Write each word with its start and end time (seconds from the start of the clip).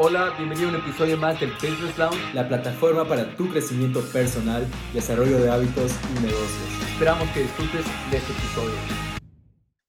Hola, 0.00 0.32
bienvenido 0.38 0.68
a 0.68 0.74
un 0.74 0.76
episodio 0.76 1.16
más 1.16 1.40
del 1.40 1.50
Business 1.54 1.98
Lounge, 1.98 2.32
la 2.32 2.46
plataforma 2.46 3.04
para 3.04 3.36
tu 3.36 3.50
crecimiento 3.50 4.00
personal, 4.12 4.64
desarrollo 4.94 5.40
de 5.40 5.50
hábitos 5.50 5.90
y 5.90 6.20
negocios. 6.20 6.88
Esperamos 6.92 7.28
que 7.30 7.40
disfrutes 7.42 7.84
de 8.08 8.18
este 8.18 8.32
episodio. 8.32 8.76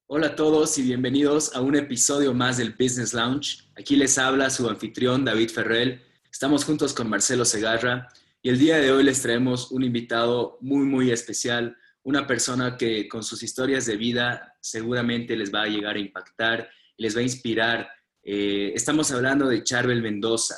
Hola 0.08 0.26
a 0.26 0.34
todos 0.34 0.76
y 0.78 0.82
bienvenidos 0.82 1.54
a 1.54 1.60
un 1.60 1.76
episodio 1.76 2.34
más 2.34 2.56
del 2.56 2.72
Business 2.72 3.14
Lounge. 3.14 3.70
Aquí 3.78 3.94
les 3.94 4.18
habla 4.18 4.50
su 4.50 4.68
anfitrión 4.68 5.24
David 5.24 5.50
Ferrell. 5.50 6.02
Estamos 6.28 6.64
juntos 6.64 6.92
con 6.92 7.08
Marcelo 7.08 7.44
Segarra 7.44 8.08
y 8.42 8.48
el 8.48 8.58
día 8.58 8.78
de 8.78 8.90
hoy 8.90 9.04
les 9.04 9.22
traemos 9.22 9.70
un 9.70 9.84
invitado 9.84 10.58
muy, 10.60 10.86
muy 10.86 11.12
especial, 11.12 11.76
una 12.02 12.26
persona 12.26 12.76
que 12.76 13.06
con 13.06 13.22
sus 13.22 13.44
historias 13.44 13.86
de 13.86 13.96
vida 13.96 14.56
seguramente 14.60 15.36
les 15.36 15.54
va 15.54 15.62
a 15.62 15.68
llegar 15.68 15.94
a 15.94 16.00
impactar 16.00 16.68
y 16.96 17.04
les 17.04 17.14
va 17.14 17.20
a 17.20 17.22
inspirar 17.22 17.99
eh, 18.22 18.72
estamos 18.74 19.10
hablando 19.10 19.48
de 19.48 19.62
Charbel 19.62 20.02
Mendoza. 20.02 20.56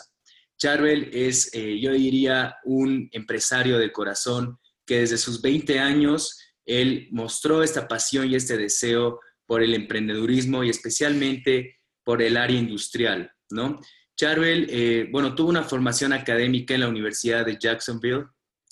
Charbel 0.58 1.10
es, 1.12 1.50
eh, 1.54 1.78
yo 1.80 1.92
diría, 1.92 2.56
un 2.64 3.08
empresario 3.12 3.78
de 3.78 3.92
corazón 3.92 4.58
que 4.86 5.00
desde 5.00 5.16
sus 5.16 5.40
20 5.42 5.78
años, 5.78 6.38
él 6.64 7.08
mostró 7.10 7.62
esta 7.62 7.88
pasión 7.88 8.30
y 8.30 8.34
este 8.34 8.56
deseo 8.56 9.20
por 9.46 9.62
el 9.62 9.74
emprendedurismo 9.74 10.64
y 10.64 10.70
especialmente 10.70 11.80
por 12.04 12.22
el 12.22 12.36
área 12.36 12.58
industrial, 12.58 13.30
¿no? 13.50 13.80
Charbel, 14.16 14.66
eh, 14.70 15.08
bueno, 15.10 15.34
tuvo 15.34 15.50
una 15.50 15.64
formación 15.64 16.12
académica 16.12 16.74
en 16.74 16.80
la 16.80 16.88
Universidad 16.88 17.46
de 17.46 17.58
Jacksonville, 17.58 18.26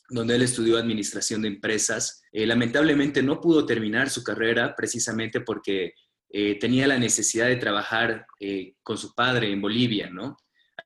donde 0.09 0.37
él 0.37 0.43
estudió 0.43 0.77
administración 0.77 1.43
de 1.43 1.49
empresas. 1.49 2.23
lamentablemente 2.33 3.23
no 3.23 3.41
pudo 3.41 3.65
terminar 3.65 4.11
su 4.11 4.23
carrera 4.23 4.75
precisamente 4.77 5.41
porque 5.41 5.95
eh, 6.33 6.59
tenía 6.61 6.87
la 6.87 6.97
necesidad 6.97 7.49
de 7.49 7.57
trabajar 7.57 8.25
eh, 8.39 8.75
con 8.85 8.97
su 8.97 9.13
padre 9.15 9.51
en 9.51 9.61
Bolivia, 9.61 10.11
¿no? 10.11 10.37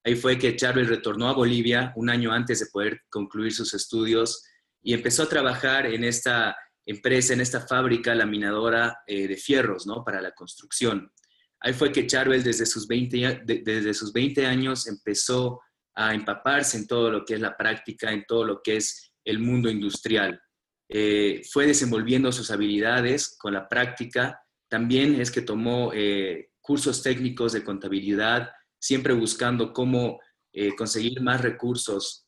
Ahí 0.02 0.16
fue 0.16 0.38
que 0.38 0.56
Charles 0.56 0.88
retornó 0.88 1.28
a 1.28 1.34
Bolivia 1.34 1.92
un 1.96 2.08
año 2.08 2.32
antes 2.32 2.60
de 2.60 2.66
poder 2.72 3.02
concluir 3.10 3.52
sus 3.52 3.74
estudios 3.74 4.42
y 4.82 4.94
empezó 4.94 5.24
a 5.24 5.28
trabajar 5.28 5.84
en 5.84 6.02
esta 6.02 6.56
empresa, 6.86 7.34
en 7.34 7.42
esta 7.42 7.60
fábrica 7.60 8.14
laminadora 8.14 8.96
eh, 9.06 9.28
de 9.28 9.36
fierros, 9.36 9.86
¿no? 9.86 10.02
Para 10.02 10.22
la 10.22 10.32
construcción. 10.32 11.12
Ahí 11.60 11.74
fue 11.74 11.92
que 11.92 12.06
Charbel 12.06 12.42
desde 12.42 12.64
sus 12.64 12.88
20, 12.88 13.42
desde 13.44 13.92
sus 13.92 14.14
20 14.14 14.46
años 14.46 14.86
empezó 14.86 15.60
a 15.94 16.14
empaparse 16.14 16.78
en 16.78 16.86
todo 16.86 17.10
lo 17.10 17.24
que 17.24 17.34
es 17.34 17.40
la 17.40 17.54
práctica, 17.54 18.10
en 18.10 18.24
todo 18.26 18.44
lo 18.44 18.62
que 18.62 18.76
es 18.76 19.12
el 19.24 19.38
mundo 19.38 19.70
industrial. 19.70 20.40
fue 21.50 21.66
desenvolviendo 21.66 22.32
sus 22.32 22.50
habilidades 22.50 23.36
con 23.38 23.54
la 23.54 23.68
práctica 23.68 24.43
también 24.74 25.20
es 25.20 25.30
que 25.30 25.40
tomó 25.40 25.92
eh, 25.94 26.50
cursos 26.60 27.00
técnicos 27.00 27.52
de 27.52 27.62
contabilidad, 27.62 28.50
siempre 28.76 29.14
buscando 29.14 29.72
cómo 29.72 30.18
eh, 30.52 30.74
conseguir 30.74 31.20
más 31.20 31.42
recursos 31.42 32.26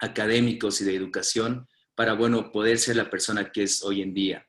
académicos 0.00 0.80
y 0.80 0.86
de 0.86 0.96
educación 0.96 1.68
para, 1.94 2.14
bueno, 2.14 2.50
poder 2.50 2.80
ser 2.80 2.96
la 2.96 3.08
persona 3.08 3.52
que 3.52 3.62
es 3.62 3.84
hoy 3.84 4.02
en 4.02 4.12
día. 4.12 4.44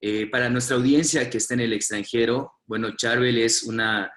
Eh, 0.00 0.26
para 0.26 0.50
nuestra 0.50 0.78
audiencia 0.78 1.30
que 1.30 1.38
está 1.38 1.54
en 1.54 1.60
el 1.60 1.74
extranjero, 1.74 2.54
bueno, 2.66 2.96
Charbel 2.96 3.38
es 3.38 3.62
una, 3.62 4.12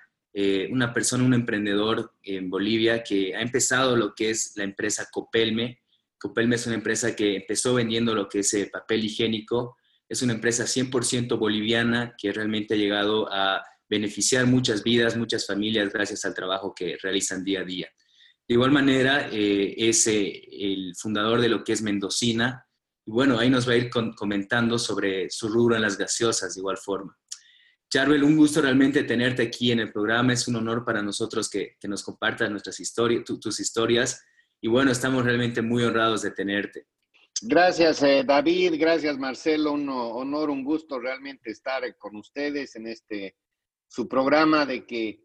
una 0.71 0.91
persona, 0.95 1.23
un 1.25 1.35
emprendedor 1.35 2.15
en 2.23 2.49
Bolivia 2.49 3.03
que 3.03 3.35
ha 3.35 3.41
empezado 3.41 3.95
lo 3.95 4.15
que 4.15 4.31
es 4.31 4.53
la 4.55 4.63
empresa 4.63 5.09
Copelme. 5.11 5.83
Copelme 6.17 6.55
es 6.55 6.65
una 6.65 6.77
empresa 6.77 7.15
que 7.15 7.35
empezó 7.35 7.75
vendiendo 7.75 8.15
lo 8.15 8.27
que 8.27 8.39
es 8.39 8.67
papel 8.73 9.05
higiénico, 9.05 9.77
es 10.09 10.21
una 10.21 10.33
empresa 10.33 10.65
100% 10.65 11.37
boliviana 11.37 12.15
que 12.17 12.31
realmente 12.31 12.73
ha 12.73 12.77
llegado 12.77 13.31
a 13.31 13.63
beneficiar 13.89 14.45
muchas 14.45 14.83
vidas, 14.83 15.17
muchas 15.17 15.45
familias 15.45 15.91
gracias 15.91 16.25
al 16.25 16.33
trabajo 16.33 16.73
que 16.75 16.97
realizan 17.01 17.43
día 17.43 17.61
a 17.61 17.63
día. 17.63 17.87
De 18.47 18.55
igual 18.55 18.71
manera, 18.71 19.29
eh, 19.31 19.73
es 19.77 20.05
eh, 20.07 20.43
el 20.51 20.93
fundador 20.95 21.39
de 21.39 21.49
lo 21.49 21.63
que 21.63 21.73
es 21.73 21.81
Mendocina. 21.81 22.65
Y 23.05 23.11
bueno, 23.11 23.39
ahí 23.39 23.49
nos 23.49 23.67
va 23.67 23.73
a 23.73 23.77
ir 23.77 23.89
comentando 23.89 24.77
sobre 24.77 25.29
su 25.29 25.47
rubro 25.47 25.75
en 25.75 25.81
las 25.81 25.97
gaseosas 25.97 26.53
de 26.53 26.59
igual 26.59 26.77
forma. 26.77 27.17
Charbel, 27.89 28.23
un 28.23 28.35
gusto 28.35 28.61
realmente 28.61 29.03
tenerte 29.03 29.43
aquí 29.43 29.71
en 29.71 29.79
el 29.79 29.91
programa. 29.91 30.33
Es 30.33 30.47
un 30.47 30.55
honor 30.55 30.83
para 30.83 31.01
nosotros 31.01 31.49
que, 31.49 31.77
nos 31.83 32.03
compartas 32.03 32.49
nuestras 32.49 32.79
historias, 32.79 33.23
tus 33.23 33.59
historias. 33.59 34.23
Y 34.59 34.67
bueno, 34.67 34.91
estamos 34.91 35.23
realmente 35.23 35.61
muy 35.61 35.83
honrados 35.83 36.21
de 36.23 36.31
tenerte. 36.31 36.87
Gracias, 37.41 38.01
eh, 38.03 38.23
David. 38.25 38.75
Gracias, 38.77 39.17
Marcelo. 39.17 39.73
Un 39.73 39.89
honor, 39.89 40.49
un 40.49 40.63
gusto 40.63 40.99
realmente 40.99 41.51
estar 41.51 41.83
con 41.97 42.15
ustedes 42.15 42.75
en 42.75 42.87
este 42.87 43.35
su 43.87 44.07
programa 44.07 44.65
de 44.65 44.85
que 44.85 45.23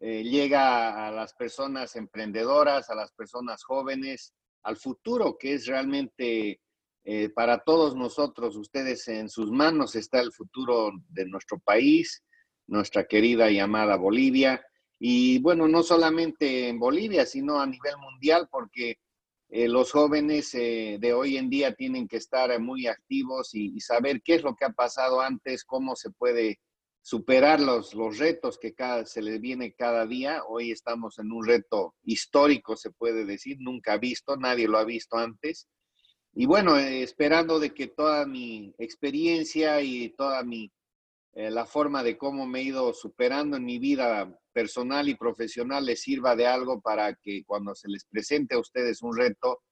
eh, 0.00 0.22
llega 0.22 1.06
a 1.06 1.10
las 1.10 1.34
personas 1.34 1.96
emprendedoras, 1.96 2.90
a 2.90 2.94
las 2.94 3.12
personas 3.12 3.62
jóvenes, 3.64 4.34
al 4.62 4.76
futuro, 4.76 5.36
que 5.38 5.54
es 5.54 5.66
realmente 5.66 6.60
eh, 7.04 7.28
para 7.30 7.60
todos 7.60 7.96
nosotros, 7.96 8.56
ustedes 8.56 9.08
en 9.08 9.28
sus 9.28 9.50
manos 9.50 9.94
está 9.96 10.20
el 10.20 10.32
futuro 10.32 10.90
de 11.08 11.26
nuestro 11.26 11.58
país, 11.58 12.22
nuestra 12.66 13.04
querida 13.06 13.50
y 13.50 13.58
amada 13.58 13.96
Bolivia. 13.96 14.62
Y 14.98 15.38
bueno, 15.38 15.66
no 15.66 15.82
solamente 15.82 16.68
en 16.68 16.78
Bolivia, 16.78 17.24
sino 17.24 17.58
a 17.58 17.66
nivel 17.66 17.96
mundial, 17.98 18.48
porque 18.50 18.98
eh, 19.52 19.68
los 19.68 19.90
jóvenes 19.90 20.54
eh, 20.54 20.98
de 21.00 21.12
hoy 21.12 21.36
en 21.36 21.50
día 21.50 21.74
tienen 21.74 22.06
que 22.06 22.18
estar 22.18 22.58
muy 22.60 22.86
activos 22.86 23.50
y, 23.54 23.80
saber 23.80 24.22
qué 24.22 24.36
es 24.36 24.42
lo 24.42 24.54
que 24.54 24.64
ha 24.64 24.70
pasado 24.72 25.20
antes, 25.20 25.64
cómo 25.64 25.96
se 25.96 26.10
puede 26.10 26.60
superar 27.02 27.60
los, 27.60 27.94
los 27.94 28.18
retos 28.18 28.58
que 28.58 28.74
se 29.06 29.22
les 29.22 29.40
viene 29.40 29.72
cada 29.72 30.06
día. 30.06 30.42
Hoy 30.46 30.70
estamos 30.70 31.18
en 31.18 31.32
un 31.32 31.44
reto 31.44 31.94
histórico, 32.04 32.76
se 32.76 32.90
puede 32.90 33.24
decir, 33.24 33.56
nunca 33.58 33.98
visto, 33.98 34.36
nadie 34.36 34.68
lo 34.68 34.78
ha 34.78 34.84
visto 34.84 35.16
antes. 35.16 35.66
Y 36.32 36.46
bueno, 36.46 36.78
eh, 36.78 37.02
esperando 37.02 37.58
de 37.58 37.74
que 37.74 37.88
toda 37.88 38.26
mi 38.26 38.72
experiencia 38.78 39.82
y 39.82 40.10
toda 40.10 40.44
mi, 40.44 40.70
la 41.32 41.64
forma 41.64 42.02
de 42.02 42.18
cómo 42.18 42.46
me 42.46 42.60
he 42.60 42.64
ido 42.64 42.92
superando 42.92 43.56
en 43.56 43.64
mi 43.64 43.78
vida 43.78 44.36
personal 44.52 45.08
y 45.08 45.14
profesional 45.14 45.86
les 45.86 46.02
sirva 46.02 46.34
de 46.34 46.46
algo 46.46 46.80
para 46.80 47.14
que 47.14 47.44
cuando 47.44 47.74
se 47.74 47.88
les 47.88 48.04
presente 48.04 48.54
a 48.54 48.58
ustedes 48.58 49.02
un 49.02 49.16
reto 49.16 49.62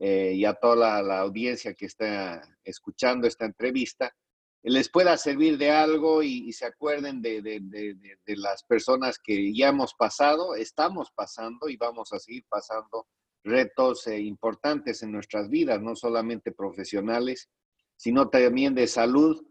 eh, 0.00 0.32
y 0.34 0.44
a 0.44 0.54
toda 0.54 1.02
la, 1.02 1.18
audiencia 1.18 1.74
que 1.74 1.86
está 1.86 2.40
escuchando 2.62 3.26
esta 3.26 3.46
entrevista, 3.46 4.14
les 4.62 4.88
pueda 4.90 5.16
servir 5.16 5.58
de 5.58 5.70
algo 5.70 6.22
y, 6.22 6.52
se 6.52 6.66
acuerden 6.66 7.20
de, 7.22 7.42
de, 7.42 8.36
las 8.36 8.62
personas 8.64 9.18
que 9.18 9.52
ya 9.54 9.68
hemos 9.68 9.94
pasado, 9.94 10.54
estamos 10.54 11.10
pasando 11.14 11.68
y 11.68 11.76
vamos 11.76 12.12
a 12.12 12.18
seguir 12.18 12.44
pasando 12.48 13.06
retos 13.42 14.06
eh, 14.06 14.20
importantes 14.20 15.02
en 15.02 15.12
nuestras 15.12 15.48
vidas, 15.48 15.80
no 15.80 15.96
solamente 15.96 16.52
profesionales, 16.52 17.48
sino 17.96 18.28
también 18.28 18.74
de 18.74 18.86
salud, 18.86 19.44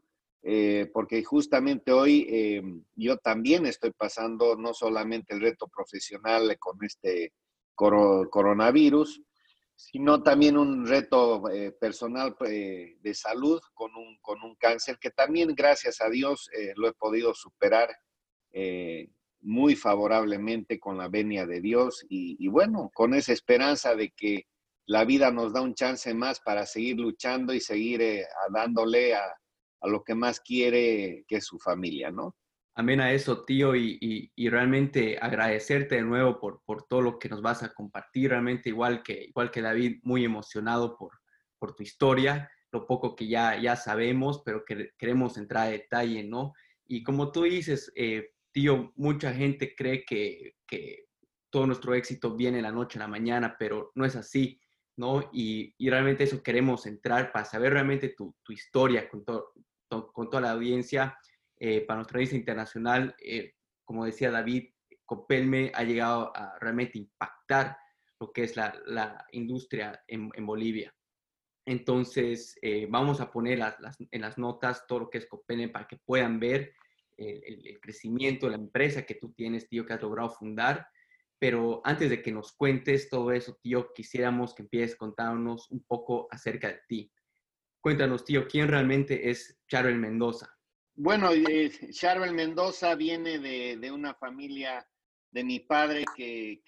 eh, 0.43 0.89
porque 0.93 1.23
justamente 1.23 1.91
hoy 1.91 2.27
eh, 2.29 2.61
yo 2.95 3.17
también 3.17 3.65
estoy 3.65 3.91
pasando 3.91 4.55
no 4.55 4.73
solamente 4.73 5.33
el 5.33 5.41
reto 5.41 5.67
profesional 5.67 6.57
con 6.59 6.77
este 6.83 7.33
coronavirus, 7.75 9.21
sino 9.75 10.23
también 10.23 10.57
un 10.57 10.87
reto 10.87 11.49
eh, 11.49 11.71
personal 11.71 12.35
de 12.39 13.13
salud 13.13 13.61
con 13.73 13.93
un, 13.95 14.17
con 14.21 14.41
un 14.41 14.55
cáncer 14.55 14.97
que 14.99 15.11
también, 15.11 15.53
gracias 15.53 16.01
a 16.01 16.09
Dios, 16.09 16.49
lo 16.75 16.87
he 16.87 16.93
podido 16.93 17.35
superar 17.35 17.89
muy 19.41 19.75
favorablemente 19.75 20.79
con 20.79 20.97
la 20.97 21.09
venia 21.09 21.45
de 21.45 21.61
Dios 21.61 22.03
y, 22.09 22.43
y 22.43 22.47
bueno, 22.47 22.89
con 22.91 23.13
esa 23.13 23.33
esperanza 23.33 23.95
de 23.95 24.09
que 24.09 24.47
la 24.87 25.05
vida 25.05 25.29
nos 25.29 25.53
da 25.53 25.61
un 25.61 25.75
chance 25.75 26.11
más 26.15 26.39
para 26.39 26.65
seguir 26.65 26.97
luchando 26.97 27.53
y 27.53 27.59
seguir 27.59 28.25
dándole 28.49 29.13
a, 29.13 29.37
a 29.81 29.87
lo 29.87 30.03
que 30.03 30.15
más 30.15 30.39
quiere 30.39 31.25
que 31.27 31.41
su 31.41 31.59
familia, 31.59 32.11
¿no? 32.11 32.35
Amén 32.75 33.01
a 33.01 33.11
eso, 33.11 33.43
tío, 33.43 33.75
y, 33.75 34.31
realmente 34.37 35.17
agradecerte 35.19 35.95
de 35.95 36.03
nuevo 36.03 36.39
por, 36.39 36.61
por, 36.63 36.83
todo 36.83 37.01
lo 37.01 37.17
que 37.17 37.27
nos 37.27 37.41
vas 37.41 37.63
a 37.63 37.73
compartir, 37.73 38.29
realmente 38.29 38.69
igual 38.69 39.01
que, 39.01 39.23
igual 39.23 39.49
que 39.49 39.63
David, 39.63 39.99
muy 40.03 40.23
emocionado 40.23 40.95
por, 40.95 41.13
por 41.57 41.75
tu 41.75 41.81
historia, 41.81 42.51
lo 42.71 42.85
poco 42.85 43.15
que 43.15 43.27
ya, 43.27 43.59
ya 43.59 43.75
sabemos, 43.75 44.43
pero 44.45 44.63
que 44.63 44.91
queremos 44.95 45.37
entrar 45.37 45.67
a 45.67 45.71
detalle, 45.71 46.23
¿no? 46.23 46.53
Y 46.85 47.03
como 47.03 47.31
tú 47.31 47.43
dices, 47.43 47.91
eh, 47.95 48.33
tío, 48.51 48.93
mucha 48.95 49.33
gente 49.33 49.73
cree 49.75 50.05
que, 50.05 50.55
que 50.67 51.07
todo 51.49 51.65
nuestro 51.65 51.95
éxito 51.95 52.35
viene 52.35 52.61
la 52.61 52.71
noche 52.71 52.99
a 52.99 53.03
la 53.03 53.07
mañana, 53.07 53.55
pero 53.57 53.91
no 53.95 54.05
es 54.05 54.15
así. 54.15 54.59
¿no? 54.97 55.29
Y, 55.31 55.75
y, 55.77 55.89
realmente 55.89 56.23
eso 56.23 56.41
queremos 56.41 56.87
entrar 56.87 57.31
para 57.31 57.45
saber 57.45 57.73
realmente 57.73 58.09
tu, 58.09 58.35
tu 58.41 58.51
historia 58.51 59.07
con, 59.07 59.23
con 59.87 60.29
toda 60.29 60.41
la 60.41 60.51
audiencia 60.51 61.17
eh, 61.59 61.81
para 61.81 61.97
nuestra 61.97 62.17
audiencia 62.17 62.37
internacional. 62.37 63.15
Eh, 63.19 63.55
como 63.83 64.05
decía 64.05 64.29
David, 64.29 64.69
Copelme 65.05 65.71
ha 65.73 65.83
llegado 65.83 66.35
a 66.35 66.57
realmente 66.59 66.99
impactar 66.99 67.77
lo 68.19 68.31
que 68.31 68.43
es 68.43 68.55
la, 68.55 68.75
la 68.85 69.25
industria 69.31 70.03
en, 70.07 70.29
en, 70.33 70.45
Bolivia. 70.45 70.93
Entonces, 71.65 72.57
eh, 72.61 72.87
vamos 72.89 73.21
a 73.21 73.31
poner 73.31 73.59
las, 73.59 73.75
en 73.99 74.21
las 74.21 74.37
notas 74.37 74.85
todo 74.87 74.99
lo 74.99 75.09
que 75.09 75.19
es 75.19 75.27
Copelme 75.27 75.69
para 75.69 75.87
que 75.87 75.97
puedan 75.97 76.39
ver 76.39 76.73
el, 77.17 77.65
el, 77.65 77.79
crecimiento 77.79 78.45
de 78.45 78.51
la 78.51 78.61
empresa 78.61 79.03
que 79.03 79.15
tú 79.15 79.33
tienes, 79.33 79.67
tío, 79.67 79.85
que 79.85 79.93
has 79.93 80.01
logrado 80.01 80.29
fundar 80.29 80.87
Pero 81.39 81.81
antes 81.83 82.11
de 82.11 82.21
que 82.21 82.31
nos 82.31 82.51
cuentes 82.51 83.09
todo 83.09 83.31
eso, 83.31 83.57
tío, 83.63 83.91
quisiéramos 83.93 84.53
que 84.53 84.61
empieces 84.61 84.95
contándonos 84.95 85.71
un 85.71 85.83
poco 85.83 86.27
acerca 86.29 86.67
de 86.67 86.79
ti. 86.87 87.11
Cuéntanos, 87.87 88.25
tío, 88.25 88.45
¿quién 88.49 88.67
realmente 88.67 89.29
es 89.29 89.61
Charbel 89.65 89.97
Mendoza? 89.97 90.53
Bueno, 90.95 91.31
eh, 91.31 91.71
Charbel 91.91 92.33
Mendoza 92.33 92.95
viene 92.95 93.39
de, 93.39 93.91
una 93.91 94.13
familia 94.13 94.85
de 95.31 95.45
mi 95.45 95.61
padre 95.61 96.03
que, 96.13 96.61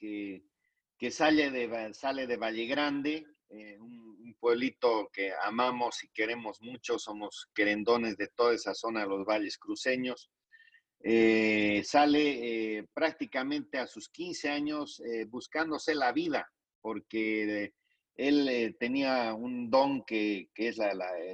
que, 0.98 1.12
sale, 1.12 1.52
de, 1.52 1.94
sale 1.94 2.26
de 2.26 2.38
Valle 2.38 2.66
Grande, 2.68 3.28
eh, 3.50 3.78
un, 3.82 4.34
pueblito 4.40 5.10
que 5.12 5.34
amamos 5.44 6.06
y 6.06 6.08
queremos 6.14 6.62
mucho, 6.62 6.98
somos 6.98 7.50
querendones 7.54 8.16
de 8.16 8.30
toda 8.30 8.54
esa 8.54 8.74
zona 8.74 9.02
de 9.02 9.08
los 9.08 9.26
valles 9.26 9.58
cruceños. 9.58 10.32
Eh, 11.02 11.82
sale 11.84 12.88
prácticamente 12.94 13.78
a 13.78 13.88
sus 13.88 14.08
15 14.08 14.50
años 14.50 15.04
buscándose 15.28 15.96
la 15.96 16.14
vida, 16.14 16.50
porque 16.80 17.74
él 18.20 18.76
tenía 18.78 19.34
un 19.34 19.70
don 19.70 20.04
que, 20.04 20.50
es 20.54 20.78
la, 20.78 20.92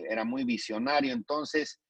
era 0.07 0.23
muy 0.23 0.43
visionario, 0.43 1.13
entonces 1.13 1.81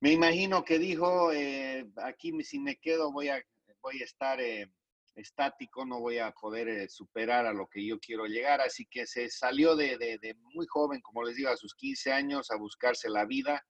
me 0.00 0.12
imagino 0.12 0.64
que 0.64 0.78
dijo, 0.78 1.30
eh, 1.30 1.86
aquí 1.98 2.32
si 2.42 2.58
me 2.58 2.76
quedo 2.76 3.12
voy 3.12 3.28
a, 3.28 3.40
voy 3.82 4.00
a 4.00 4.04
estar 4.04 4.40
eh, 4.40 4.66
estático, 5.14 5.84
no 5.84 6.00
voy 6.00 6.18
a 6.18 6.32
poder 6.32 6.68
eh, 6.68 6.88
superar 6.88 7.44
a 7.44 7.52
lo 7.52 7.68
que 7.68 7.86
yo 7.86 8.00
quiero 8.00 8.24
llegar, 8.24 8.62
así 8.62 8.86
que 8.86 9.06
se 9.06 9.28
salió 9.28 9.76
de, 9.76 10.18
muy 10.54 10.66
joven, 10.66 11.02
como 11.02 11.22
les 11.22 11.36
digo, 11.36 11.50
a 11.50 11.56
sus 11.58 11.74
15 11.74 12.12
años 12.12 12.50
a 12.50 12.56
buscarse 12.56 13.10
la 13.10 13.26
vida. 13.26 13.62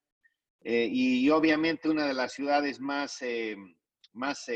Y, 0.65 1.29
obviamente 1.31 1.89
una 1.89 2.07
de 2.07 2.15
las 2.15 2.33
ciudades 2.35 2.79
más, 2.79 3.19
más 4.13 4.47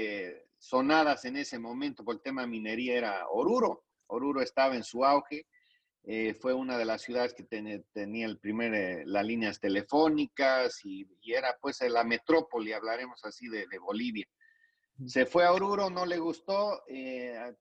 sonadas 0.59 1.25
en 1.25 1.37
ese 1.37 1.59
momento 1.59 2.05
por 2.05 2.15
el 2.15 2.23
tema 2.23 2.47
minería 2.47 2.97
era 2.97 3.29
Oruro. 3.29 3.85
Oruro 4.07 4.41
estaba 4.41 4.77
en 4.77 4.85
su 4.85 5.05
auge 5.05 5.45
eh, 6.09 6.35
fue 6.35 6.55
una 6.55 6.79
de 6.79 6.85
las 6.85 7.03
ciudades 7.03 7.35
que 7.35 7.43
tenía 7.43 8.27
el 8.27 8.39
primer, 8.39 8.73
eh, 8.75 9.03
las 9.07 9.27
líneas 9.27 9.59
telefónicas 9.59 10.85
y, 10.85 11.05
era 11.27 11.59
pues 11.61 11.81
la 11.81 12.05
metrópoli, 12.05 12.73
hablaremos 12.73 13.25
así, 13.25 13.49
de, 13.49 13.67
Bolivia. 13.81 14.25
Se 15.05 15.27
fue 15.27 15.45
a 15.45 15.53
Oruro, 15.53 15.91
no 15.91 16.07
le 16.07 16.19
gustó, 16.19 16.85
eh, 16.87 17.53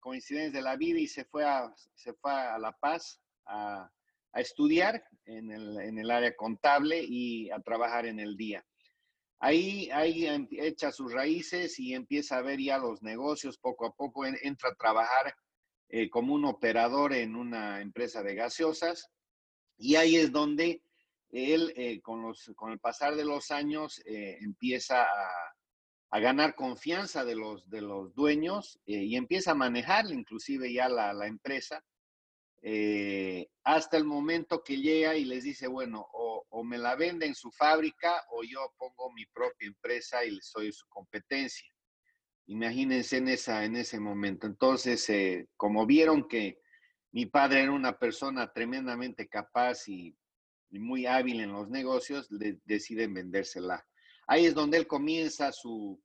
coincidencia 0.00 0.58
de 0.58 0.64
la 0.64 0.74
vida, 0.74 0.98
y 0.98 1.06
se 1.06 1.24
fue 1.24 1.44
a, 1.44 1.72
se 1.94 2.12
fue 2.14 2.32
a 2.32 2.58
La 2.58 2.72
Paz 2.72 3.20
a, 3.46 3.88
a 4.32 4.40
estudiar 4.40 5.04
en 5.24 5.52
el, 5.52 5.80
en 5.80 5.96
el, 5.96 6.10
área 6.10 6.34
contable 6.34 7.00
y 7.06 7.52
a 7.52 7.60
trabajar 7.60 8.06
en 8.06 8.18
el 8.18 8.36
día. 8.36 8.66
Ahí, 9.38 9.88
ahí 9.92 10.26
em, 10.26 10.48
echa 10.50 10.90
sus 10.90 11.12
raíces 11.12 11.78
y 11.78 11.94
empieza 11.94 12.38
a 12.38 12.42
ver 12.42 12.58
ya 12.58 12.78
los 12.78 13.00
negocios, 13.00 13.58
poco 13.58 13.86
a 13.86 13.92
poco 13.94 14.26
entra 14.26 14.70
a 14.70 14.74
trabajar 14.74 15.36
eh, 15.94 16.08
como 16.08 16.32
un 16.32 16.46
operador 16.46 17.12
en 17.12 17.36
una 17.36 17.82
empresa 17.82 18.22
de 18.22 18.34
gaseosas 18.34 19.10
y 19.76 19.96
ahí 19.96 20.16
es 20.16 20.32
donde 20.32 20.82
él 21.28 21.70
eh, 21.76 22.00
con, 22.00 22.22
los, 22.22 22.50
con 22.56 22.72
el 22.72 22.78
pasar 22.78 23.14
de 23.14 23.26
los 23.26 23.50
años 23.50 24.00
eh, 24.06 24.38
empieza 24.40 25.02
a, 25.02 26.18
ganar 26.18 26.54
confianza 26.54 27.26
de 27.26 27.34
los, 27.34 27.68
de 27.68 27.82
los 27.82 28.14
dueños 28.14 28.78
y 28.84 29.16
empieza 29.16 29.52
a 29.52 29.54
manejar 29.54 30.10
inclusive 30.10 30.72
ya 30.72 30.88
la, 30.88 31.14
la 31.14 31.26
empresa 31.26 31.82
hasta 33.64 33.96
el 33.96 34.04
momento 34.04 34.62
que 34.62 34.76
llega 34.76 35.16
y 35.16 35.24
les 35.24 35.42
dice, 35.42 35.66
bueno, 35.66 36.06
o, 36.12 36.62
me 36.64 36.76
la 36.76 36.96
venden 36.96 37.30
en 37.30 37.34
su 37.34 37.50
fábrica 37.50 38.24
o 38.30 38.42
yo 38.44 38.74
pongo 38.76 39.10
mi 39.12 39.24
propia 39.26 39.66
empresa 39.66 40.22
y 40.24 40.38
soy 40.42 40.70
su 40.70 40.86
competencia. 40.88 41.71
Imagínense 42.46 43.18
en, 43.18 43.28
esa, 43.28 43.64
en 43.64 43.76
ese 43.76 44.00
momento. 44.00 44.46
Entonces, 44.46 45.08
eh, 45.10 45.48
como 45.56 45.86
vieron 45.86 46.26
que 46.28 46.60
mi 47.12 47.26
padre 47.26 47.62
era 47.62 47.72
una 47.72 47.98
persona 47.98 48.52
tremendamente 48.52 49.28
capaz 49.28 49.88
y, 49.88 50.16
muy 50.70 51.04
hábil 51.04 51.42
en 51.42 51.52
los 51.52 51.68
negocios, 51.68 52.28
deciden 52.64 53.12
vendérsela. 53.12 53.86
Ahí 54.26 54.46
es 54.46 54.54
donde 54.54 54.78
él 54.78 54.86
comienza 54.86 55.52
su, 55.52 56.02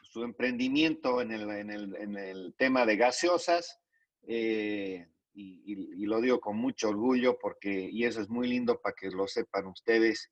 su 0.00 0.24
emprendimiento 0.24 1.20
en 1.20 1.30
el, 1.30 1.50
en, 1.50 2.16
el, 2.16 2.54
tema 2.56 2.86
de 2.86 2.96
gaseosas. 2.96 3.78
Eh, 4.26 5.06
y, 5.34 6.06
lo 6.06 6.22
digo 6.22 6.40
con 6.40 6.56
mucho 6.56 6.88
orgullo 6.88 7.38
porque, 7.38 7.90
y 7.92 8.04
eso 8.04 8.22
es 8.22 8.30
muy 8.30 8.48
lindo 8.48 8.80
para 8.80 8.94
que 8.94 9.10
lo 9.10 9.28
sepan 9.28 9.66
ustedes, 9.66 10.30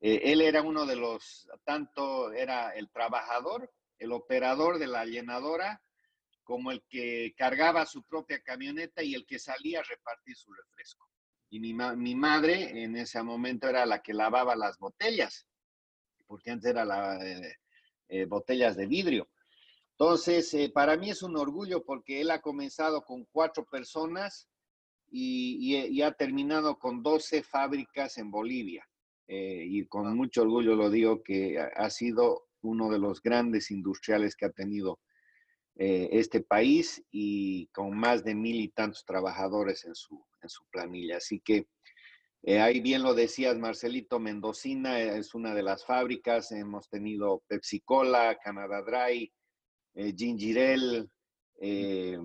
eh, 0.00 0.20
él 0.24 0.40
era 0.40 0.62
uno 0.62 0.86
de 0.86 0.96
los, 0.96 1.48
tanto 1.64 2.32
era 2.32 2.70
el 2.70 2.90
trabajador 2.90 3.70
el 3.98 4.12
operador 4.12 4.78
de 4.78 4.86
la 4.86 5.04
llenadora 5.04 5.82
como 6.46 6.70
el 6.70 6.82
que 6.88 7.34
cargaba 7.36 7.84
su 7.86 8.04
propia 8.04 8.40
camioneta 8.40 9.02
y 9.02 9.14
el 9.14 9.26
que 9.26 9.38
salía 9.38 9.80
a 9.80 9.82
repartir 9.82 10.36
su 10.36 10.52
refresco. 10.52 11.10
Y 11.50 11.58
mi, 11.58 11.74
mi 11.74 12.14
madre 12.14 12.84
en 12.84 12.96
ese 12.96 13.20
momento 13.22 13.68
era 13.68 13.84
la 13.84 14.00
que 14.00 14.14
lavaba 14.14 14.54
las 14.54 14.78
botellas, 14.78 15.46
porque 16.26 16.52
antes 16.52 16.70
era 16.70 16.84
la, 16.84 17.18
eh, 17.26 17.56
eh, 18.08 18.24
botellas 18.26 18.76
de 18.76 18.86
vidrio. 18.86 19.28
Entonces, 19.92 20.52
eh, 20.54 20.70
para 20.72 20.96
mí 20.96 21.10
es 21.10 21.22
un 21.22 21.36
orgullo 21.36 21.84
porque 21.84 22.20
él 22.20 22.30
ha 22.30 22.40
comenzado 22.40 23.02
con 23.02 23.24
cuatro 23.32 23.64
personas 23.64 24.48
y, 25.10 25.76
y, 25.90 26.02
ha 26.02 26.12
terminado 26.12 26.78
con 26.78 27.02
12 27.02 27.42
fábricas 27.42 28.18
en 28.18 28.30
Bolivia. 28.30 28.86
y 29.28 29.84
con 29.86 30.16
mucho 30.16 30.42
orgullo 30.42 30.76
lo 30.76 30.90
digo 30.90 31.22
que 31.22 31.58
ha 31.58 31.90
sido 31.90 32.45
uno 32.66 32.90
de 32.90 32.98
los 32.98 33.22
grandes 33.22 33.70
industriales 33.70 34.36
que 34.36 34.46
ha 34.46 34.50
tenido 34.50 35.00
eh, 35.76 36.08
este 36.12 36.40
país 36.40 37.02
y 37.10 37.66
con 37.68 37.96
más 37.96 38.24
de 38.24 38.34
mil 38.34 38.60
y 38.60 38.68
tantos 38.68 39.04
trabajadores 39.04 39.84
en 39.84 39.94
su, 39.94 40.24
en 40.42 40.48
su 40.48 40.64
planilla. 40.70 41.18
Así 41.18 41.40
que 41.40 41.66
eh, 42.48 42.60
ahí 42.60 42.80
bien 42.80 43.02
lo 43.02 43.12
decías, 43.12 43.58
Marcelito, 43.58 44.20
Mendocina 44.20 45.00
es 45.00 45.34
una 45.34 45.52
de 45.52 45.64
las 45.64 45.84
fábricas. 45.84 46.52
Hemos 46.52 46.88
tenido 46.88 47.42
Pepsi 47.48 47.80
Cola, 47.80 48.38
Canada 48.40 48.82
Dry, 48.82 49.32
eh, 49.94 50.14
Ginger 50.16 51.08
eh, 51.60 52.18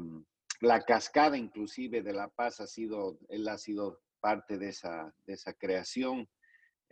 La 0.60 0.82
Cascada, 0.82 1.36
inclusive 1.38 2.04
de 2.04 2.14
La 2.14 2.28
Paz, 2.28 2.60
ha 2.60 2.68
sido, 2.68 3.18
él 3.30 3.48
ha 3.48 3.58
sido 3.58 4.00
parte 4.20 4.60
de 4.60 4.70
esa, 4.70 5.12
de 5.26 5.34
esa 5.34 5.54
creación 5.54 6.30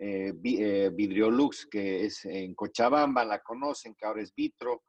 eh, 0.01 0.33
eh, 0.43 0.89
Vidriolux, 0.93 1.67
que 1.69 2.05
es 2.05 2.23
en 2.23 2.55
Cochabamba, 2.55 3.25
la 3.25 3.39
conocen, 3.41 3.95
que 3.95 4.05
ahora 4.05 4.21
es 4.21 4.33
Vitro, 4.33 4.83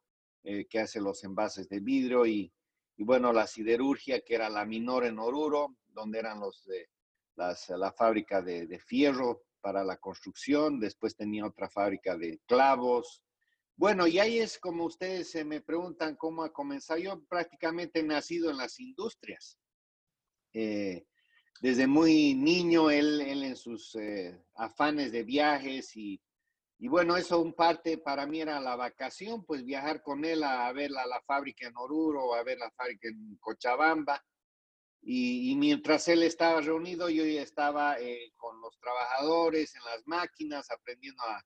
eh, 0.45 0.67
que 0.69 0.79
hace 0.79 1.01
los 1.01 1.25
envases 1.25 1.69
de 1.69 1.81
vidrio, 1.81 2.25
y, 2.25 2.53
bueno, 2.97 3.33
la 3.33 3.49
siderurgia, 3.49 4.21
que 4.21 4.37
era 4.37 4.49
la 4.49 4.65
minor 4.65 5.05
en 5.05 5.19
Oruro, 5.19 5.77
donde 5.89 6.21
eran 6.21 6.39
los 6.39 6.65
de 6.65 6.89
la 7.37 7.93
fábrica 7.93 8.41
de, 8.41 8.79
fierro 8.79 9.43
para 9.61 9.83
la 9.83 9.97
construcción, 9.97 10.79
después 10.79 11.17
tenía 11.17 11.47
otra 11.47 11.69
fábrica 11.69 12.17
de 12.17 12.39
clavos. 12.47 13.25
Bueno, 13.77 14.07
y 14.07 14.19
ahí 14.19 14.39
es 14.39 14.59
como 14.59 14.85
ustedes 14.85 15.31
se 15.31 15.45
me 15.45 15.61
preguntan 15.61 16.17
cómo 16.17 16.45
ha 16.45 16.53
comenzado. 16.53 17.01
Yo 17.01 17.25
prácticamente 17.25 18.01
he 18.01 18.03
nacido 18.03 18.51
en 18.51 18.59
las 18.59 18.79
industrias. 18.79 19.59
Eh, 20.53 21.07
desde 21.61 21.87
muy 21.87 22.35
niño, 22.35 22.91
él, 22.91 23.21
en 23.21 23.55
sus 23.55 23.95
eh, 23.95 24.43
afanes 24.55 25.13
de 25.13 25.23
viajes 25.23 25.95
y, 25.95 26.21
bueno, 26.79 27.19
eso 27.19 27.39
un 27.41 27.53
parte 27.53 27.99
para 27.99 28.27
mí 28.27 28.41
era 28.41 28.59
la 28.61 28.75
vacación, 28.75 29.45
pues 29.45 29.65
viajar 29.65 30.03
con 30.03 30.25
él 30.25 30.43
a, 30.43 30.73
ver 30.73 30.91
la, 30.91 31.07
la, 31.07 31.21
fábrica 31.21 31.69
en 31.69 31.77
Oruro, 31.77 32.35
a 32.35 32.43
ver 32.43 32.57
la 32.57 32.71
fábrica 32.71 33.09
en 33.09 33.37
Cochabamba. 33.39 34.25
Y, 35.03 35.55
mientras 35.57 36.09
él 36.09 36.23
estaba 36.23 36.63
reunido, 36.63 37.11
yo 37.11 37.25
ya 37.25 37.43
estaba 37.43 38.01
eh, 38.01 38.33
con 38.37 38.59
los 38.63 38.79
trabajadores 38.79 39.75
en 39.75 39.85
las 39.85 40.07
máquinas, 40.07 40.71
aprendiendo 40.71 41.23
a, 41.25 41.43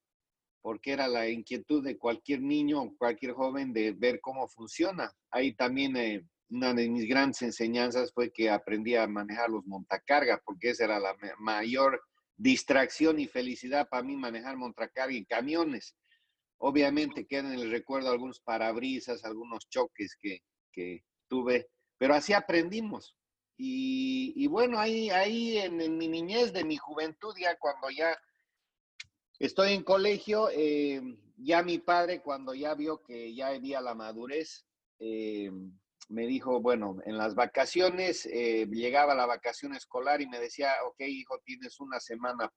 porque 0.63 0.93
era 0.93 1.09
la 1.09 1.29
inquietud 1.29 1.85
de 1.85 1.99
cualquier 1.99 2.41
niño 2.41 2.95
cualquier 2.97 3.33
joven 3.33 3.73
de 3.73 3.93
ver 3.93 4.21
cómo 4.21 4.49
funciona. 4.49 5.13
Ahí 5.31 5.53
también 5.55 5.97
eh, 5.97 6.25
una 6.55 6.73
de 6.73 6.89
mis 6.89 7.09
grandes 7.09 7.43
enseñanzas 7.43 8.13
fue 8.13 8.33
que 8.33 8.49
aprendí 8.49 8.95
a 8.95 9.09
manejar 9.09 9.51
los 9.51 9.67
montacargas, 9.67 10.41
porque 10.45 10.71
esa 10.71 10.85
era 10.85 11.01
la 11.01 11.17
mayor 11.39 12.01
distracción 12.37 13.19
y 13.19 13.27
felicidad 13.27 13.89
para 13.89 14.05
mí 14.05 14.17
manejar 14.17 14.57
montacarga 14.57 15.13
y 15.13 15.25
camiones. 15.25 15.97
Obviamente 16.59 17.27
quedan 17.27 17.53
en 17.53 17.61
el 17.61 17.71
recuerdo 17.73 18.11
algunos 18.11 18.41
parabrisas, 18.41 19.25
algunos 19.25 19.69
choques 19.69 20.17
que, 20.21 20.43
tuve, 21.29 21.69
pero 21.99 22.15
así 22.15 22.33
aprendimos. 22.33 23.17
Y, 23.57 24.47
bueno, 24.49 24.79
ahí, 24.79 25.11
ahí 25.11 25.59
en, 25.59 25.77
mi 25.97 26.09
niñez, 26.09 26.53
de 26.53 26.65
mi 26.65 26.77
juventud, 26.77 27.35
ya 27.41 27.57
cuando 27.57 27.91
ya 27.91 28.17
estoy 29.39 29.73
en 29.73 29.83
colegio, 29.83 30.51
eh, 30.53 31.01
ya 31.37 31.63
mi 31.63 31.79
padre, 31.79 32.21
cuando 32.21 32.55
ya 32.55 32.75
vio 32.75 33.03
que 33.03 33.35
ya 33.35 33.49
había 33.49 33.81
la 33.81 33.95
madurez, 33.95 34.67
eh, 34.99 35.51
me 36.11 36.27
dijo, 36.27 36.61
bueno, 36.61 36.99
en 37.05 37.17
las 37.19 37.35
vacaciones, 37.35 38.27
eh, 38.27 38.67
llegaba 38.67 39.15
la 39.15 39.27
vacación 39.27 39.75
escolar 39.75 40.21
y 40.21 40.29
me 40.29 40.39
decía, 40.39 40.73
ok, 40.87 41.01
hijo, 41.01 41.39
tienes 41.45 41.81
una 41.81 42.01
semana 42.01 42.51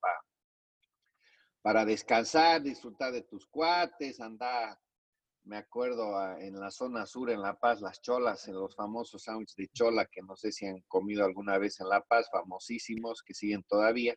para 1.62 1.86
descansar, 1.86 2.62
disfrutar 2.62 3.12
de 3.12 3.24
tus 3.24 3.46
cuates, 3.48 4.20
anda, 4.20 4.80
me 5.44 5.58
acuerdo 5.58 6.38
en 6.38 6.60
la 6.60 6.72
zona 6.72 7.06
sur, 7.06 7.30
en 7.30 7.42
La 7.42 7.58
Paz, 7.58 7.82
las 7.82 8.02
cholas, 8.02 8.48
en 8.48 8.56
los 8.56 8.76
famosos 8.76 9.24
sándwiches 9.24 9.56
de 9.56 9.70
chola, 9.70 10.06
que 10.06 10.22
no 10.22 10.36
sé 10.36 10.52
si 10.52 10.66
han 10.66 10.82
comido 10.88 11.26
alguna 11.26 11.58
vez 11.58 11.80
en 11.80 11.90
La 11.90 12.02
Paz, 12.02 12.30
famosísimos, 12.32 13.24
que 13.24 13.34
siguen 13.34 13.64
todavía. 13.64 14.16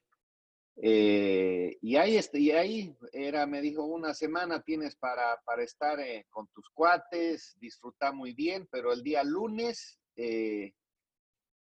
Eh, 0.82 1.76
y 1.82 1.96
ahí, 1.96 2.16
este, 2.16 2.40
y 2.40 2.52
ahí 2.52 2.96
era, 3.12 3.46
me 3.46 3.60
dijo, 3.60 3.84
una 3.84 4.14
semana 4.14 4.62
tienes 4.62 4.96
para, 4.96 5.38
para 5.44 5.62
estar 5.62 6.00
eh, 6.00 6.26
con 6.30 6.48
tus 6.48 6.70
cuates, 6.70 7.54
disfrutar 7.60 8.14
muy 8.14 8.32
bien, 8.32 8.66
pero 8.70 8.90
el 8.92 9.02
día 9.02 9.22
lunes 9.22 10.00
eh, 10.16 10.72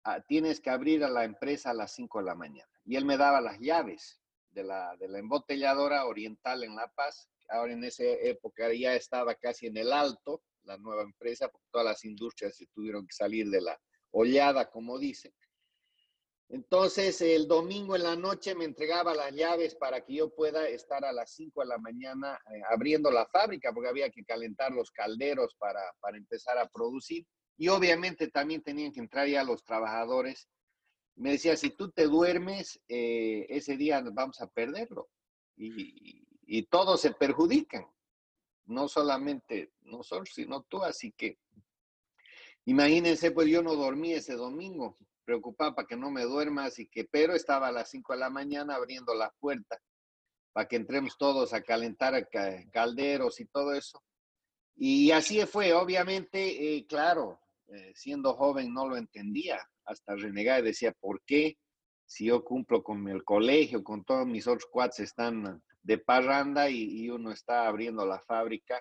ah, 0.04 0.20
tienes 0.28 0.60
que 0.60 0.68
abrir 0.68 1.04
a 1.04 1.08
la 1.08 1.24
empresa 1.24 1.70
a 1.70 1.74
las 1.74 1.94
5 1.94 2.18
de 2.18 2.24
la 2.26 2.34
mañana. 2.34 2.70
Y 2.84 2.96
él 2.96 3.06
me 3.06 3.16
daba 3.16 3.40
las 3.40 3.58
llaves 3.60 4.20
de 4.50 4.64
la, 4.64 4.94
de 4.98 5.08
la 5.08 5.20
embotelladora 5.20 6.04
oriental 6.04 6.62
en 6.64 6.76
La 6.76 6.92
Paz. 6.94 7.30
Ahora 7.48 7.72
en 7.72 7.84
esa 7.84 8.04
época 8.04 8.70
ya 8.74 8.94
estaba 8.94 9.34
casi 9.36 9.68
en 9.68 9.78
el 9.78 9.90
alto 9.90 10.42
la 10.64 10.76
nueva 10.76 11.02
empresa, 11.02 11.48
porque 11.48 11.66
todas 11.72 11.86
las 11.86 12.04
industrias 12.04 12.54
se 12.54 12.66
tuvieron 12.66 13.06
que 13.06 13.14
salir 13.14 13.48
de 13.48 13.62
la 13.62 13.80
oleada, 14.10 14.70
como 14.70 14.98
dice. 14.98 15.32
Entonces, 16.50 17.21
el 17.21 17.47
domingo 17.47 17.95
en 17.95 18.05
la 18.05 18.17
noche 18.17 18.55
me 18.55 18.64
entregaba 18.64 19.14
las 19.14 19.35
llaves 19.35 19.75
para 19.75 20.02
que 20.02 20.14
yo 20.14 20.35
pueda 20.35 20.67
estar 20.67 21.05
a 21.05 21.12
las 21.12 21.31
5 21.35 21.61
de 21.61 21.67
la 21.67 21.78
mañana 21.78 22.40
eh, 22.50 22.62
abriendo 22.71 23.11
la 23.11 23.26
fábrica, 23.26 23.71
porque 23.73 23.90
había 23.90 24.09
que 24.09 24.25
calentar 24.25 24.73
los 24.73 24.90
calderos 24.90 25.55
para, 25.57 25.83
para, 26.00 26.17
empezar 26.17 26.57
a 26.57 26.67
producir. 26.69 27.26
Y 27.59 27.69
obviamente 27.69 28.28
también 28.28 28.62
tenían 28.62 28.93
que 28.93 29.00
entrar 29.00 29.28
ya 29.28 29.45
los 29.45 29.62
trabajadores. 29.62 30.49
Me 31.17 31.33
decía, 31.33 31.55
si 31.55 31.69
tú 31.69 31.90
te 31.90 32.05
duermes, 32.05 32.81
eh, 32.88 33.45
ese 33.50 33.76
día 33.76 34.02
vamos 34.12 34.40
a 34.40 34.47
perderlo. 34.47 35.11
Y, 35.55 36.26
y 36.47 36.62
todos 36.62 37.02
se 37.02 37.11
perjudican, 37.11 37.87
no 38.64 38.88
solamente 38.88 39.73
nosotros, 39.83 40.31
sino 40.33 40.62
tú. 40.62 40.83
Así 40.83 41.12
que 41.12 41.38
imagínense, 42.64 43.33
pues 43.33 43.49
yo 43.49 43.62
no 43.62 43.75
dormí 43.75 44.14
ese 44.14 44.35
domingo 44.35 44.97
preocupaba 45.28 45.75
para 45.75 45.87
que 45.87 45.94
no 45.94 46.11
me 46.11 46.23
duerma, 46.23 46.64
así 46.64 46.88
que, 46.88 47.04
pero 47.04 47.35
estaba 47.35 47.68
a 47.68 47.73
las 47.73 47.90
5 47.90 48.14
de 48.14 48.18
la 48.18 48.30
mañana 48.30 48.76
abriendo 48.76 49.12
la 49.12 49.30
puerta 49.38 49.78
para 50.54 50.66
que 50.66 50.76
entremos 50.76 51.18
todos 51.18 51.52
a 51.52 51.61
calentar 51.61 52.30
calderos 52.73 53.38
y 53.38 53.44
todo 53.44 53.75
eso. 53.75 54.02
Y 54.75 55.11
así 55.11 55.44
fue, 55.44 55.75
obviamente, 55.75 56.38
eh, 56.76 56.87
claro, 56.87 57.38
eh, 57.66 57.92
siendo 57.94 58.32
joven 58.37 58.73
no 58.73 58.88
lo 58.88 58.97
entendía, 58.97 59.61
hasta 59.85 60.16
renegar 60.16 60.61
y 60.61 60.68
decía, 60.68 60.92
¿por 60.99 61.20
qué? 61.26 61.58
Si 62.06 62.25
yo 62.25 62.42
cumplo 62.42 62.82
con 62.82 63.06
el 63.08 63.23
colegio, 63.23 63.85
con 63.85 64.04
todos 64.04 64.26
mis 64.26 64.47
otros 64.47 64.70
cuates 64.70 65.00
están 65.00 65.62
de 65.82 65.99
parranda 65.99 66.70
y, 66.70 67.02
y 67.02 67.11
uno 67.11 67.32
está 67.32 67.66
abriendo 67.66 68.06
la 68.06 68.20
fábrica 68.20 68.80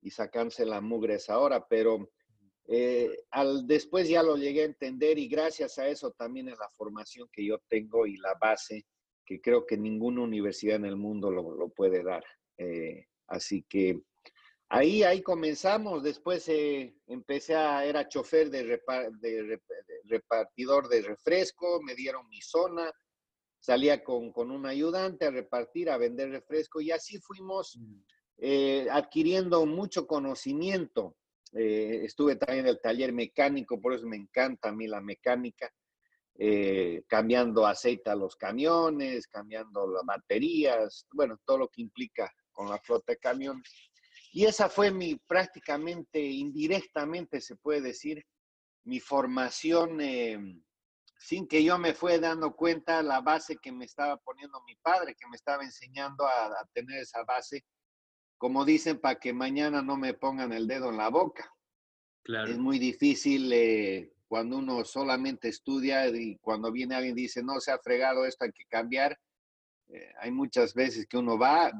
y 0.00 0.10
sacándose 0.10 0.64
la 0.64 0.80
mugre 0.80 1.16
esa 1.16 1.38
hora, 1.38 1.66
pero 1.68 2.08
eh, 2.68 3.24
al, 3.30 3.66
después 3.66 4.08
ya 4.08 4.22
lo 4.22 4.36
llegué 4.36 4.62
a 4.62 4.66
entender 4.66 5.18
y 5.18 5.28
gracias 5.28 5.78
a 5.78 5.86
eso 5.88 6.10
también 6.12 6.48
es 6.48 6.58
la 6.58 6.68
formación 6.70 7.28
que 7.32 7.44
yo 7.44 7.58
tengo 7.68 8.06
y 8.06 8.16
la 8.16 8.34
base 8.40 8.86
que 9.24 9.40
creo 9.40 9.66
que 9.66 9.76
ninguna 9.76 10.22
universidad 10.22 10.76
en 10.76 10.84
el 10.84 10.96
mundo 10.96 11.30
lo, 11.30 11.68
puede 11.68 12.02
dar. 12.02 12.24
Eh, 12.58 13.06
así 13.26 13.64
que 13.68 14.00
ahí, 14.68 15.02
ahí 15.02 15.22
comenzamos. 15.22 16.02
Después 16.02 16.48
eh, 16.48 16.96
empecé 17.06 17.54
a, 17.54 17.84
era 17.84 18.08
chofer 18.08 18.50
de, 18.50 18.80
repartidor 20.04 20.88
de 20.88 21.02
refresco, 21.02 21.80
me 21.82 21.94
dieron 21.94 22.28
mi 22.28 22.40
zona, 22.40 22.92
salía 23.58 24.02
con, 24.02 24.32
con, 24.32 24.50
un 24.50 24.66
ayudante 24.66 25.26
a 25.26 25.30
repartir, 25.30 25.90
a 25.90 25.98
vender 25.98 26.30
refresco 26.30 26.80
y 26.80 26.92
así 26.92 27.18
fuimos 27.18 27.76
mm. 27.76 28.88
adquiriendo 28.90 29.66
mucho 29.66 30.06
conocimiento. 30.06 31.16
Eh, 31.58 32.04
estuve 32.04 32.36
también 32.36 32.66
en 32.66 32.70
el 32.70 32.80
taller 32.80 33.14
mecánico, 33.14 33.80
por 33.80 33.94
eso 33.94 34.06
me 34.06 34.16
encanta 34.16 34.68
a 34.68 34.72
mí 34.72 34.86
la 34.86 35.00
mecánica, 35.00 35.72
eh, 36.34 37.02
cambiando 37.08 37.66
aceite 37.66 38.10
a 38.10 38.14
los 38.14 38.36
camiones, 38.36 39.26
cambiando 39.26 39.86
las 39.86 40.04
baterías, 40.04 41.06
bueno, 41.12 41.38
todo 41.46 41.58
lo 41.58 41.68
que 41.68 41.80
implica 41.80 42.30
con 42.52 42.68
la 42.68 42.78
flota 42.78 43.12
de 43.12 43.18
camiones. 43.18 43.62
Y 44.32 44.44
esa 44.44 44.68
fue 44.68 44.90
mi 44.90 45.16
prácticamente, 45.16 46.20
indirectamente 46.20 47.40
se 47.40 47.56
puede 47.56 47.80
decir, 47.80 48.22
mi 48.84 49.00
formación, 49.00 49.98
eh, 50.02 50.38
sin 51.18 51.48
que 51.48 51.64
yo 51.64 51.78
me 51.78 51.94
fue 51.94 52.18
dando 52.18 52.54
cuenta 52.54 53.02
la 53.02 53.22
base 53.22 53.56
que 53.56 53.72
me 53.72 53.86
estaba 53.86 54.18
poniendo 54.18 54.62
mi 54.64 54.76
padre, 54.76 55.14
que 55.18 55.26
me 55.26 55.36
estaba 55.36 55.64
enseñando 55.64 56.26
a 56.26 56.68
tener 56.74 57.00
esa 57.00 57.24
base 57.24 57.64
como 58.38 58.64
dicen, 58.64 59.00
para 59.00 59.18
que 59.18 59.32
mañana 59.32 59.82
no 59.82 59.96
me 59.96 60.14
pongan 60.14 60.52
el 60.52 60.66
dedo 60.66 60.90
en 60.90 60.98
la 60.98 61.08
boca. 61.08 61.50
Claro. 62.22 62.50
Es 62.50 62.58
muy 62.58 62.78
difícil 62.78 63.50
eh, 63.52 64.12
cuando 64.26 64.58
uno 64.58 64.84
solamente 64.84 65.48
estudia 65.48 66.08
y 66.08 66.36
cuando 66.38 66.72
viene 66.72 66.94
alguien 66.94 67.18
y 67.18 67.22
dice, 67.22 67.42
no, 67.42 67.60
se 67.60 67.72
ha 67.72 67.78
fregado 67.78 68.26
esto, 68.26 68.44
hay 68.44 68.52
que 68.52 68.66
cambiar. 68.66 69.18
Eh, 69.88 70.12
hay 70.20 70.30
muchas 70.32 70.74
veces 70.74 71.06
que 71.06 71.16
uno 71.16 71.38
va, 71.38 71.72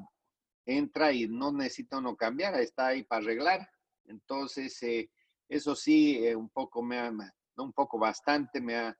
entra 0.65 1.13
y 1.13 1.29
no 1.29 1.53
necesita 1.53 1.99
uno 1.99 2.17
cambiar, 2.17 2.55
está 2.61 2.89
ahí 2.89 3.03
para 3.03 3.23
arreglar. 3.23 3.69
Entonces, 4.05 4.81
eh, 4.83 5.11
eso 5.49 5.75
sí, 5.75 6.25
un 6.35 6.49
poco 6.49 6.83
me 6.83 6.99
ha, 6.99 7.11
no 7.11 7.65
un 7.65 7.73
poco, 7.73 7.99
bastante 7.99 8.61
me 8.61 8.77
ha 8.77 8.97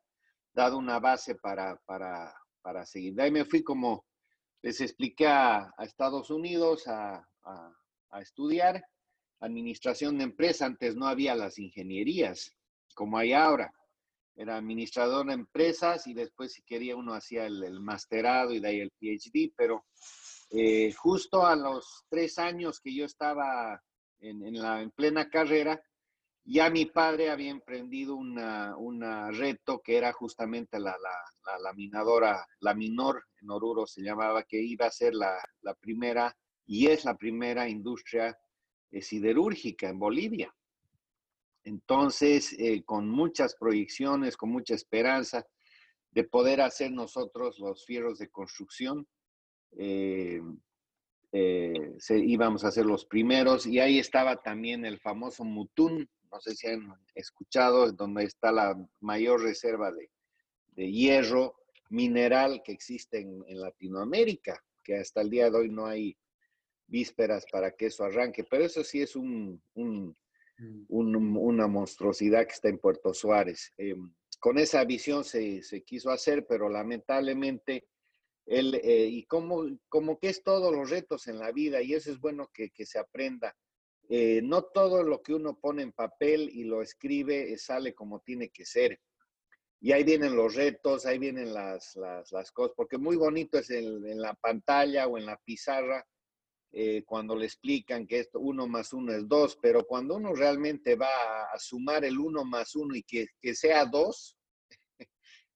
dado 0.53 0.79
una 0.79 0.99
base 0.99 1.37
para, 1.37 1.77
para, 1.87 2.35
para 2.61 2.85
seguir. 2.85 3.15
De 3.15 3.23
ahí 3.23 3.31
me 3.31 3.45
fui 3.45 3.63
como, 3.63 4.05
les 4.63 4.81
expliqué 4.81 5.27
a, 5.27 5.73
a 5.77 5.85
Estados 5.85 6.31
Unidos, 6.31 6.89
a, 6.89 7.27
a, 7.47 8.21
estudiar 8.21 8.83
administración 9.41 10.19
de 10.19 10.25
empresa. 10.25 10.67
Antes 10.67 10.97
no 10.97 11.07
había 11.07 11.35
las 11.35 11.59
ingenierías 11.59 12.53
como 12.95 13.19
hay 13.19 13.33
ahora. 13.33 13.73
Era 14.35 14.57
administrador 14.57 15.27
de 15.27 15.35
empresas 15.35 16.07
y 16.07 16.15
después 16.15 16.53
si 16.53 16.63
quería 16.63 16.97
uno 16.97 17.15
hacía 17.15 17.47
el, 17.47 17.81
masterado 17.81 18.53
y 18.53 18.61
de 18.61 18.69
ahí 18.69 18.81
el 18.81 18.91
PhD, 18.91 19.53
pero 19.57 19.87
eh, 20.51 20.93
justo 20.93 21.47
a 21.47 21.57
los 21.57 22.05
tres 22.09 22.39
años 22.39 22.81
que 22.81 22.95
yo 22.95 23.05
estaba 23.05 23.83
en, 24.19 24.55
la, 24.55 24.83
en 24.83 24.91
plena 24.91 25.29
carrera, 25.29 25.81
ya 26.45 26.71
mi 26.71 26.87
padre 26.87 27.31
había 27.31 27.51
emprendido 27.51 28.15
una, 28.15 28.77
una 28.77 29.31
reto 29.31 29.81
que 29.83 29.97
era 29.97 30.13
justamente 30.13 30.79
la, 30.79 30.97
la, 31.03 31.53
la, 31.53 31.59
laminadora, 31.59 32.47
la 32.61 32.75
minor 32.75 33.25
en 33.41 33.51
Oruro 33.51 33.87
se 33.87 34.03
llamaba, 34.03 34.45
que 34.45 34.61
iba 34.61 34.87
a 34.87 34.91
ser 34.91 35.15
la, 35.15 35.37
la 35.63 35.75
primera 35.75 36.35
y 36.67 36.89
es 36.89 37.05
la 37.05 37.17
primera 37.17 37.69
industria 37.69 38.37
eh, 38.91 39.01
siderúrgica 39.01 39.89
en 39.89 39.99
Bolivia. 39.99 40.55
Entonces, 41.65 42.55
eh, 42.59 42.85
con 42.85 43.09
muchas 43.09 43.57
proyecciones, 43.57 44.37
con 44.37 44.51
mucha 44.51 44.75
esperanza 44.75 45.47
de 46.11 46.25
poder 46.25 46.61
hacer 46.61 46.93
nosotros 46.93 47.59
los 47.59 47.85
fierros 47.85 48.19
de 48.19 48.31
construcción, 48.31 49.07
eh, 49.79 50.41
íbamos 52.09 52.65
a 52.65 52.71
ser 52.71 52.87
los 52.87 53.05
primeros 53.05 53.67
y 53.67 53.79
ahí 53.79 53.99
estaba 53.99 54.37
también 54.37 54.87
el 54.87 54.99
famoso 54.99 55.45
Mutún, 55.45 56.09
no 56.33 56.41
sé 56.41 56.55
si 56.55 56.69
han 56.69 56.95
escuchado, 57.15 57.93
donde 57.93 58.25
está 58.25 58.53
la 58.53 58.75
mayor 59.01 59.43
reserva 59.43 59.93
de, 59.93 60.11
hierro 60.91 61.57
mineral 61.91 62.63
que 62.65 62.73
existe 62.73 63.21
en 63.21 63.61
Latinoamérica, 63.61 64.63
que 64.83 64.97
hasta 64.97 65.21
el 65.21 65.31
día 65.31 65.51
de 65.51 65.59
hoy 65.59 65.69
no 65.69 65.87
hay 65.87 66.17
vísperas 66.87 67.45
para 67.51 67.73
que 67.73 67.87
eso 67.87 68.05
arranque, 68.05 68.45
pero 68.45 68.65
eso 68.65 68.85
sí 68.85 69.03
es 69.03 69.17
un, 69.17 69.61
mm. 69.75 70.11
una 70.89 71.67
monstruosidad 71.67 72.47
que 72.47 72.53
está 72.53 72.69
en 72.69 72.79
Puerto 72.79 73.13
Suárez. 73.13 73.73
Em, 73.77 74.13
con 74.39 74.59
esa 74.59 74.85
visión 74.85 75.25
se, 75.25 75.61
quiso 75.85 76.11
hacer, 76.11 76.47
pero 76.47 76.69
lamentablemente, 76.69 77.87
él, 78.47 78.81
eh, 78.83 79.07
y 79.07 79.25
como, 79.25 79.65
como 79.89 80.19
que 80.19 80.29
es 80.29 80.43
todos 80.43 80.75
los 80.75 80.91
retos 80.91 81.27
en 81.27 81.39
la 81.39 81.51
vida, 81.53 81.83
y 81.83 81.95
eso 81.95 82.11
es 82.13 82.21
bueno 82.21 82.51
que, 82.53 82.71
se 82.85 82.99
aprenda. 82.99 83.57
Eh, 84.09 84.41
no 84.43 84.63
todo 84.63 85.03
lo 85.03 85.21
que 85.21 85.35
uno 85.35 85.59
pone 85.59 85.83
en 85.83 85.91
papel 85.91 86.49
y 86.53 86.63
lo 86.63 86.81
escribe 86.81 87.53
eh, 87.53 87.59
sale 87.59 87.93
como 87.93 88.21
tiene 88.21 88.51
que 88.51 88.65
ser. 88.65 89.01
Y 89.81 89.93
ahí 89.93 90.05
vienen 90.05 90.37
los 90.37 90.55
retos, 90.55 91.07
ahí 91.07 91.19
vienen 91.19 91.53
las, 91.53 91.97
las, 91.97 92.53
cosas, 92.53 92.73
porque 92.77 92.99
muy 92.99 93.17
bonito 93.17 93.59
es 93.59 93.71
en 93.71 94.21
la 94.21 94.35
pantalla 94.35 95.07
o 95.07 95.19
en 95.19 95.27
la 95.27 95.37
pizarra 95.45 96.07
eh, 96.73 97.05
cuando 97.05 97.35
le 97.37 97.47
explican 97.47 98.07
que 98.07 98.21
esto 98.21 98.39
uno 98.39 98.67
más 98.67 98.93
uno 98.93 99.13
es 99.13 99.27
dos, 99.27 99.59
pero 99.61 99.87
cuando 99.87 100.17
uno 100.17 100.35
realmente 100.35 100.95
va 100.97 101.45
a, 101.53 101.59
sumar 101.59 102.05
el 102.05 102.19
uno 102.19 102.45
más 102.45 102.75
uno 102.77 102.95
y 102.95 103.03
que, 103.03 103.29
sea 103.55 103.87
dos, 103.87 104.37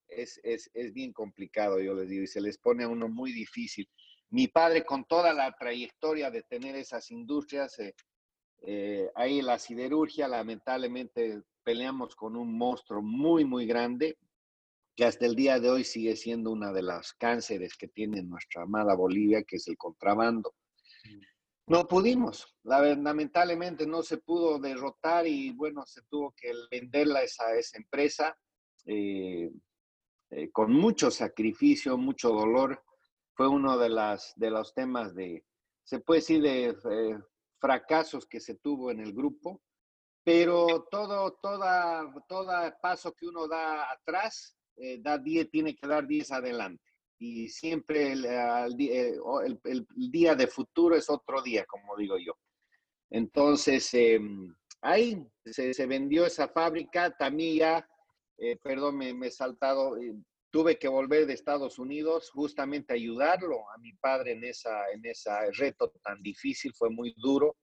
es, 0.08 0.40
es, 0.42 0.70
es, 0.72 0.92
bien 0.92 1.12
complicado, 1.12 1.80
yo 1.80 1.94
les 1.94 2.08
digo, 2.08 2.24
y 2.24 2.26
se 2.26 2.40
les 2.40 2.58
pone 2.58 2.84
a 2.84 2.88
uno 2.88 3.08
muy 3.08 3.32
difícil. 3.32 3.88
Mi 4.30 4.48
padre, 4.48 4.84
con 4.84 5.04
toda 5.04 5.34
la 5.34 5.52
trayectoria 5.52 6.30
de 6.30 6.42
tener 6.42 6.76
esas 6.76 7.10
industrias, 7.10 7.78
eh, 7.80 7.94
eh, 8.62 9.10
ahí 9.14 9.42
la 9.42 9.58
siderurgia, 9.58 10.28
lamentablemente 10.28 11.42
peleamos 11.62 12.14
con 12.14 12.36
un 12.36 12.56
monstruo 12.56 13.02
muy, 13.02 13.44
muy 13.44 13.66
grande, 13.66 14.16
que 14.94 15.04
hasta 15.04 15.26
el 15.26 15.34
día 15.34 15.58
de 15.58 15.70
hoy 15.70 15.84
sigue 15.84 16.14
siendo 16.16 16.50
una 16.50 16.72
de 16.72 16.82
las 16.82 17.12
cánceres 17.14 17.76
que 17.76 17.88
tiene 17.88 18.22
nuestra 18.22 18.62
amada 18.62 18.94
Bolivia, 18.94 19.42
que 19.42 19.56
es 19.56 19.66
el 19.68 19.76
contrabando. 19.76 20.54
No 21.70 21.86
pudimos, 21.86 22.56
lamentablemente 22.64 23.86
no 23.86 24.02
se 24.02 24.18
pudo 24.18 24.58
derrotar 24.58 25.26
y 25.28 25.52
bueno, 25.52 25.86
se 25.86 26.02
tuvo 26.02 26.34
que 26.36 26.52
venderla 26.68 27.20
a 27.20 27.22
esa, 27.22 27.54
esa 27.54 27.78
empresa 27.78 28.36
eh, 28.86 29.52
eh, 30.30 30.50
con 30.50 30.72
mucho 30.72 31.12
sacrificio, 31.12 31.96
mucho 31.96 32.30
dolor. 32.30 32.82
Fue 33.34 33.46
uno 33.46 33.78
de, 33.78 33.88
las, 33.88 34.32
de 34.34 34.50
los 34.50 34.74
temas 34.74 35.14
de, 35.14 35.44
se 35.84 36.00
puede 36.00 36.20
decir, 36.20 36.42
de 36.42 36.70
eh, 36.70 37.18
fracasos 37.60 38.26
que 38.26 38.40
se 38.40 38.56
tuvo 38.56 38.90
en 38.90 38.98
el 38.98 39.12
grupo, 39.12 39.62
pero 40.24 40.88
todo, 40.90 41.38
toda, 41.40 42.12
toda 42.28 42.76
paso 42.80 43.14
que 43.14 43.28
uno 43.28 43.46
da 43.46 43.92
atrás, 43.92 44.56
da 44.98 45.18
10, 45.18 45.50
tiene 45.50 45.76
que 45.76 45.86
dar 45.86 46.04
10 46.04 46.32
adelante 46.32 46.89
y 47.20 47.48
siempre 47.50 48.14
eh, 48.14 49.18
el, 49.64 49.86
día 50.10 50.34
de 50.34 50.46
futuro 50.46 50.96
es 50.96 51.10
otro 51.10 51.42
día, 51.42 51.66
como 51.66 51.94
digo 51.96 52.16
yo. 52.16 52.32
Entonces, 53.10 53.92
em, 53.92 54.54
ahí 54.80 55.22
se, 55.44 55.86
vendió 55.86 56.24
esa 56.24 56.48
fábrica, 56.48 57.14
también 57.16 57.56
ya, 57.56 57.88
eh, 58.38 58.56
perdón, 58.56 58.96
me, 58.96 59.10
he 59.10 59.30
saltado, 59.30 59.98
eh, 59.98 60.14
tuve 60.50 60.78
que 60.78 60.88
volver 60.88 61.26
de 61.26 61.34
Estados 61.34 61.78
Unidos 61.78 62.30
justamente 62.30 62.94
a 62.94 62.96
ayudarlo 62.96 63.70
a 63.70 63.78
mi 63.78 63.92
padre 63.92 64.32
en 64.32 64.44
esa, 64.44 64.90
en 64.90 65.04
ese 65.04 65.30
reto 65.52 65.92
tan 66.02 66.22
difícil, 66.22 66.72
fue 66.72 66.88
muy 66.88 67.14
duro. 67.18 67.56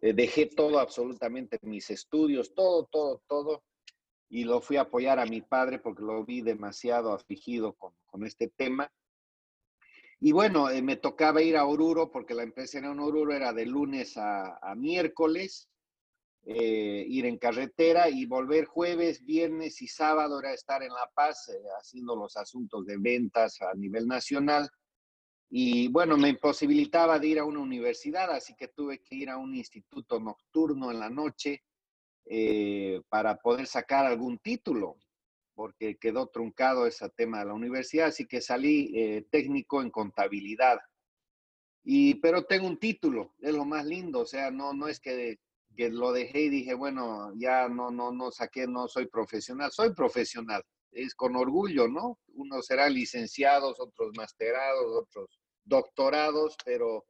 dejé 0.00 0.46
todo, 0.46 0.78
absolutamente 0.78 1.58
mis 1.62 1.90
estudios, 1.90 2.54
todo, 2.54 2.88
todo, 2.90 3.22
todo, 3.26 3.64
y 4.34 4.42
lo 4.42 4.60
fui 4.60 4.76
a 4.78 4.80
apoyar 4.80 5.20
a 5.20 5.26
mi 5.26 5.42
padre 5.42 5.78
porque 5.78 6.02
lo 6.02 6.24
vi 6.24 6.40
demasiado 6.40 7.12
afligido 7.12 7.74
con, 7.74 7.92
con 8.04 8.26
este 8.26 8.48
tema. 8.48 8.92
Y 10.18 10.32
bueno, 10.32 10.70
eh, 10.70 10.82
me 10.82 10.96
tocaba 10.96 11.40
ir 11.40 11.56
a 11.56 11.66
Oruro 11.66 12.10
porque 12.10 12.34
la 12.34 12.42
empresa 12.42 12.78
en 12.78 12.86
Oruro 12.98 13.32
era 13.32 13.52
de 13.52 13.64
lunes 13.64 14.14
a, 14.16 14.74
miércoles, 14.76 15.70
eh, 16.46 17.04
ir 17.06 17.26
en 17.26 17.38
carretera 17.38 18.10
y 18.10 18.26
volver 18.26 18.64
jueves, 18.64 19.24
viernes 19.24 19.80
y 19.82 19.86
sábado 19.86 20.40
era 20.40 20.52
estar 20.52 20.82
en 20.82 20.92
La 20.92 21.08
Paz 21.14 21.50
eh, 21.50 21.62
haciendo 21.78 22.16
los 22.16 22.36
asuntos 22.36 22.84
de 22.86 22.96
ventas 22.96 23.62
a 23.62 23.72
nivel 23.74 24.08
nacional. 24.08 24.68
Y 25.48 25.86
bueno, 25.86 26.16
me 26.16 26.30
imposibilitaba 26.30 27.20
de 27.20 27.28
ir 27.28 27.38
a 27.38 27.44
una 27.44 27.60
universidad, 27.60 28.32
así 28.32 28.56
que 28.56 28.66
tuve 28.66 29.00
que 29.00 29.14
ir 29.14 29.30
a 29.30 29.36
un 29.36 29.54
instituto 29.54 30.18
nocturno 30.18 30.90
en 30.90 30.98
la 30.98 31.08
noche 31.08 31.62
para 33.08 33.36
poder 33.36 33.66
sacar 33.66 34.06
algún 34.06 34.38
título 34.38 34.96
porque 35.54 35.96
quedó 35.96 36.26
truncado 36.26 36.86
ese 36.86 37.08
tema 37.10 37.40
de 37.40 37.46
la 37.46 37.54
universidad, 37.54 38.08
así 38.08 38.26
que 38.26 38.40
salí 38.40 38.92
eh, 38.94 39.26
técnico 39.30 39.82
en 39.82 39.90
contabilidad. 39.90 40.78
Y, 41.84 42.16
pero 42.16 42.44
tengo 42.44 42.66
un 42.66 42.78
título, 42.78 43.34
es 43.40 43.54
lo 43.54 43.64
más 43.64 43.84
lindo, 43.84 44.20
o 44.20 44.26
sea, 44.26 44.50
no, 44.50 44.72
no 44.72 44.88
es 44.88 45.00
que, 45.00 45.38
que 45.76 45.90
lo 45.90 46.12
dejé 46.12 46.42
y 46.42 46.48
dije, 46.48 46.74
bueno, 46.74 47.32
ya 47.36 47.68
no, 47.68 47.90
no, 47.90 48.10
no 48.10 48.30
saqué, 48.30 48.66
no 48.66 48.88
soy 48.88 49.06
profesional, 49.06 49.70
soy 49.70 49.94
profesional, 49.94 50.62
es 50.92 51.14
con 51.14 51.36
orgullo, 51.36 51.86
¿no? 51.86 52.18
Unos 52.28 52.66
serán 52.66 52.94
licenciados, 52.94 53.78
otros 53.80 54.12
masterados, 54.16 54.86
otros 54.96 55.40
doctorados, 55.62 56.56
pero, 56.64 57.04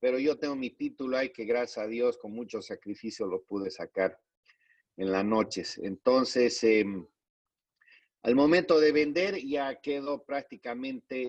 pero 0.00 0.18
yo 0.18 0.36
tengo 0.36 0.56
mi 0.56 0.70
título 0.70 1.16
ahí 1.16 1.32
que 1.32 1.44
gracias 1.44 1.78
a 1.78 1.88
Dios 1.88 2.18
con 2.18 2.32
mucho 2.32 2.60
sacrificio 2.60 3.26
lo 3.26 3.42
pude 3.44 3.70
sacar 3.70 4.18
en 4.96 5.12
las 5.12 5.24
noches. 5.24 5.78
Entonces, 5.78 6.62
eh, 6.64 6.84
al 8.24 8.36
momento 8.36 8.78
de 8.78 8.92
vender 8.92 9.44
ya 9.44 9.80
quedó 9.80 10.22
prácticamente, 10.22 11.26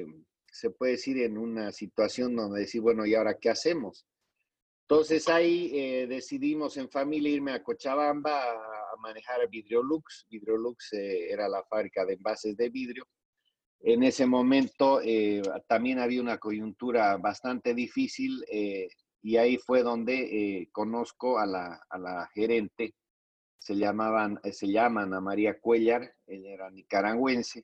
eh, 0.00 0.06
se 0.50 0.70
puede 0.70 0.92
decir, 0.92 1.18
en 1.18 1.38
una 1.38 1.70
situación 1.70 2.34
donde 2.34 2.60
decir, 2.60 2.80
bueno, 2.80 3.06
¿y 3.06 3.14
ahora 3.14 3.38
qué 3.38 3.48
hacemos? 3.48 4.04
Entonces 4.88 5.28
ahí 5.28 5.70
eh, 5.72 6.06
decidimos 6.08 6.76
en 6.76 6.90
familia 6.90 7.30
irme 7.30 7.52
a 7.52 7.62
Cochabamba 7.62 8.42
a, 8.42 8.96
manejar 9.00 9.48
Vidriolux. 9.48 10.26
Vidriolux 10.28 10.92
eh, 10.92 11.30
era 11.30 11.48
la 11.48 11.62
fábrica 11.64 12.04
de 12.04 12.14
envases 12.14 12.56
de 12.56 12.68
vidrio. 12.68 13.06
En 13.80 14.02
ese 14.02 14.26
momento 14.26 15.00
también 15.66 15.98
había 15.98 16.20
una 16.20 16.38
coyuntura 16.38 17.16
bastante 17.16 17.74
difícil 17.74 18.44
y 19.20 19.36
ahí 19.36 19.58
fue 19.58 19.82
donde 19.82 20.68
conozco 20.70 21.36
a 21.36 21.46
la, 21.46 21.80
a 21.90 21.98
la 21.98 22.30
gerente 22.32 22.94
se, 23.62 23.76
llamaban, 23.76 24.40
eh, 24.42 24.52
se 24.52 24.66
llaman 24.66 25.14
a 25.14 25.20
María 25.20 25.60
Cuellar, 25.60 26.12
ella 26.26 26.50
era 26.50 26.70
nicaragüense, 26.70 27.62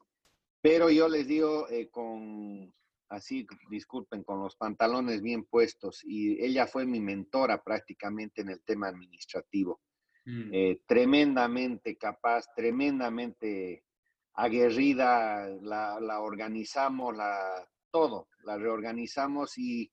pero 0.61 0.91
yo 0.91 1.09
les 1.09 1.27
digo 1.27 1.69
eh, 1.69 1.89
con, 1.91 2.73
así, 3.09 3.45
disculpen, 3.69 4.23
con 4.23 4.41
los 4.41 4.55
pantalones 4.55 5.21
bien 5.23 5.45
puestos, 5.45 6.05
y 6.05 6.41
ella 6.41 6.69
fue 6.69 6.87
mi 6.87 7.01
mentora 7.01 7.65
prácticamente 7.65 8.43
en 8.43 8.51
el 8.51 8.63
tema 8.63 8.87
administrativo. 8.87 9.81
Mm. 10.25 10.51
Eh, 10.53 10.83
tremendamente 10.87 11.97
capaz, 11.97 12.47
tremendamente 12.55 13.83
aguerrida, 14.35 15.49
la, 15.63 15.99
la 15.99 16.21
organizamos, 16.21 17.17
la, 17.17 17.69
todo, 17.91 18.29
la 18.45 18.57
reorganizamos 18.57 19.59
y 19.59 19.91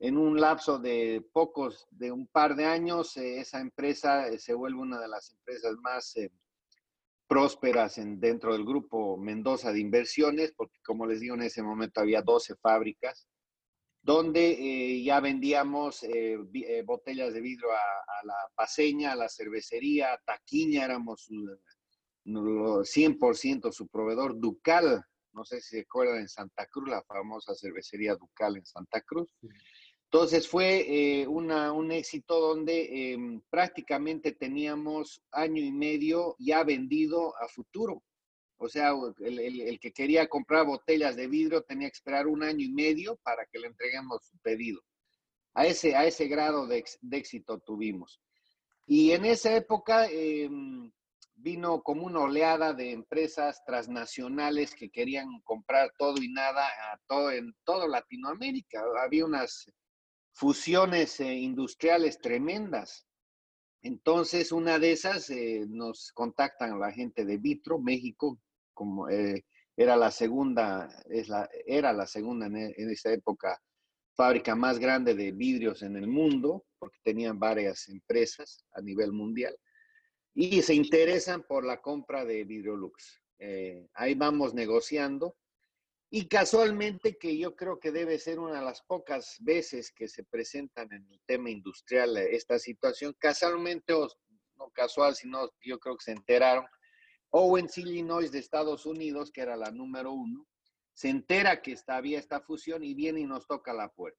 en 0.00 0.16
un 0.16 0.40
lapso 0.40 0.78
de 0.78 1.26
pocos, 1.32 1.88
de 1.90 2.12
un 2.12 2.26
par 2.28 2.54
de 2.54 2.66
años, 2.66 3.16
eh, 3.16 3.40
esa 3.40 3.60
empresa 3.60 4.28
eh, 4.28 4.38
se 4.38 4.54
vuelve 4.54 4.80
una 4.80 5.00
de 5.00 5.08
las 5.08 5.32
empresas 5.32 5.74
más 5.82 6.16
eh, 6.16 6.30
prósperas 7.26 7.98
en, 7.98 8.20
dentro 8.20 8.52
del 8.52 8.64
grupo 8.64 9.16
Mendoza 9.16 9.72
de 9.72 9.80
Inversiones, 9.80 10.52
porque 10.56 10.78
como 10.84 11.06
les 11.06 11.20
digo, 11.20 11.34
en 11.34 11.42
ese 11.42 11.62
momento 11.62 12.00
había 12.00 12.22
12 12.22 12.54
fábricas, 12.56 13.28
donde 14.00 15.02
ya 15.02 15.20
vendíamos 15.20 16.02
botellas 16.86 17.34
de 17.34 17.40
vidrio 17.42 17.68
a, 17.70 18.24
la 18.24 18.36
paseña, 18.54 19.12
a 19.12 19.16
la 19.16 19.28
cervecería, 19.28 20.14
a 20.14 20.18
taquiña, 20.24 20.84
éramos 20.84 21.28
100% 22.24 23.72
su 23.72 23.88
proveedor, 23.88 24.38
Ducal, 24.38 25.04
no 25.32 25.44
sé 25.44 25.60
si 25.60 25.76
se 25.76 25.80
acuerdan 25.82 26.20
en 26.20 26.28
Santa 26.28 26.66
Cruz, 26.66 26.88
la 26.88 27.02
famosa 27.02 27.54
cervecería 27.54 28.14
Ducal 28.14 28.56
en 28.56 28.64
Santa 28.64 29.02
Cruz. 29.02 29.28
Entonces 30.10 30.48
fue 30.48 31.20
eh, 31.20 31.26
un 31.26 31.92
éxito 31.92 32.40
donde 32.40 33.12
em, 33.12 33.42
prácticamente 33.50 34.32
teníamos 34.32 35.22
año 35.32 35.62
y 35.62 35.70
medio 35.70 36.34
ya 36.38 36.64
vendido 36.64 37.36
a 37.36 37.46
futuro. 37.46 38.02
O 38.56 38.70
sea, 38.70 38.92
el, 39.20 39.78
que 39.78 39.92
quería 39.92 40.26
comprar 40.26 40.64
botellas 40.64 41.14
de 41.14 41.26
vidrio 41.28 41.62
tenía 41.62 41.88
que 41.90 41.96
esperar 41.96 42.26
un 42.26 42.42
año 42.42 42.64
y 42.64 42.70
medio 42.70 43.16
para 43.22 43.44
que 43.52 43.58
le 43.58 43.66
entreguemos 43.66 44.24
su 44.24 44.38
pedido. 44.38 44.80
A 45.52 45.66
ese, 45.66 45.94
a 45.94 46.06
ese 46.06 46.26
grado 46.26 46.66
de, 46.66 46.82
éxito 47.12 47.58
tuvimos. 47.58 48.18
Y 48.86 49.12
en 49.12 49.26
esa 49.26 49.54
época 49.54 50.06
em, 50.10 50.90
vino 51.34 51.82
como 51.82 52.06
una 52.06 52.20
oleada 52.20 52.72
de 52.72 52.92
empresas 52.92 53.62
transnacionales 53.66 54.74
que 54.74 54.88
querían 54.88 55.28
comprar 55.44 55.92
todo 55.98 56.16
y 56.22 56.28
nada 56.32 56.66
a 56.66 56.98
todo, 57.06 57.30
en 57.30 57.54
todo 57.64 57.86
Latinoamérica. 57.86 58.82
Había 59.04 59.26
unas 59.26 59.70
fusiones 60.38 61.18
eh, 61.18 61.34
industriales 61.34 62.20
tremendas. 62.20 63.04
Entonces, 63.82 64.52
una 64.52 64.78
de 64.78 64.92
esas 64.92 65.30
eh, 65.30 65.66
nos 65.68 66.12
contactan 66.12 66.78
la 66.78 66.92
gente 66.92 67.24
de 67.24 67.38
Vitro, 67.38 67.80
México, 67.80 68.38
como 68.72 69.08
eh, 69.08 69.44
era 69.76 69.96
la 69.96 70.12
segunda, 70.12 70.88
es 71.10 71.28
la, 71.28 71.48
era 71.66 71.92
la 71.92 72.06
segunda 72.06 72.46
en, 72.46 72.56
en, 72.56 72.90
esa 72.90 73.12
época 73.12 73.60
fábrica 74.16 74.54
más 74.54 74.78
grande 74.78 75.14
de 75.14 75.32
vidrios 75.32 75.82
en 75.82 75.96
el 75.96 76.06
mundo, 76.06 76.64
porque 76.78 76.98
tenían 77.02 77.40
varias 77.40 77.88
empresas 77.88 78.64
a 78.74 78.80
nivel 78.80 79.12
mundial, 79.12 79.56
y 80.34 80.62
se 80.62 80.74
interesan 80.74 81.42
por 81.42 81.64
la 81.64 81.80
compra 81.80 82.24
de 82.24 82.44
Vidrolux. 82.44 83.22
ahí 83.94 84.14
vamos 84.14 84.54
negociando 84.54 85.36
y 86.10 86.26
casualmente, 86.26 87.18
que 87.18 87.36
yo 87.36 87.54
creo 87.54 87.78
que 87.78 87.92
debe 87.92 88.18
ser 88.18 88.38
una 88.38 88.60
de 88.60 88.64
las 88.64 88.82
pocas 88.82 89.36
veces 89.40 89.92
que 89.92 90.08
se 90.08 90.24
presentan 90.24 90.90
en 90.92 91.06
el 91.10 91.20
tema 91.26 91.50
industrial 91.50 92.16
eh, 92.16 92.34
esta 92.34 92.58
situación, 92.58 93.14
casualmente, 93.18 93.92
o 93.92 94.08
no 94.56 94.70
casual, 94.70 95.14
sino 95.14 95.50
yo 95.60 95.78
creo 95.78 95.96
que 95.96 96.04
se 96.04 96.12
enteraron, 96.12 96.66
Owens, 97.30 97.76
Illinois 97.76 98.32
de 98.32 98.38
Estados 98.38 98.86
Unidos, 98.86 99.30
que 99.30 99.42
era 99.42 99.56
la 99.56 99.70
número 99.70 100.12
uno, 100.12 100.46
se 100.94 101.10
entera 101.10 101.60
que 101.60 101.72
está, 101.72 101.96
había 101.96 102.18
esta 102.18 102.40
fusión 102.40 102.82
y 102.82 102.94
viene 102.94 103.20
y 103.20 103.26
nos 103.26 103.46
toca 103.46 103.74
la 103.74 103.90
puerta. 103.90 104.18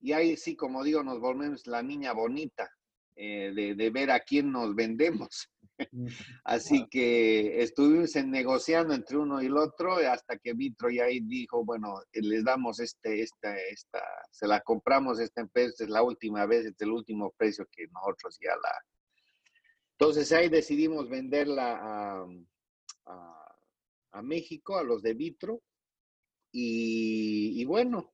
Y 0.00 0.12
ahí 0.12 0.36
sí, 0.36 0.54
como 0.56 0.84
digo, 0.84 1.02
nos 1.02 1.20
volvemos 1.20 1.66
la 1.66 1.82
niña 1.82 2.12
bonita 2.12 2.70
eh, 3.16 3.52
de, 3.54 3.74
de, 3.74 3.90
ver 3.90 4.10
a 4.12 4.20
quién 4.20 4.50
nos 4.50 4.74
vendemos. 4.74 5.50
Así 6.44 6.86
que 6.90 7.62
estuvimos 7.62 8.14
negociando 8.16 8.94
entre 8.94 9.16
uno 9.16 9.42
y 9.42 9.46
el 9.46 9.56
otro 9.56 9.96
hasta 9.96 10.38
que 10.38 10.54
Vitro 10.54 10.90
ya 10.90 11.04
ahí 11.04 11.20
dijo, 11.20 11.64
bueno, 11.64 12.02
les 12.12 12.44
damos 12.44 12.80
este, 12.80 13.22
esta, 13.22 13.56
esta, 13.58 14.02
se 14.30 14.46
la 14.46 14.60
compramos 14.60 15.18
esta 15.18 15.40
empresa, 15.40 15.84
es 15.84 15.90
la 15.90 16.02
última 16.02 16.46
vez, 16.46 16.66
es 16.66 16.80
el 16.80 16.90
último 16.90 17.32
precio 17.36 17.66
que 17.70 17.86
nosotros 17.88 18.38
ya 18.40 18.50
la... 18.56 18.72
Entonces 19.98 20.32
ahí 20.32 20.48
decidimos 20.48 21.08
venderla 21.08 21.78
a, 21.80 22.26
a, 24.12 24.22
México, 24.22 24.76
a 24.78 24.82
los 24.82 25.02
de 25.02 25.14
Vitro, 25.14 25.62
y, 26.52 27.60
y 27.60 27.64
bueno, 27.64 28.12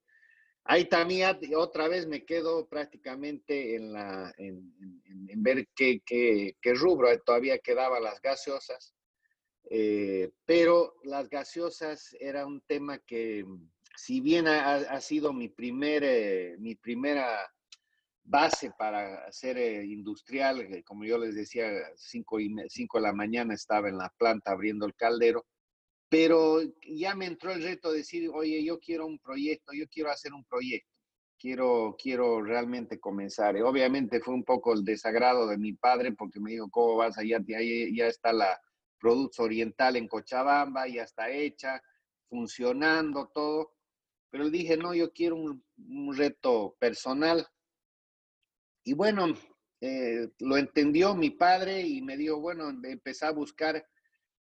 ahí 0.69 0.87
también 0.87 1.39
otra 1.57 1.89
vez 1.89 2.07
me 2.07 2.25
quedo 2.25 2.67
prácticamente 2.69 3.77
en, 3.77 3.93
ver 5.37 5.69
qué, 5.75 6.53
rubro, 6.75 7.09
todavía 7.21 7.59
quedaban 7.59 8.03
las 8.03 8.21
gaseosas, 8.21 8.95
eh, 9.71 10.31
pero 10.45 10.95
las 11.05 11.29
gaseosas 11.29 12.17
era 12.21 12.47
un 12.47 12.61
tema 12.63 12.99
que, 12.99 13.45
si 13.97 14.21
bien 14.21 14.47
ha, 14.47 15.01
sido 15.01 15.33
mi, 15.33 15.49
primer, 15.49 16.05
eh, 16.05 16.57
mi 16.59 16.75
primera 16.75 17.51
base 18.23 18.73
para 18.77 19.31
ser 19.33 19.57
eh, 19.57 19.85
industrial, 19.85 20.83
como 20.85 21.05
yo 21.05 21.19
les 21.19 21.35
decía, 21.35 21.71
cinco, 21.97 22.41
y, 22.41 22.55
cinco 22.69 22.99
de 22.99 23.03
la 23.03 23.13
mañana 23.13 23.55
estaba 23.55 23.89
en 23.89 23.99
la 23.99 24.13
planta 24.19 24.51
abriendo 24.51 24.85
el 24.87 24.95
caldero, 24.95 25.47
pero 26.09 26.61
ya 26.83 27.15
me 27.15 27.27
entró 27.27 27.53
el 27.53 27.63
reto 27.63 27.91
de 27.91 27.99
decir, 27.99 28.31
oye, 28.33 28.65
yo 28.65 28.79
quiero 28.79 29.07
un 29.07 29.19
proyecto, 29.19 29.73
yo 29.73 29.87
quiero 29.89 30.11
hacer 30.11 30.33
un 30.33 30.45
proyecto, 30.45 30.91
quiero, 31.39 31.97
quiero 32.01 32.43
realmente 32.43 33.01
comenzar. 33.01 33.57
obviamente 33.63 34.21
fue 34.21 34.35
un 34.35 34.45
poco 34.45 34.73
el 34.73 34.85
desagrado 34.85 35.47
de 35.47 35.59
mi 35.59 35.73
padre 35.73 36.13
porque 36.13 36.41
me 36.41 36.53
dijo, 36.53 36.71
¿cómo 36.71 36.97
vas 36.97 37.19
allá? 37.19 37.39
Ya, 37.47 37.59
ya 37.61 38.07
está 38.07 38.33
la 38.33 38.61
Productos 38.99 39.41
Oriental 39.41 39.97
en 39.97 40.09
Cochabamba, 40.09 40.89
ya 40.89 41.03
está 41.03 41.31
hecha, 41.31 41.83
funcionando 42.29 43.31
todo. 43.35 43.75
Pero 44.31 44.51
dije, 44.51 44.77
no, 44.77 44.95
yo 44.95 45.13
quiero 45.13 45.37
un, 45.37 45.65
un 45.77 46.17
reto 46.17 46.77
personal. 46.79 47.47
Y 48.85 48.95
bueno, 48.95 49.35
eh, 49.81 50.31
lo 50.39 50.57
entendió 50.57 51.15
mi 51.15 51.31
padre 51.31 51.83
y 51.83 52.01
me 52.03 52.17
dijo, 52.17 52.41
bueno, 52.41 52.71
empecé 52.71 53.27
a 53.27 53.33
buscar 53.33 53.87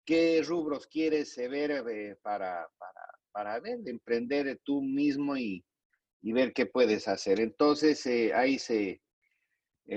qué 0.05 0.43
rubros 0.43 0.87
quieres 0.87 1.37
ver 1.37 1.71
eh, 1.71 2.17
para, 2.23 2.69
para, 2.79 3.01
para 3.33 3.61
ver, 3.61 3.79
emprender 3.87 4.61
tú 4.65 4.83
mismo 4.83 5.37
y, 5.37 5.65
y, 6.23 6.33
ver 6.33 6.53
qué 6.53 6.67
puedes 6.67 7.09
hacer. 7.09 7.41
Entonces, 7.41 8.05
eh, 8.07 8.33
ahí 8.35 8.59
se, 8.59 9.01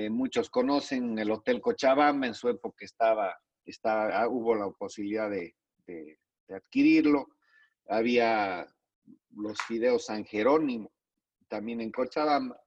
muchos 0.10 0.50
conocen 0.50 1.18
el 1.20 1.32
Hotel 1.32 1.62
Cochabamba, 1.62 2.28
en 2.28 2.34
su 2.34 2.50
época 2.50 2.86
estaba, 2.86 3.36
estaba 3.66 4.22
ah, 4.22 4.28
hubo 4.28 4.56
la 4.56 4.70
posibilidad 4.72 5.30
de, 5.30 5.56
de, 5.86 6.20
de 6.48 6.56
adquirirlo. 6.56 7.28
Había 7.88 8.68
los 9.36 9.62
fideos 9.62 10.06
San 10.06 10.26
Jerónimo, 10.26 10.92
también 11.48 11.82
en 11.82 11.92
Cochabamba. 11.92 12.60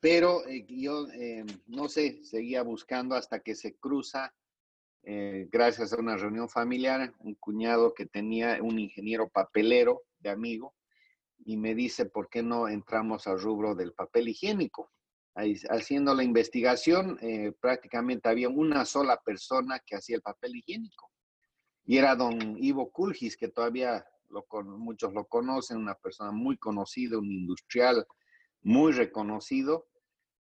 Pero 0.00 0.46
eh, 0.46 0.66
yo, 0.68 1.06
eh, 1.12 1.44
no 1.66 1.88
sé, 1.88 2.22
seguía 2.24 2.62
buscando 2.62 3.14
hasta 3.14 3.40
que 3.40 3.54
se 3.54 3.76
cruza, 3.76 4.34
eh, 5.04 5.48
gracias 5.50 5.92
a 5.92 6.00
una 6.00 6.16
reunión 6.16 6.48
familiar, 6.48 7.12
un 7.20 7.34
cuñado 7.34 7.94
que 7.94 8.06
tenía 8.06 8.58
un 8.62 8.78
ingeniero 8.78 9.28
papelero 9.28 10.02
de 10.18 10.30
amigo 10.30 10.74
y 11.44 11.56
me 11.56 11.74
dice, 11.74 12.06
¿por 12.06 12.28
qué 12.28 12.42
no 12.42 12.68
entramos 12.68 13.26
al 13.26 13.40
rubro 13.40 13.74
del 13.74 13.92
papel 13.92 14.28
higiénico? 14.28 14.90
Ahí, 15.34 15.56
haciendo 15.68 16.14
la 16.14 16.22
investigación, 16.22 17.18
prácticamente 17.60 18.28
había 18.28 18.48
una 18.48 18.84
sola 18.84 19.20
persona 19.20 19.80
que 19.80 19.96
hacía 19.96 20.16
el 20.16 20.22
papel 20.22 20.56
higiénico 20.56 21.10
y 21.86 21.98
era 21.98 22.16
don 22.16 22.56
Ivo 22.58 22.90
Kulgis, 22.90 23.36
que 23.36 23.48
todavía 23.48 24.06
muchos 24.64 25.12
lo 25.12 25.26
conocen, 25.26 25.78
una 25.78 25.94
persona 25.94 26.32
muy 26.32 26.56
conocida, 26.56 27.18
un 27.18 27.30
industrial 27.30 28.06
muy 28.62 28.92
reconocido. 28.92 29.86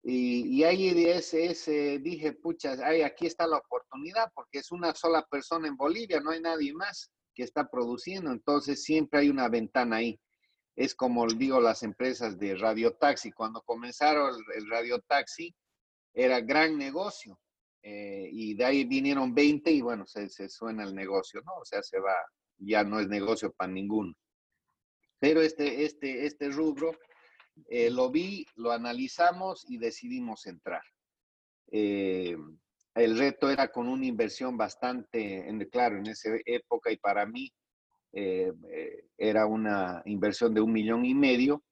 Y, 0.02 0.62
ahí 0.64 0.88
ese, 0.88 1.46
ese, 1.46 1.98
dije, 1.98 2.32
pucha, 2.32 2.76
aquí 3.04 3.26
está 3.26 3.46
la 3.46 3.58
oportunidad, 3.58 4.32
porque 4.34 4.58
es 4.58 4.72
una 4.72 4.94
sola 4.94 5.26
persona 5.30 5.68
en 5.68 5.76
Bolivia, 5.76 6.20
no 6.20 6.30
hay 6.30 6.40
nadie 6.40 6.72
más 6.72 7.10
que 7.34 7.42
está 7.42 7.68
produciendo, 7.68 8.32
entonces 8.32 8.82
siempre 8.82 9.20
hay 9.20 9.28
una 9.28 9.48
ventana 9.48 9.96
ahí. 9.96 10.18
Es 10.74 10.94
como 10.94 11.26
digo 11.26 11.60
las 11.60 11.82
empresas 11.82 12.38
de 12.38 12.54
radiotaxi, 12.54 13.32
cuando 13.32 13.60
comenzaron 13.62 14.34
el, 14.34 14.62
el 14.62 14.70
radiotaxi 14.70 15.54
era 16.14 16.40
gran 16.40 16.78
negocio, 16.78 17.38
eh, 17.82 18.28
y 18.30 18.54
de 18.54 18.64
ahí 18.64 18.84
vinieron 18.84 19.34
20 19.34 19.70
y 19.70 19.80
bueno, 19.80 20.06
se, 20.06 20.28
se 20.28 20.48
suena 20.48 20.84
el 20.84 20.94
negocio, 20.94 21.40
¿no? 21.44 21.54
O 21.56 21.64
sea, 21.64 21.82
se 21.82 21.98
va, 21.98 22.14
ya 22.58 22.84
no 22.84 23.00
es 23.00 23.08
negocio 23.08 23.52
para 23.52 23.72
ninguno. 23.72 24.14
Pero 25.18 25.40
este, 25.40 25.84
este, 25.84 26.26
este 26.26 26.50
rubro 26.50 26.92
eh, 27.68 27.90
lo 27.90 28.10
vi, 28.10 28.46
lo 28.56 28.72
analizamos 28.72 29.64
y 29.68 29.78
decidimos 29.78 30.46
entrar. 30.46 30.82
Eh, 31.70 32.36
el 32.94 33.18
reto 33.18 33.50
era 33.50 33.70
con 33.70 33.88
una 33.88 34.06
inversión 34.06 34.56
bastante, 34.56 35.48
en, 35.48 35.64
claro, 35.70 35.98
en 35.98 36.06
esa 36.06 36.30
época 36.44 36.90
y 36.90 36.96
para 36.96 37.24
mí 37.26 37.52
eh, 38.12 38.52
era 39.16 39.46
una 39.46 40.02
inversión 40.06 40.52
de 40.54 40.60
un 40.60 40.72
millón 40.72 41.04
y 41.04 41.14
medio, 41.14 41.62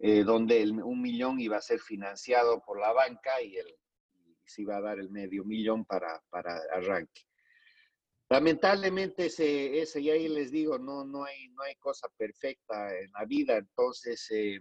donde 0.00 0.70
un 0.70 1.02
millón 1.02 1.40
iba 1.40 1.56
a 1.56 1.60
ser 1.60 1.80
financiado 1.80 2.62
por 2.64 2.78
la 2.78 2.92
banca 2.92 3.42
y, 3.42 3.56
el, 3.56 3.66
y 3.66 4.48
se 4.48 4.62
iba 4.62 4.76
a 4.76 4.80
dar 4.80 5.00
el 5.00 5.10
medio 5.10 5.44
millón 5.44 5.84
para, 5.84 6.22
para 6.30 6.56
arranque. 6.72 7.22
Lamentablemente, 8.30 9.26
ese, 9.26 9.80
ese, 9.80 10.02
y 10.02 10.10
ahí 10.10 10.28
les 10.28 10.50
digo, 10.50 10.78
no, 10.78 11.02
no, 11.02 11.24
hay, 11.24 11.48
no 11.48 11.62
hay 11.62 11.74
cosa 11.76 12.08
perfecta 12.16 12.94
en 12.98 13.10
la 13.12 13.24
vida, 13.24 13.56
entonces 13.56 14.30
eh, 14.30 14.60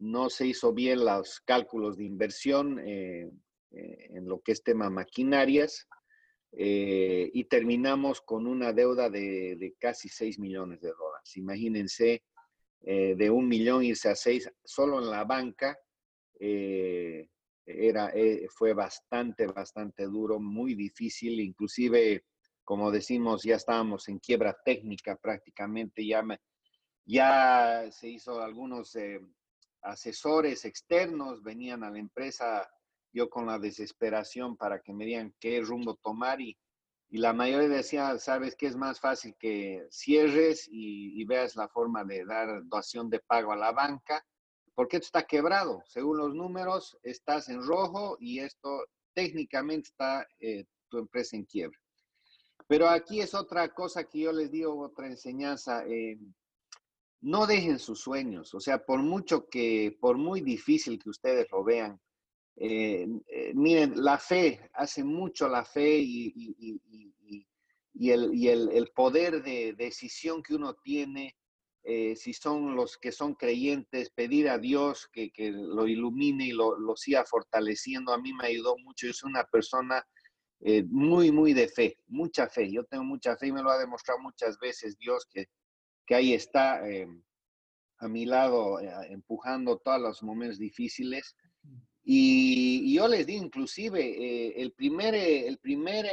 no 0.00 0.30
se 0.30 0.46
hizo 0.46 0.72
bien 0.72 1.04
los 1.04 1.40
cálculos 1.40 1.96
de 1.96 2.04
inversión 2.04 2.78
eh, 2.80 3.30
eh, 3.70 4.06
en 4.10 4.28
lo 4.28 4.40
que 4.40 4.52
es 4.52 4.62
tema 4.62 4.90
maquinarias 4.90 5.86
y 6.52 7.44
terminamos 7.44 8.20
con 8.22 8.48
una 8.48 8.72
deuda 8.72 9.08
de, 9.08 9.76
casi 9.78 10.08
6 10.08 10.40
millones 10.40 10.80
de 10.80 10.88
dólares. 10.88 11.36
Imagínense, 11.36 12.24
de 12.80 13.30
un 13.30 13.46
millón 13.46 13.84
irse 13.84 14.08
a 14.08 14.16
6 14.16 14.50
solo 14.64 14.98
en 14.98 15.10
la 15.10 15.22
banca. 15.22 15.78
era, 17.64 18.12
fue 18.48 18.72
bastante, 18.72 19.46
bastante 19.46 20.06
duro, 20.06 20.40
muy 20.40 20.74
difícil, 20.74 21.38
inclusive 21.38 22.24
como 22.70 22.92
decimos, 22.92 23.42
ya 23.42 23.56
estábamos 23.56 24.08
en 24.08 24.20
quiebra 24.20 24.56
técnica 24.64 25.16
prácticamente, 25.16 26.06
ya, 26.06 26.22
ya 27.04 27.90
se 27.90 28.10
hizo 28.10 28.40
algunos 28.40 28.94
eh, 28.94 29.20
asesores 29.82 30.64
externos, 30.64 31.42
venían 31.42 31.84
a 31.84 31.90
la 31.90 31.98
empresa, 31.98 32.68
yo 33.12 33.28
con 33.28 33.46
la 33.46 33.58
desesperación 33.58 34.56
para 34.56 34.80
que 34.80 34.92
me 34.92 35.04
digan 35.04 35.34
qué 35.40 35.60
rumbo 35.60 35.96
tomar 35.96 36.40
y, 36.40 36.56
y 37.08 37.18
la 37.18 37.32
mayoría 37.32 37.68
decía, 37.68 38.18
sabes 38.18 38.54
que 38.54 38.66
es 38.66 38.76
más 38.76 39.00
fácil 39.00 39.34
que 39.38 39.86
cierres 39.90 40.68
y, 40.70 41.20
y, 41.20 41.24
veas 41.24 41.56
la 41.56 41.68
forma 41.68 42.04
de 42.04 42.24
dar 42.24 42.62
donación 42.64 43.10
de 43.10 43.18
pago 43.20 43.52
a 43.52 43.56
la 43.56 43.72
banca, 43.72 44.24
porque 44.74 44.98
esto 44.98 45.06
está 45.06 45.26
quebrado. 45.26 45.82
Según 45.86 46.18
los 46.18 46.34
números, 46.34 46.96
estás 47.02 47.48
en 47.48 47.62
rojo 47.62 48.16
y 48.20 48.38
esto 48.38 48.84
técnicamente 49.12 49.88
está 49.88 50.26
eh, 50.38 50.64
tu 50.88 50.98
empresa 50.98 51.36
en 51.36 51.44
quiebra. 51.44 51.78
Pero 52.66 52.88
aquí 52.88 53.20
es 53.20 53.34
otra 53.34 53.68
cosa 53.70 54.04
que 54.04 54.20
yo 54.20 54.32
les 54.32 54.50
digo, 54.50 54.78
otra 54.80 55.08
enseñanza. 55.08 55.84
Eh, 55.86 56.16
no 57.20 57.46
dejen 57.46 57.78
sus 57.78 58.00
sueños, 58.00 58.54
o 58.54 58.60
sea, 58.60 58.84
por 58.84 59.02
mucho 59.02 59.48
que, 59.48 59.96
por 60.00 60.16
muy 60.16 60.40
difícil 60.40 60.98
que 60.98 61.10
ustedes 61.10 61.46
lo 61.50 61.62
vean, 61.64 62.00
eh, 62.56 63.06
eh, 63.28 63.52
miren, 63.54 64.02
la 64.02 64.18
fe, 64.18 64.70
hace 64.74 65.04
mucho 65.04 65.48
la 65.48 65.64
fe 65.64 65.98
y, 65.98 66.80
el, 68.10 68.90
poder 68.94 69.42
de 69.42 69.74
decisión 69.74 70.42
que 70.42 70.54
uno 70.54 70.74
tiene, 70.74 71.36
si 72.14 72.32
son 72.34 72.76
los 72.76 72.98
que 72.98 73.10
son 73.12 73.34
creyentes, 73.34 74.10
pedir 74.10 74.48
a 74.48 74.58
Dios 74.58 75.08
que, 75.12 75.32
lo 75.52 75.86
ilumine 75.86 76.46
y 76.46 76.52
lo, 76.52 76.78
lo, 76.78 76.96
siga 76.96 77.24
fortaleciendo, 77.24 78.12
a 78.12 78.18
mí 78.18 78.32
me 78.32 78.46
ayudó 78.46 78.76
mucho. 78.78 79.06
Yo 79.06 79.12
soy 79.12 79.30
una 79.30 79.44
persona 79.44 80.04
eh, 80.62 80.84
muy, 80.84 81.32
muy 81.32 81.54
de 81.54 81.68
fe, 81.68 81.98
mucha 82.06 82.46
fe. 82.46 82.70
Yo 82.70 82.84
tengo 82.84 83.04
mucha 83.04 83.36
fe 83.36 83.46
y 83.46 83.52
me 83.52 83.62
lo 83.62 83.70
ha 83.70 83.78
demostrado 83.78 84.20
muchas 84.20 84.58
veces 84.58 84.98
Dios 84.98 85.26
que, 85.30 85.46
que 86.10 86.16
ahí 86.16 86.34
está 86.34 86.90
eh, 86.90 87.06
a 87.98 88.08
mi 88.08 88.24
lado, 88.26 88.80
eh, 88.80 88.90
empujando 89.10 89.78
todos 89.78 90.00
los 90.00 90.24
momentos 90.24 90.58
difíciles. 90.58 91.36
Y, 92.02 92.92
yo 92.92 93.06
les 93.06 93.28
digo, 93.28 93.44
inclusive, 93.44 94.60
el 94.60 94.72
primer, 94.72 95.14
el 95.14 95.58
primer 95.58 96.10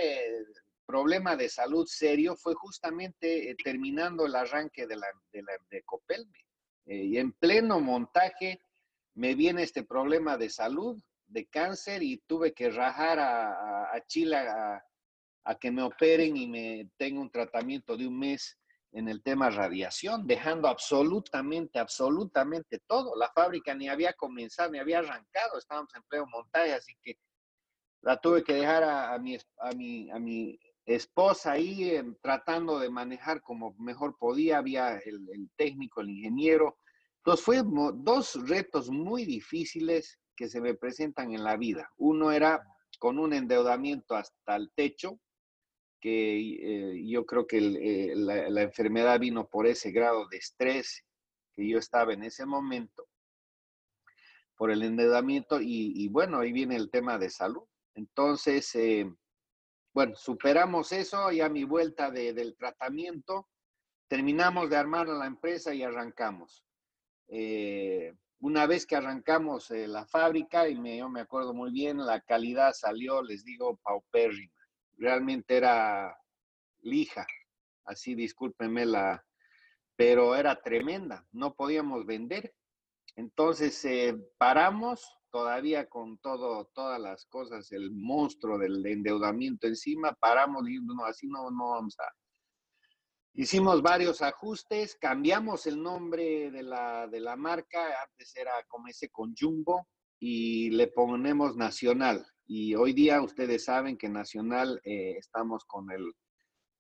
problema 0.86 1.36
de 1.36 1.50
salud 1.50 1.88
serio 1.88 2.36
fue 2.36 2.54
justamente 2.54 3.56
terminando 3.64 4.28
el 4.28 4.36
arranque 4.36 4.86
de, 4.86 4.98
la, 4.98 5.08
de, 5.32 5.42
la, 5.42 5.54
de 5.72 5.82
Copelme. 5.82 6.46
y 6.86 7.18
en 7.18 7.32
pleno 7.32 7.80
montaje 7.80 8.62
me 9.16 9.34
viene 9.34 9.64
este 9.64 9.82
problema 9.82 10.38
de 10.38 10.52
salud 10.52 11.02
de 11.26 11.48
cáncer 11.48 12.04
y 12.04 12.18
tuve 12.28 12.54
que 12.54 12.70
rajar 12.70 13.18
a, 13.20 14.00
Chile 14.06 14.38
a, 14.38 15.56
que 15.60 15.72
me 15.72 15.82
operen 15.82 16.38
y 16.38 16.46
me 16.46 16.88
tenga 16.98 17.20
un 17.20 17.32
tratamiento 17.32 17.98
de 17.98 18.06
un 18.06 18.20
mes 18.20 18.56
en 18.98 19.08
el 19.08 19.22
tema 19.22 19.52
radiación, 19.52 20.26
dejando 20.26 20.68
absolutamente, 20.68 21.78
absolutamente 21.78 22.80
todo. 22.88 23.16
La 23.16 23.30
fábrica 23.30 23.76
ni 23.76 23.88
había 23.88 24.14
comenzado, 24.14 24.72
ni 24.72 24.80
había 24.80 25.00
arrancado, 25.00 25.60
estábamos 25.60 25.94
en 25.94 26.02
pleno 26.10 26.26
montaje, 26.26 26.74
así 26.74 26.96
que 27.04 27.20
la 28.02 28.20
tuve 28.20 28.44
que 28.44 28.56
dejar 28.56 28.84
a, 28.84 29.16
mi, 29.20 29.38
a, 29.60 29.72
mi, 29.76 30.10
a 30.10 30.18
mi 30.18 30.60
esposa 30.84 31.52
ahí 31.52 32.02
tratando 32.24 32.80
de 32.80 32.90
manejar 32.90 33.42
como 33.42 33.76
mejor 33.78 34.18
podía. 34.18 34.58
Había 34.58 34.98
el, 34.98 35.30
el 35.32 35.48
técnico, 35.56 36.02
el 36.02 36.10
ingeniero, 36.10 36.80
Entonces, 37.20 37.46
fue 37.46 37.62
dos 37.64 38.48
retos 38.48 38.90
muy 38.90 39.26
difíciles 39.26 40.20
que 40.36 40.50
se 40.50 40.60
me 40.60 40.74
presentan 40.74 41.34
en 41.34 41.44
la 41.44 41.56
vida. 41.56 41.88
Uno 41.98 42.32
era 42.32 42.64
con 42.98 43.20
un 43.20 43.34
endeudamiento 43.34 44.16
hasta 44.16 44.56
el 44.56 44.72
techo, 44.74 45.20
que 46.00 46.40
eh, 46.40 47.08
yo 47.08 47.26
creo 47.26 47.48
que 47.48 47.58
eh, 47.58 48.16
la, 48.16 48.62
enfermedad 48.62 49.20
vino 49.20 49.48
por 49.48 49.68
ese 49.68 49.92
grado 49.92 50.28
de 50.28 50.38
estrés 50.38 51.04
que 51.56 51.68
yo 51.68 51.80
estaba 51.80 52.14
en 52.14 52.24
ese 52.24 52.46
momento, 52.46 53.08
por 54.56 54.72
el 54.72 54.84
endeudamiento, 54.84 55.60
y, 55.62 56.08
bueno, 56.10 56.40
ahí 56.40 56.52
viene 56.52 56.76
el 56.76 56.90
tema 56.90 57.18
de 57.18 57.30
salud. 57.30 57.64
Entonces, 57.96 58.74
eh, 58.76 59.12
bueno, 59.94 60.16
superamos 60.16 60.92
eso, 60.92 61.32
ya 61.32 61.50
mi 61.50 61.64
vuelta 61.64 62.12
del 62.12 62.56
tratamiento, 62.56 63.48
terminamos 64.08 64.70
de 64.70 64.78
armar 64.78 65.08
la 65.08 65.26
empresa 65.26 65.74
y 65.74 65.84
arrancamos. 65.84 66.64
una 68.40 68.68
vez 68.68 68.86
que 68.86 68.96
arrancamos 68.96 69.70
la 69.72 70.06
fábrica, 70.06 70.70
y 70.70 70.80
me, 70.80 70.98
yo 70.98 71.10
me 71.10 71.22
acuerdo 71.22 71.54
muy 71.54 71.72
bien, 71.72 71.98
la 71.98 72.22
calidad 72.22 72.74
salió, 72.74 73.22
les 73.24 73.44
digo, 73.44 73.80
paupérrima 73.84 74.57
realmente 74.98 75.58
era 75.58 76.18
lija, 76.80 77.26
así 77.86 78.16
discúlpenme 78.16 78.86
la, 78.86 79.24
pero 79.96 80.36
era 80.36 80.62
tremenda, 80.62 81.26
no 81.32 81.56
podíamos 81.56 82.06
vender. 82.06 82.54
Entonces 83.16 83.84
eh, 83.86 84.16
paramos 84.38 85.18
todavía 85.32 85.90
con 85.90 86.18
todo, 86.20 86.66
todas 86.74 87.00
las 87.00 87.26
cosas, 87.26 87.72
el 87.72 87.92
monstruo 87.92 88.58
del 88.58 88.86
endeudamiento 88.86 89.68
encima, 89.68 90.14
paramos 90.14 90.70
y 90.70 90.80
no, 90.80 91.04
así 91.06 91.28
no, 91.28 91.50
no 91.52 91.72
vamos 91.72 91.96
a... 92.00 92.12
Hicimos 93.34 93.82
varios 93.84 94.22
ajustes, 94.22 94.96
cambiamos 94.96 95.68
el 95.68 95.82
nombre 95.82 96.50
de 96.50 96.64
la, 96.64 97.08
de 97.08 97.20
la 97.20 97.36
marca, 97.36 97.80
antes 98.04 98.36
era 98.36 98.52
como 98.68 98.88
ese 98.88 99.10
con 99.10 99.36
Jumbo, 99.36 99.88
y 100.20 100.72
le 100.72 100.88
ponemos 100.88 101.56
Nacional. 101.56 102.26
Y 102.48 102.76
hoy 102.76 102.94
día 102.94 103.22
ustedes 103.22 103.66
saben 103.66 103.98
que 103.98 104.08
Nacional 104.08 104.80
eh, 104.86 105.16
estamos 105.18 105.66
con 105.66 105.92
el, 105.92 106.14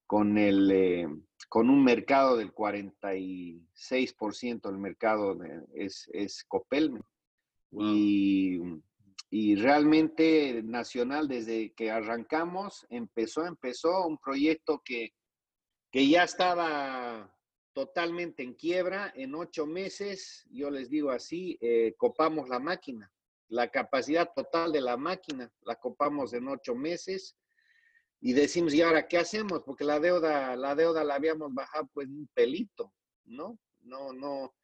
con 0.05 0.37
el, 0.37 0.71
eh, 0.71 1.09
con 1.49 1.69
un 1.69 1.83
mercado 1.83 2.37
del 2.37 2.53
46% 2.53 4.61
del 4.61 4.77
mercado 4.77 5.37
es, 5.75 6.09
es 6.13 6.45
Copelme. 6.45 7.01
Y, 7.71 8.61
y, 9.29 9.55
realmente 9.55 10.63
Nacional, 10.63 11.27
desde 11.27 11.73
que 11.73 11.91
arrancamos, 11.91 12.85
empezó, 12.89 13.45
empezó 13.45 14.07
un 14.07 14.17
proyecto 14.17 14.81
que, 14.85 15.13
que 15.91 16.07
ya 16.07 16.23
estaba 16.23 17.29
totalmente 17.73 18.41
en 18.41 18.53
quiebra. 18.53 19.11
En 19.17 19.35
ocho 19.35 19.65
meses, 19.65 20.47
yo 20.49 20.71
les 20.71 20.89
digo 20.89 21.11
así, 21.11 21.57
eh, 21.59 21.93
copamos 21.97 22.47
la 22.47 22.59
máquina 22.59 23.11
la 23.49 23.69
capacidad 23.69 24.31
total 24.33 24.71
de 24.71 24.81
la 24.81 24.97
máquina, 24.97 25.51
la 25.61 25.75
copamos 25.75 26.33
en 26.33 26.47
ocho 26.47 26.75
meses 26.75 27.35
y 28.19 28.33
decimos, 28.33 28.73
¿y 28.73 28.81
ahora 28.81 29.07
qué 29.07 29.17
hacemos? 29.17 29.63
Porque 29.63 29.83
la 29.83 29.99
deuda, 29.99 30.55
la 30.55 30.75
deuda 30.75 31.03
la 31.03 31.15
habíamos 31.15 31.53
bajado 31.53 31.89
pues 31.93 32.07
un 32.07 32.27
pelito, 32.33 32.93
¿no? 33.25 33.59
No, 33.81 34.11
no. 34.11 34.55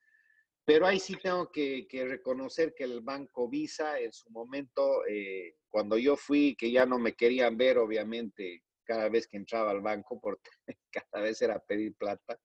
Pero 0.66 0.88
ahí 0.88 1.00
sí 1.00 1.16
tengo 1.22 1.52
que, 1.52 1.86
reconocer 1.92 2.74
que 2.74 2.86
el 2.86 3.02
banco 3.02 3.50
Visa 3.50 4.00
en 4.00 4.12
su 4.14 4.30
momento, 4.32 5.06
eh, 5.08 5.56
cuando 5.70 5.98
yo 5.98 6.16
fui, 6.16 6.56
que 6.56 6.72
ya 6.72 6.86
no 6.86 6.98
me 6.98 7.14
querían 7.14 7.58
ver, 7.58 7.78
obviamente, 7.78 8.64
cada 8.86 9.10
vez 9.10 9.28
que 9.28 9.38
entraba 9.38 9.72
al 9.72 9.82
banco, 9.82 10.20
porque 10.20 10.50
cada 10.92 11.24
vez 11.24 11.42
era 11.42 11.60
pedir 11.60 11.96
plata, 11.96 12.40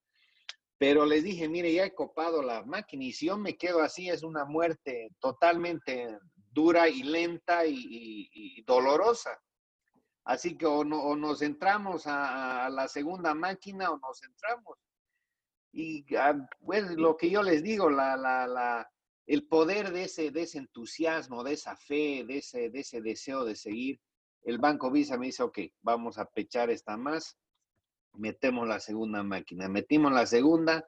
pero 0.79 1.05
les 1.05 1.25
dije, 1.25 1.49
mire, 1.49 1.73
ya 1.73 1.85
he 1.85 1.95
copado 1.95 2.41
la 2.41 2.65
máquina 2.65 3.05
y 3.05 3.13
si 3.13 3.27
yo 3.27 3.37
me 3.37 3.57
quedo 3.57 3.83
así 3.83 4.09
es 4.09 4.23
una 4.23 4.45
muerte 4.45 5.11
totalmente 5.19 6.17
dura 6.53 6.89
y 6.89 7.03
lenta 7.03 7.67
y, 7.67 8.63
dolorosa. 8.63 9.41
Así 10.25 10.57
que 10.57 10.67
o, 10.67 10.85
nos 10.85 11.43
entramos 11.43 12.05
a, 12.07 12.71
la 12.71 12.87
segunda 12.87 13.35
máquina 13.35 13.91
o 13.91 13.99
nos 13.99 14.23
entramos. 14.23 14.79
Y 15.73 16.05
ah, 16.17 16.35
pues 16.65 16.91
lo 16.93 17.17
que 17.17 17.29
yo 17.29 17.43
les 17.43 17.63
digo, 17.63 17.89
el 19.27 19.47
poder 19.49 19.93
de 19.93 20.05
ese, 20.05 20.31
de 20.31 20.49
entusiasmo, 20.55 21.43
de 21.43 21.55
esa 21.55 21.77
fe, 21.77 22.25
de 22.25 22.39
ese, 22.39 22.71
de 22.71 22.81
ese 22.81 23.01
deseo 23.01 23.45
de 23.45 23.57
seguir, 23.57 24.01
el 24.43 24.59
Banco 24.59 24.91
Visa 24.91 25.19
me 25.19 25.27
dice, 25.27 25.43
ok, 25.43 25.59
vamos 25.83 26.19
a 26.19 26.25
pechar 26.25 26.71
esta 26.71 26.97
más 26.97 27.37
metemos 28.19 28.69
la 28.69 28.81
segunda 28.81 29.23
máquina. 29.23 29.69
Metimos 29.69 30.13
la 30.13 30.27
segunda. 30.27 30.87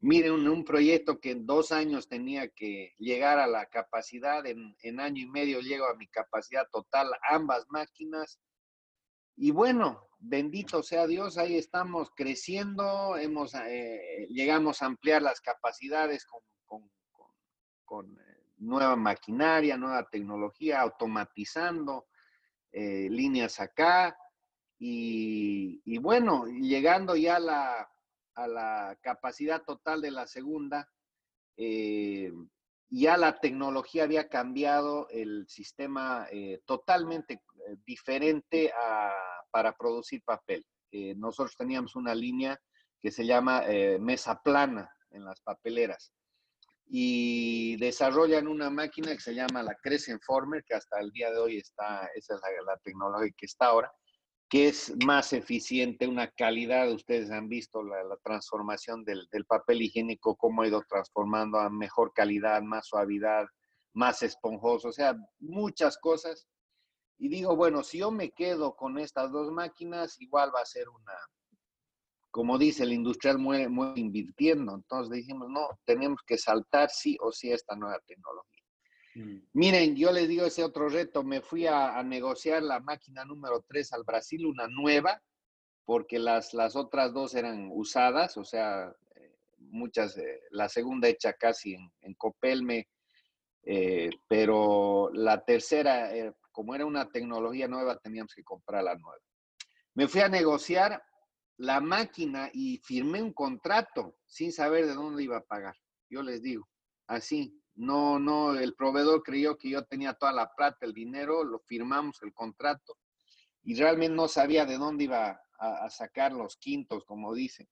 Miren, 0.00 0.48
un, 0.48 0.64
proyecto 0.64 1.20
que 1.20 1.32
en 1.32 1.46
dos 1.46 1.72
años 1.72 2.08
tenía 2.08 2.48
que 2.48 2.94
llegar 2.98 3.38
a 3.38 3.46
la 3.46 3.66
capacidad, 3.66 4.44
en, 4.46 5.00
año 5.00 5.22
y 5.22 5.26
medio 5.26 5.60
llego 5.60 5.86
a 5.86 5.94
mi 5.94 6.08
capacidad 6.08 6.66
total, 6.72 7.10
ambas 7.28 7.66
máquinas. 7.68 8.40
Y 9.36 9.50
bueno, 9.50 10.08
bendito 10.18 10.82
sea 10.82 11.06
Dios, 11.06 11.36
ahí 11.36 11.56
estamos 11.56 12.10
creciendo, 12.16 13.18
hemos, 13.18 13.54
eh, 13.54 14.26
llegamos 14.30 14.80
a 14.80 14.86
ampliar 14.86 15.20
las 15.20 15.40
capacidades 15.42 16.26
con, 16.64 16.82
eh, 18.06 18.42
nueva 18.56 18.96
maquinaria, 18.96 19.76
nueva 19.76 20.08
tecnología, 20.08 20.80
automatizando 20.80 22.06
eh, 22.72 23.08
líneas 23.10 23.60
acá, 23.60 24.16
y, 24.82 25.98
bueno, 25.98 26.46
llegando 26.46 27.14
ya 27.14 27.36
a 27.36 27.40
la, 27.40 27.90
a 28.34 28.46
la, 28.46 28.98
capacidad 29.02 29.62
total 29.62 30.00
de 30.00 30.10
la 30.10 30.26
segunda, 30.26 30.88
eh, 31.58 32.32
ya 32.88 33.18
la 33.18 33.38
tecnología 33.38 34.04
había 34.04 34.28
cambiado 34.28 35.06
el 35.10 35.46
sistema 35.48 36.26
eh, 36.32 36.62
totalmente 36.64 37.34
eh, 37.34 37.76
diferente 37.84 38.72
para 39.50 39.76
producir 39.76 40.22
papel. 40.24 40.64
nosotros 41.16 41.56
teníamos 41.56 41.94
una 41.94 42.14
línea 42.14 42.58
que 43.00 43.10
se 43.10 43.26
llama 43.26 43.62
mesa 44.00 44.40
plana 44.42 44.90
en 45.10 45.24
las 45.24 45.40
papeleras 45.40 46.12
y 46.86 47.76
desarrollan 47.76 48.48
una 48.48 48.70
máquina 48.70 49.12
que 49.12 49.20
se 49.20 49.34
llama 49.34 49.62
la 49.62 49.76
Crescent 49.76 50.22
Former, 50.24 50.64
que 50.64 50.74
hasta 50.74 50.98
el 51.00 51.10
día 51.10 51.30
de 51.30 51.38
hoy 51.38 51.58
está, 51.58 52.10
esa 52.14 52.34
es 52.34 52.40
la, 52.40 52.72
la 52.72 52.78
tecnología 52.78 53.32
que 53.36 53.46
está 53.46 53.66
ahora, 53.66 53.92
que 54.50 54.66
es 54.66 54.92
más 55.06 55.32
eficiente, 55.32 56.08
una 56.08 56.28
calidad, 56.28 56.90
ustedes 56.90 57.30
han 57.30 57.48
visto 57.48 57.84
la, 57.84 58.02
transformación 58.24 59.04
del, 59.04 59.28
papel 59.46 59.80
higiénico, 59.82 60.34
cómo 60.34 60.62
ha 60.62 60.66
ido 60.66 60.82
transformando 60.88 61.56
a 61.58 61.70
mejor 61.70 62.12
calidad, 62.12 62.60
más 62.60 62.88
suavidad, 62.88 63.46
más 63.94 64.24
esponjoso, 64.24 64.88
o 64.88 64.92
sea, 64.92 65.16
muchas 65.38 65.96
cosas. 65.98 66.48
Y 67.18 67.28
digo, 67.28 67.54
bueno, 67.54 67.84
si 67.84 67.98
yo 67.98 68.10
me 68.10 68.32
quedo 68.32 68.74
con 68.74 68.98
estas 68.98 69.30
dos 69.30 69.52
máquinas, 69.52 70.20
igual 70.20 70.50
va 70.52 70.62
a 70.62 70.66
ser 70.66 70.88
una, 70.88 71.14
como 72.32 72.58
dice 72.58 72.82
el 72.82 72.92
industrial, 72.92 73.38
muere, 73.38 73.68
muere 73.68 74.00
invirtiendo. 74.00 74.74
Entonces 74.74 75.12
dijimos, 75.12 75.48
no, 75.48 75.68
tenemos 75.84 76.22
que 76.26 76.36
saltar 76.36 76.90
sí 76.90 77.16
o 77.20 77.30
sí 77.30 77.52
esta 77.52 77.76
nueva 77.76 78.00
tecnología. 78.04 78.59
Mm. 79.14 79.38
Miren, 79.54 79.96
yo 79.96 80.12
les 80.12 80.28
digo 80.28 80.46
ese 80.46 80.62
otro 80.62 80.88
reto, 80.88 81.22
me 81.22 81.40
fui 81.40 81.66
a, 81.66 82.02
negociar 82.02 82.62
la 82.62 82.80
máquina 82.80 83.24
número 83.24 83.64
3 83.66 83.92
al 83.92 84.04
Brasil, 84.04 84.46
una 84.46 84.68
nueva, 84.68 85.20
porque 85.84 86.18
las, 86.18 86.54
las 86.54 86.76
otras 86.76 87.12
dos 87.12 87.34
eran 87.34 87.70
usadas, 87.72 88.36
o 88.36 88.44
sea, 88.44 88.94
eh, 89.16 89.36
muchas, 89.58 90.16
eh, 90.16 90.40
la 90.50 90.68
segunda 90.68 91.08
hecha 91.08 91.32
casi 91.32 91.74
en, 92.00 92.14
Copelme, 92.14 92.88
eh, 93.64 94.10
pero 94.28 95.10
la 95.12 95.44
tercera, 95.44 96.10
como 96.52 96.74
era 96.74 96.86
una 96.86 97.10
tecnología 97.10 97.66
nueva, 97.66 97.98
teníamos 97.98 98.34
que 98.34 98.44
comprar 98.44 98.84
la 98.84 98.94
nueva. 98.94 99.18
Me 99.94 100.06
fui 100.06 100.20
a 100.20 100.28
negociar 100.28 101.02
la 101.56 101.80
máquina 101.80 102.48
y 102.54 102.78
firmé 102.78 103.22
un 103.22 103.34
contrato 103.34 104.16
sin 104.24 104.52
saber 104.52 104.86
de 104.86 104.94
dónde 104.94 105.22
iba 105.22 105.36
a 105.36 105.44
pagar. 105.44 105.74
Yo 106.08 106.22
les 106.22 106.40
digo, 106.42 106.66
así, 107.06 107.59
no, 107.80 108.18
no, 108.18 108.58
el 108.58 108.74
proveedor 108.74 109.22
creyó 109.22 109.56
que 109.56 109.70
yo 109.70 109.82
tenía 109.86 110.12
toda 110.12 110.32
la 110.32 110.52
plata, 110.54 110.84
el 110.84 110.92
dinero, 110.92 111.44
lo 111.44 111.60
firmamos 111.60 112.22
el 112.22 112.34
contrato. 112.34 112.98
Y 113.62 113.74
realmente 113.74 114.14
no 114.14 114.28
sabía 114.28 114.66
de 114.66 114.76
dónde 114.76 115.04
iba 115.04 115.40
a, 115.58 115.88
sacar 115.88 116.32
los 116.32 116.58
quintos, 116.58 117.06
como 117.06 117.32
dicen, 117.32 117.66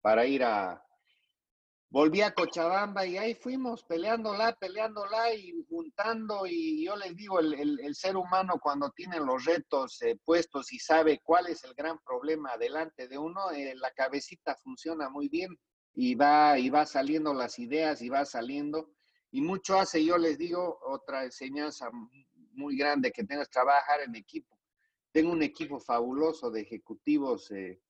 para 0.00 0.24
ir 0.24 0.42
a... 0.42 0.82
Volví 1.90 2.22
a 2.22 2.32
Cochabamba 2.32 3.04
y 3.04 3.18
ahí 3.18 3.34
fuimos 3.34 3.84
peleándola, 3.84 4.56
peleándola 4.56 5.34
y 5.34 5.52
juntando. 5.68 6.46
Y 6.46 6.86
yo 6.86 6.96
les 6.96 7.14
digo, 7.14 7.38
el, 7.38 7.94
ser 7.94 8.16
humano 8.16 8.54
cuando 8.58 8.90
tiene 8.92 9.20
los 9.20 9.44
retos 9.44 10.00
eh, 10.00 10.18
puestos 10.24 10.72
y 10.72 10.78
sabe 10.78 11.20
cuál 11.22 11.48
es 11.48 11.62
el 11.64 11.74
gran 11.74 11.98
problema 11.98 12.56
delante 12.56 13.06
de 13.06 13.18
uno, 13.18 13.50
eh, 13.50 13.74
la 13.74 13.90
cabecita 13.90 14.56
funciona 14.56 15.10
muy 15.10 15.28
bien. 15.28 15.58
Y 15.92 16.14
va, 16.14 16.58
y 16.58 16.70
va 16.70 16.86
saliendo 16.86 17.34
las 17.34 17.58
ideas 17.58 18.00
y 18.00 18.08
va 18.08 18.24
saliendo 18.24 18.88
y 19.32 19.40
mucho 19.40 19.78
hace, 19.78 20.04
yo 20.04 20.18
les 20.18 20.36
digo, 20.36 20.78
otra 20.82 21.24
enseñanza 21.24 21.90
muy 22.52 22.76
grande 22.76 23.10
que 23.10 23.24
tengas 23.24 23.48
que 23.48 23.52
trabajar 23.52 24.02
en 24.02 24.14
equipo. 24.14 24.58
Tengo 25.10 25.32
un 25.32 25.42
equipo 25.42 25.80
fabuloso 25.80 26.50
de 26.50 26.60
ejecutivos 26.60 27.50
eh, 27.50 27.80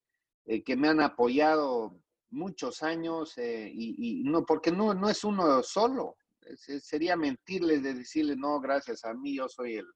eh, 0.47 0.63
que 0.63 0.77
me 0.77 0.89
han 0.89 1.01
apoyado 1.01 2.01
muchos 2.31 2.83
años 2.85 3.37
eh, 3.39 3.71
y, 3.75 4.23
no, 4.25 4.47
porque 4.47 4.71
no, 4.71 4.95
no 4.95 5.11
es 5.11 5.25
uno 5.25 5.63
solo. 5.65 6.17
sería 6.57 7.17
mentirle 7.17 7.81
de 7.81 7.95
decirle, 7.95 8.37
no, 8.37 8.61
gracias 8.61 9.05
a 9.05 9.13
mí, 9.13 9.37
yo 9.37 9.49
soy 9.49 9.77
el, 9.77 9.87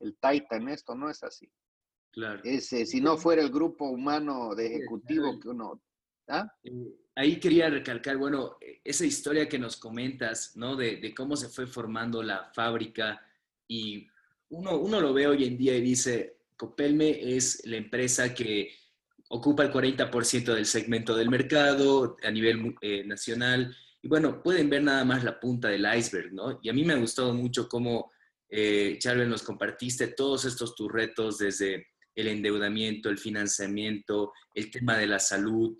el 0.00 0.16
taita 0.18 0.56
en 0.56 0.68
esto, 0.68 0.96
no 0.96 1.08
es 1.08 1.22
así. 1.22 1.48
Claro. 2.10 2.40
Es, 2.42 2.66
si 2.68 3.00
no 3.00 3.16
fuera 3.16 3.40
el 3.40 3.50
grupo 3.50 3.84
humano 3.84 4.54
de 4.56 4.66
ejecutivo 4.66 5.38
que 5.40 5.48
uno... 5.48 5.80
¿ah? 6.28 6.46
Eh, 6.62 6.94
ahí 7.16 7.40
quería 7.40 7.68
recalcar, 7.68 8.16
bueno, 8.16 8.56
e, 8.60 8.80
esa 8.84 9.04
historia 9.04 9.48
que 9.48 9.58
nos 9.58 9.76
comentas, 9.76 10.56
¿no? 10.56 10.76
De, 10.76 11.14
cómo 11.14 11.36
se 11.36 11.48
fue 11.48 11.66
formando 11.66 12.22
la 12.22 12.50
fábrica 12.54 13.20
y 13.66 14.06
uno, 14.50 14.78
uno 14.78 15.00
lo 15.00 15.12
ve 15.12 15.26
hoy 15.26 15.44
en 15.44 15.58
día 15.58 15.76
y 15.76 15.80
dice, 15.80 16.38
Copelme 16.56 17.36
es 17.36 17.64
la 17.66 17.76
empresa 17.76 18.34
que 18.34 18.72
ocupa 19.28 19.62
el 19.62 19.72
40% 19.72 20.54
del 20.54 20.66
segmento 20.66 21.14
del 21.14 21.30
mercado 21.30 22.16
a 22.22 22.30
nivel 22.30 22.74
eh, 22.80 23.04
nacional. 23.04 23.76
Y 24.02 24.08
bueno, 24.08 24.42
pueden 24.42 24.70
ver 24.70 24.82
nada 24.82 25.04
más 25.04 25.22
la 25.22 25.38
punta 25.38 25.68
del 25.68 25.86
iceberg, 25.96 26.32
¿no? 26.32 26.58
Y 26.62 26.68
a 26.68 26.72
mí 26.72 26.84
me 26.84 26.94
ha 26.94 26.98
gustado 26.98 27.34
mucho 27.34 27.68
cómo, 27.68 28.10
eh, 28.48 28.98
nos 29.26 29.42
compartiste 29.42 30.08
todos 30.08 30.46
estos 30.46 30.74
tus 30.74 30.90
retos 30.90 31.38
desde 31.38 31.88
el 32.14 32.28
endeudamiento, 32.28 33.10
el 33.10 33.18
financiamiento, 33.18 34.32
el 34.54 34.70
tema 34.70 34.96
de 34.96 35.06
la 35.06 35.18
salud 35.18 35.78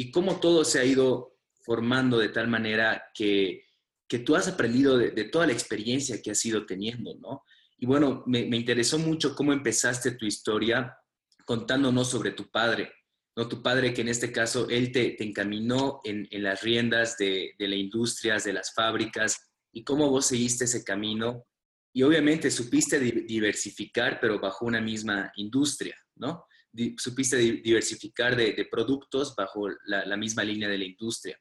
y 0.00 0.10
cómo 0.10 0.40
todo 0.40 0.64
se 0.64 0.80
ha 0.80 0.84
ido 0.86 1.36
formando 1.62 2.16
de 2.16 2.30
tal 2.30 2.48
manera 2.48 3.10
que, 3.12 3.66
que 4.08 4.20
tú 4.20 4.34
has 4.34 4.48
aprendido 4.48 4.96
de, 4.96 5.24
toda 5.24 5.46
la 5.46 5.52
experiencia 5.52 6.22
que 6.22 6.30
has 6.30 6.42
ido 6.46 6.64
teniendo, 6.64 7.14
¿no? 7.20 7.44
Y 7.76 7.84
bueno, 7.84 8.24
me, 8.26 8.46
me 8.46 8.56
interesó 8.56 8.98
mucho 8.98 9.34
cómo 9.36 9.52
empezaste 9.52 10.12
tu 10.12 10.24
historia 10.24 10.96
contándonos 11.44 12.08
sobre 12.08 12.30
tu 12.30 12.50
padre, 12.50 12.90
¿no? 13.36 13.46
Tu 13.46 13.62
padre 13.62 13.92
que 13.92 14.00
en 14.00 14.08
este 14.08 14.32
caso, 14.32 14.70
él 14.70 14.90
te, 14.90 15.10
te 15.10 15.24
encaminó 15.24 16.00
en, 16.04 16.26
en, 16.30 16.44
las 16.44 16.62
riendas 16.62 17.18
de, 17.18 17.54
de 17.58 17.68
las 17.68 17.78
industrias, 17.78 18.44
de 18.44 18.54
las 18.54 18.72
fábricas, 18.72 19.50
y 19.70 19.84
cómo 19.84 20.08
vos 20.08 20.24
seguiste 20.24 20.64
ese 20.64 20.82
camino. 20.82 21.44
Y 21.92 22.04
obviamente 22.04 22.50
supiste 22.50 22.98
diversificar, 22.98 24.18
pero 24.18 24.40
bajo 24.40 24.64
una 24.64 24.80
misma 24.80 25.30
industria, 25.36 25.94
¿no? 26.14 26.46
Supiste 26.96 27.36
diversificar 27.36 28.36
de, 28.36 28.52
de 28.52 28.64
productos 28.64 29.34
bajo 29.34 29.68
la, 29.86 30.04
la, 30.04 30.16
misma 30.16 30.44
línea 30.44 30.68
de 30.68 30.78
la 30.78 30.84
industria. 30.84 31.38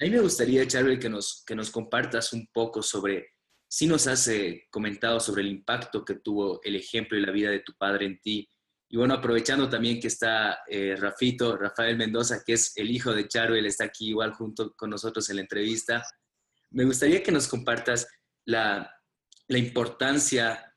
A 0.00 0.04
mí 0.04 0.10
me 0.10 0.20
gustaría, 0.20 0.66
Charlie, 0.66 0.98
que 0.98 1.08
nos, 1.08 1.44
que 1.46 1.54
nos 1.54 1.70
compartas 1.70 2.32
un 2.32 2.48
poco 2.52 2.82
sobre, 2.82 3.34
si 3.68 3.86
nos 3.86 4.06
has 4.06 4.26
eh, 4.28 4.66
comentado 4.70 5.20
sobre 5.20 5.42
el 5.42 5.48
impacto 5.48 6.04
que 6.04 6.16
tuvo 6.16 6.60
el 6.62 6.76
ejemplo 6.76 7.18
y 7.18 7.22
la 7.22 7.32
vida 7.32 7.50
de 7.50 7.60
tu 7.60 7.74
padre 7.74 8.06
en 8.06 8.20
ti, 8.20 8.48
y 8.88 8.96
bueno, 8.96 9.14
aprovechando 9.14 9.68
también 9.68 9.98
que 9.98 10.08
está 10.08 10.60
eh, 10.68 10.94
Rafito, 10.96 11.56
Rafael 11.56 11.96
Mendoza, 11.96 12.42
que 12.44 12.52
es 12.52 12.76
el 12.76 12.90
hijo 12.90 13.12
de 13.12 13.26
Charo, 13.26 13.54
él 13.56 13.66
está 13.66 13.84
aquí 13.84 14.10
igual 14.10 14.32
junto 14.34 14.72
con 14.74 14.90
nosotros 14.90 15.28
en 15.30 15.36
la 15.36 15.42
entrevista, 15.42 16.04
me 16.70 16.84
gustaría 16.84 17.22
que 17.22 17.32
nos 17.32 17.48
compartas 17.48 18.06
la, 18.44 18.92
la 19.48 19.58
importancia 19.58 20.73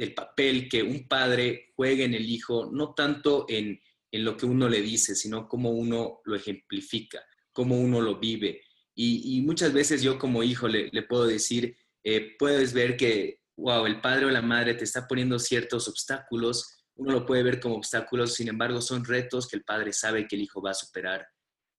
del 0.00 0.14
papel 0.14 0.68
que 0.68 0.82
un 0.82 1.06
padre 1.06 1.72
juegue 1.76 2.04
en 2.04 2.14
el 2.14 2.28
hijo, 2.28 2.70
no 2.72 2.94
tanto 2.94 3.44
en, 3.48 3.80
en 4.10 4.24
lo 4.24 4.36
que 4.36 4.46
uno 4.46 4.68
le 4.68 4.80
dice, 4.80 5.14
sino 5.14 5.46
cómo 5.46 5.70
uno 5.70 6.20
lo 6.24 6.36
ejemplifica, 6.36 7.22
cómo 7.52 7.78
uno 7.78 8.00
lo 8.00 8.18
vive. 8.18 8.62
Y, 8.94 9.40
muchas 9.42 9.72
veces 9.72 10.02
yo 10.02 10.18
como 10.18 10.42
hijo 10.42 10.68
le, 10.68 10.90
puedo 11.02 11.26
decir, 11.26 11.74
eh, 12.04 12.36
puedes 12.38 12.74
ver 12.74 12.96
que, 12.96 13.40
wow, 13.56 13.86
el 13.86 14.00
padre 14.00 14.26
o 14.26 14.30
la 14.30 14.42
madre 14.42 14.74
te 14.74 14.84
está 14.84 15.06
poniendo 15.06 15.38
ciertos 15.38 15.88
obstáculos 15.88 16.80
uno 17.00 17.12
lo 17.12 17.24
puede 17.24 17.42
ver 17.42 17.60
como 17.60 17.76
obstáculos, 17.76 18.34
sin 18.34 18.48
embargo, 18.48 18.82
son 18.82 19.04
retos 19.06 19.48
que 19.48 19.56
el 19.56 19.64
padre 19.64 19.90
sabe 19.90 20.28
que 20.28 20.36
el 20.36 20.42
hijo 20.42 20.60
va 20.60 20.72
a 20.72 20.74
superar. 20.74 21.26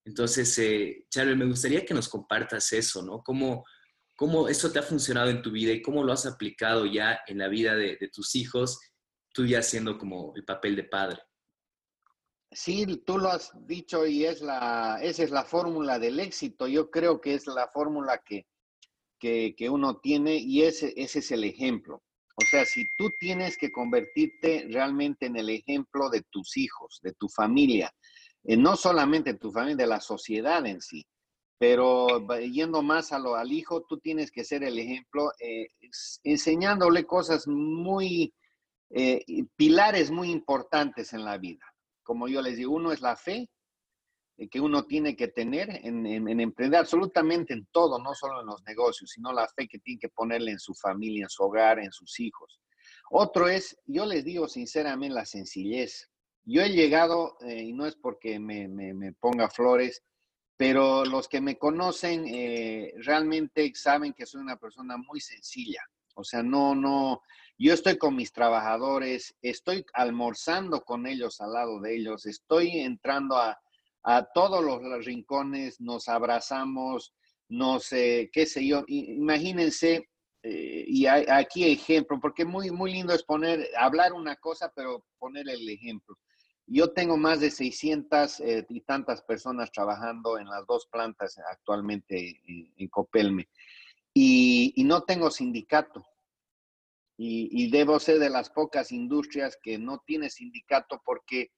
Entonces, 0.03 0.57
eh, 0.57 1.05
Charlie, 1.11 1.35
me 1.35 1.45
gustaría 1.45 1.85
que 1.85 1.93
nos 1.93 2.09
compartas 2.09 2.73
eso, 2.73 3.03
¿no? 3.03 3.21
¿Cómo, 3.21 3.63
¿Cómo 4.21 4.47
eso 4.47 4.71
te 4.71 4.77
ha 4.77 4.83
funcionado 4.83 5.31
en 5.31 5.41
tu 5.41 5.49
vida 5.49 5.73
y 5.73 5.81
cómo 5.81 6.03
lo 6.03 6.13
has 6.13 6.27
aplicado 6.27 6.85
ya 6.85 7.21
en 7.25 7.39
la 7.39 7.47
vida 7.47 7.73
de, 7.73 7.97
tus 8.13 8.35
hijos, 8.35 8.79
tú 9.33 9.47
ya 9.47 9.63
siendo 9.63 9.97
como 9.97 10.31
el 10.35 10.45
papel 10.45 10.75
de 10.75 10.83
padre? 10.83 11.17
Sí, 12.51 12.85
tú 13.03 13.17
lo 13.17 13.29
has 13.29 13.49
dicho 13.65 14.05
y 14.05 14.25
es 14.25 14.41
la, 14.41 14.99
esa 15.01 15.23
es 15.23 15.31
la 15.31 15.43
fórmula 15.43 15.97
del 15.97 16.19
éxito. 16.19 16.67
Yo 16.67 16.91
creo 16.91 17.19
que 17.19 17.33
es 17.33 17.47
la 17.47 17.67
fórmula 17.69 18.21
que, 18.23 18.45
que, 19.17 19.55
que 19.57 19.71
uno 19.71 19.97
tiene 19.97 20.35
y 20.35 20.61
ese, 20.61 20.93
ese 20.95 21.17
es 21.17 21.31
el 21.31 21.43
ejemplo. 21.43 22.03
O 22.35 22.45
sea, 22.45 22.63
si 22.63 22.83
tú 22.99 23.09
tienes 23.19 23.57
que 23.57 23.71
convertirte 23.71 24.67
realmente 24.69 25.25
en 25.25 25.35
el 25.35 25.49
ejemplo 25.49 26.11
de 26.11 26.21
tus 26.29 26.57
hijos, 26.57 26.99
de 27.01 27.13
tu 27.13 27.27
familia, 27.27 27.91
eh, 28.43 28.55
no 28.55 28.75
solamente 28.75 29.33
tu 29.33 29.51
familia, 29.51 29.77
de 29.77 29.87
la 29.87 29.99
sociedad 29.99 30.63
en 30.67 30.79
sí, 30.79 31.07
pero 31.61 32.07
yendo 32.39 32.81
más 32.81 33.11
a 33.11 33.19
lo, 33.19 33.35
al 33.35 33.51
hijo, 33.51 33.83
tú 33.83 33.99
tienes 33.99 34.31
que 34.31 34.43
ser 34.43 34.63
el 34.63 34.79
ejemplo, 34.79 35.31
eh, 35.39 35.67
enseñándole 36.23 37.05
cosas 37.05 37.47
muy, 37.47 38.33
eh, 38.89 39.23
pilares 39.55 40.09
muy 40.09 40.31
importantes 40.31 41.13
en 41.13 41.23
la 41.23 41.37
vida. 41.37 41.63
Como 42.01 42.27
yo 42.27 42.41
les 42.41 42.57
digo, 42.57 42.73
uno 42.73 42.91
es 42.91 43.01
la 43.01 43.15
fe, 43.15 43.47
eh, 44.37 44.49
que 44.49 44.59
uno 44.59 44.85
tiene 44.85 45.15
que 45.15 45.27
tener 45.27 45.69
en, 45.85 46.07
emprender 46.39 46.79
absolutamente 46.79 47.53
en 47.53 47.67
todo, 47.71 47.99
no 47.99 48.15
solo 48.15 48.41
en 48.41 48.47
los 48.47 48.63
negocios, 48.63 49.11
sino 49.11 49.31
la 49.31 49.47
fe 49.47 49.67
que 49.67 49.77
tiene 49.77 49.99
que 49.99 50.09
ponerle 50.09 50.53
en 50.53 50.59
su 50.59 50.73
familia, 50.73 51.25
en 51.25 51.29
su 51.29 51.43
hogar, 51.43 51.77
en 51.77 51.91
sus 51.91 52.19
hijos. 52.19 52.59
Otro 53.11 53.47
es, 53.47 53.77
yo 53.85 54.07
les 54.07 54.25
digo 54.25 54.47
sinceramente, 54.47 55.13
la 55.13 55.27
sencillez. 55.27 56.09
Yo 56.43 56.63
he 56.63 56.69
llegado, 56.69 57.37
eh, 57.41 57.61
y 57.65 57.73
no 57.73 57.85
es 57.85 57.95
porque 57.97 58.39
me, 58.39 59.13
ponga 59.19 59.47
flores, 59.47 60.01
pero 60.61 61.05
los 61.05 61.27
que 61.27 61.41
me 61.41 61.57
conocen 61.57 62.23
eh, 62.27 62.93
realmente 62.97 63.71
saben 63.73 64.13
que 64.13 64.27
soy 64.27 64.41
una 64.41 64.57
persona 64.57 64.95
muy 64.95 65.19
sencilla. 65.19 65.81
O 66.13 66.23
sea, 66.23 66.43
no, 66.43 66.75
no, 66.75 67.23
yo 67.57 67.73
estoy 67.73 67.97
con 67.97 68.15
mis 68.15 68.31
trabajadores, 68.31 69.35
estoy 69.41 69.83
almorzando 69.91 70.83
con 70.83 71.07
ellos 71.07 71.41
al 71.41 71.53
lado 71.53 71.79
de 71.79 71.95
ellos, 71.95 72.27
estoy 72.27 72.77
entrando 72.77 73.37
a, 73.37 73.59
a 74.03 74.27
todos 74.35 74.63
los, 74.63 75.03
rincones, 75.03 75.81
nos 75.81 76.07
abrazamos, 76.07 77.11
no 77.49 77.79
sé, 77.79 78.29
qué 78.31 78.45
sé 78.45 78.63
yo, 78.67 78.83
imagínense, 78.85 80.09
eh, 80.43 80.83
y 80.85 81.07
aquí 81.07 81.71
ejemplo, 81.71 82.19
porque 82.21 82.45
muy, 82.45 82.69
muy 82.69 82.93
lindo 82.93 83.15
es 83.15 83.23
poner, 83.23 83.67
hablar 83.79 84.13
una 84.13 84.35
cosa, 84.35 84.71
pero 84.75 85.07
poner 85.17 85.49
el 85.49 85.67
ejemplo. 85.67 86.19
Yo 86.73 86.91
tengo 86.93 87.17
más 87.17 87.41
de 87.41 87.51
600 87.51 88.39
eh, 88.39 88.65
y 88.69 88.81
tantas 88.81 89.21
personas 89.21 89.71
trabajando 89.71 90.39
en 90.39 90.47
las 90.47 90.65
dos 90.65 90.87
plantas 90.89 91.37
actualmente 91.51 92.41
en, 92.77 92.87
Copelme 92.87 93.49
y, 94.13 94.73
no 94.85 95.03
tengo 95.03 95.29
sindicato. 95.31 96.05
Y, 97.17 97.49
y, 97.51 97.69
debo 97.69 97.99
ser 97.99 98.19
de 98.19 98.29
las 98.29 98.49
pocas 98.49 98.91
industrias 98.91 99.57
que 99.61 99.77
no 99.77 100.01
tiene 100.05 100.29
sindicato 100.29 101.01
porque 101.05 101.51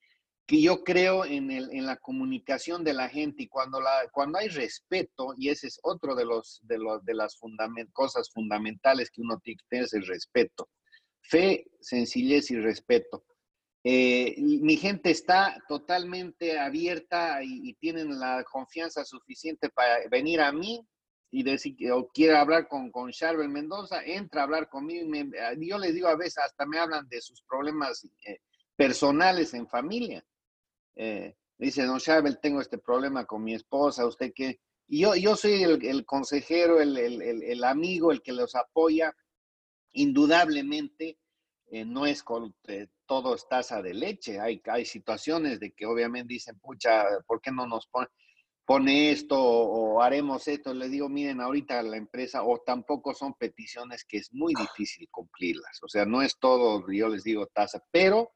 que 0.46 0.62
yo 0.62 0.84
creo 0.84 1.26
en, 1.26 1.52
el, 1.52 1.70
en 1.72 1.86
la 1.86 1.98
comunicación 1.98 2.84
de 2.84 2.94
la 2.94 3.08
gente 3.08 3.44
y 3.44 3.48
cuando, 3.48 3.80
la, 3.80 4.10
cuando 4.12 4.40
hay 4.40 4.50
respeto, 4.50 5.34
y 5.38 5.50
ese 5.50 5.68
es 5.68 5.80
otro 5.84 6.16
de, 6.16 6.26
los, 6.26 6.60
de, 6.64 6.78
los, 6.78 7.04
de 7.06 7.14
las 7.14 7.40
cosas 7.94 8.30
fundamentales 8.30 9.10
que 9.10 9.22
uno 9.22 9.40
tiene 9.40 9.62
es 9.72 9.94
el 9.94 10.06
respeto. 10.06 10.70
Fe, 11.22 11.66
sencillez 11.80 12.52
y 12.52 12.60
respeto. 12.60 13.24
Eh, 13.86 14.36
mi 14.40 14.78
gente 14.78 15.12
está 15.12 15.62
totalmente 15.68 16.58
abierta 16.58 17.44
y, 17.44 17.74
tienen 17.74 18.18
la 18.18 18.44
confianza 18.44 19.04
suficiente 19.04 19.70
para 19.70 20.08
venir 20.10 20.40
a 20.40 20.54
mí 20.54 20.88
y 21.30 21.44
decir 21.44 21.76
que 21.76 21.92
quiere 22.14 22.38
hablar 22.38 22.68
con, 22.68 22.92
con 22.92 23.12
Charbel 23.12 23.50
Mendoza, 23.50 24.04
entra 24.06 24.42
a 24.42 24.44
hablar 24.46 24.70
conmigo. 24.70 25.06
yo 25.60 25.78
les 25.80 25.94
digo 25.94 26.08
a 26.08 26.16
veces, 26.16 26.38
hasta 26.38 26.66
me 26.66 26.78
hablan 26.78 27.10
de 27.10 27.20
sus 27.22 27.42
problemas 27.42 28.08
eh, 28.26 28.40
personales 28.76 29.54
en 29.54 29.68
familia. 29.68 30.24
Eh, 30.96 31.36
dice, 31.58 31.84
don 31.84 32.00
Charbel, 32.00 32.40
tengo 32.40 32.62
este 32.62 32.78
problema 32.78 33.26
con 33.26 33.44
mi 33.44 33.54
esposa, 33.54 34.06
usted 34.06 34.32
qué. 34.34 34.60
Y 34.88 35.00
yo, 35.00 35.16
yo 35.16 35.36
soy 35.36 35.64
el, 35.64 36.06
consejero, 36.06 36.80
el, 36.82 37.64
amigo, 37.64 38.12
el 38.12 38.22
que 38.22 38.32
los 38.32 38.56
apoya. 38.56 39.16
Indudablemente, 39.94 41.18
eh, 41.68 41.86
no 41.86 42.06
es 42.06 42.24
con 42.24 42.54
eh, 42.68 42.88
todo 43.14 43.36
es 43.36 43.48
taza 43.48 43.80
de 43.80 43.94
leche. 43.94 44.40
Hay, 44.40 44.60
hay 44.66 44.86
situaciones 44.86 45.60
de 45.60 45.72
que 45.72 45.86
obviamente 45.86 46.34
dicen, 46.34 46.58
pucha, 46.60 47.06
¿por 47.28 47.40
qué 47.42 47.52
no 47.52 47.68
nos 47.68 47.86
pone, 47.86 48.08
pone 48.66 49.12
esto 49.12 49.40
o, 49.40 50.02
haremos 50.02 50.48
esto? 50.48 50.74
Le 50.74 50.90
digo, 50.90 51.10
miren, 51.10 51.40
ahorita 51.40 51.84
la 51.84 51.98
empresa, 51.98 52.44
o 52.44 52.58
tampoco 52.66 53.14
son 53.14 53.36
peticiones 53.36 54.04
que 54.04 54.18
es 54.18 54.34
muy 54.34 54.56
difícil 54.56 55.08
cumplirlas. 55.12 55.78
O 55.84 55.88
sea, 55.88 56.06
no 56.06 56.24
es 56.24 56.40
todo, 56.40 56.84
yo 56.92 57.08
les 57.08 57.24
digo, 57.24 57.46
taza, 57.46 57.84
pero 57.92 58.32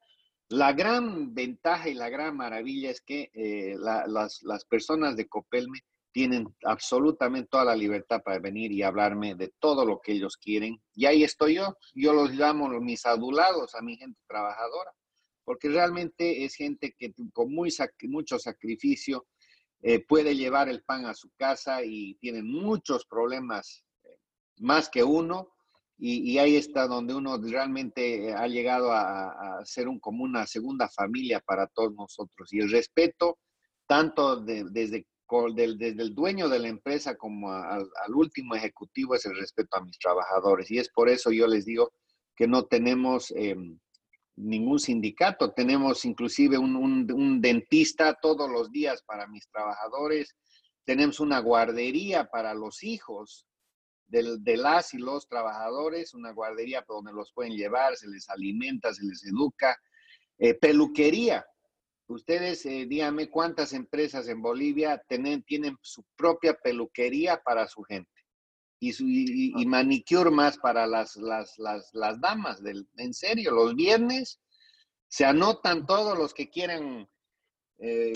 la 0.50 0.74
gran 0.74 1.34
ventaja 1.34 1.90
y 1.90 1.96
la 1.96 2.10
gran 2.10 2.38
maravilla 2.38 2.92
es 2.92 3.02
que 3.02 3.32
eh, 3.34 3.76
las, 3.80 4.66
personas 4.70 5.18
de 5.18 5.28
Copelme 5.28 5.80
tienen 6.18 6.48
absolutamente 6.64 7.48
toda 7.48 7.66
la 7.66 7.76
libertad 7.76 8.24
para 8.26 8.40
venir 8.40 8.72
y 8.72 8.82
hablarme 8.82 9.36
de 9.36 9.54
todo 9.60 9.86
lo 9.86 10.00
que 10.02 10.14
ellos 10.14 10.36
quieren. 10.36 10.82
Y 10.96 11.06
ahí 11.06 11.24
estoy 11.24 11.58
yo. 11.58 11.78
Yo 11.94 12.12
los 12.12 12.32
llamo 12.32 12.70
mis 12.82 13.06
adulados 13.06 13.76
a 13.76 13.84
mi 13.84 13.98
gente 13.98 14.20
trabajadora, 14.28 14.92
porque 15.44 15.70
realmente 15.70 16.44
es 16.44 16.56
gente 16.56 16.96
que 16.98 17.14
con 17.32 17.54
muy 17.54 17.72
mucho 18.08 18.40
sacrificio 18.40 19.28
eh, 19.84 20.04
puede 20.08 20.36
llevar 20.36 20.70
el 20.70 20.82
pan 20.82 21.06
a 21.06 21.14
su 21.14 21.30
casa 21.38 21.84
y 21.84 22.16
tiene 22.16 22.42
muchos 22.42 23.06
problemas, 23.06 23.86
eh, 24.04 24.18
más 24.58 24.90
que 24.90 25.04
uno, 25.04 25.54
y, 26.00 26.40
ahí 26.40 26.56
está 26.56 26.88
donde 26.88 27.14
uno 27.14 27.38
realmente 27.38 28.34
ha 28.34 28.48
llegado 28.48 28.92
a, 28.92 29.64
ser 29.66 29.88
un, 29.88 30.00
como 30.00 30.24
una 30.24 30.48
segunda 30.48 30.90
familia 30.90 31.42
para 31.42 31.68
todos 31.68 31.94
nosotros. 31.94 32.52
Y 32.54 32.60
el 32.60 32.72
respeto, 32.72 33.38
tanto 33.86 34.38
desde, 34.42 35.06
desde 35.54 36.02
el 36.02 36.16
dueño 36.16 36.50
de 36.50 36.60
la 36.60 36.68
empresa 36.68 37.16
como 37.16 37.52
al, 37.52 37.90
último 38.14 38.56
ejecutivo, 38.56 39.16
es 39.16 39.26
el 39.26 39.38
respeto 39.38 39.78
a 39.78 39.84
mis 39.84 39.98
trabajadores. 40.00 40.72
Y 40.72 40.80
es 40.80 40.90
por 40.90 41.10
eso 41.10 41.32
yo 41.32 41.48
les 41.48 41.66
digo 41.66 41.92
que 42.36 42.48
no 42.48 42.66
tenemos 42.66 43.32
em, 43.32 43.80
ningún 44.36 44.80
sindicato, 44.80 45.52
tenemos 45.52 46.06
inclusive 46.06 46.58
un, 46.58 46.76
un 46.76 47.42
dentista 47.42 48.14
todos 48.22 48.50
los 48.50 48.72
días 48.72 49.04
para 49.04 49.28
mis 49.28 49.50
trabajadores, 49.50 50.36
tenemos 50.86 51.20
una 51.20 51.40
guardería 51.40 52.26
para 52.26 52.54
los 52.54 52.84
hijos 52.84 53.48
de 54.08 54.58
las 54.58 54.94
y 54.94 54.98
los 54.98 55.28
trabajadores, 55.28 56.14
una 56.14 56.32
guardería 56.32 56.86
donde 56.88 57.12
los 57.12 57.32
pueden 57.34 57.54
llevar, 57.54 57.98
se 57.98 58.08
les 58.08 58.30
alimenta, 58.30 58.94
se 58.94 59.06
les 59.06 59.26
educa. 59.26 59.78
Eh, 60.38 60.54
peluquería. 60.54 61.46
Ustedes 62.08 62.66
eh, 62.66 62.86
díganme 62.88 63.30
cuántas 63.30 63.74
empresas 63.74 64.28
en 64.28 64.42
Bolivia 64.42 65.04
tienen, 65.08 65.44
tienen 65.44 65.78
su 65.82 66.04
propia 66.16 66.54
peluquería 66.54 67.42
para 67.44 67.68
su 67.68 67.84
gente 67.84 68.12
y, 68.80 68.94
su, 68.94 69.06
y, 69.08 69.66
manicure 69.66 70.32
más 70.32 70.58
para 70.58 70.88
las, 70.88 71.16
las, 71.18 71.58
las, 71.58 71.90
las 71.94 72.20
damas. 72.22 72.64
Del, 72.64 72.88
en 72.98 73.14
serio, 73.14 73.52
los 73.52 73.76
viernes 73.76 74.40
se 75.08 75.26
anotan 75.26 75.86
todos 75.86 76.18
los 76.18 76.34
que 76.34 76.50
quieren 76.50 77.10
eh, 77.80 78.14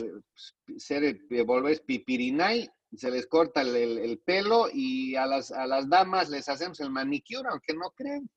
ser, 0.77 1.03
eh, 1.03 1.43
volver 1.43 1.81
pipirinay 1.85 2.69
se 2.95 3.09
les 3.09 3.25
corta 3.27 3.61
el, 3.61 4.21
pelo 4.25 4.67
y 4.71 5.15
a 5.15 5.25
las, 5.25 5.51
a 5.51 5.65
las 5.65 5.89
damas 5.89 6.29
les 6.29 6.49
hacemos 6.49 6.79
el 6.81 6.89
manicure, 6.89 7.47
aunque 7.49 7.73
no 7.73 7.91
creen. 7.91 8.29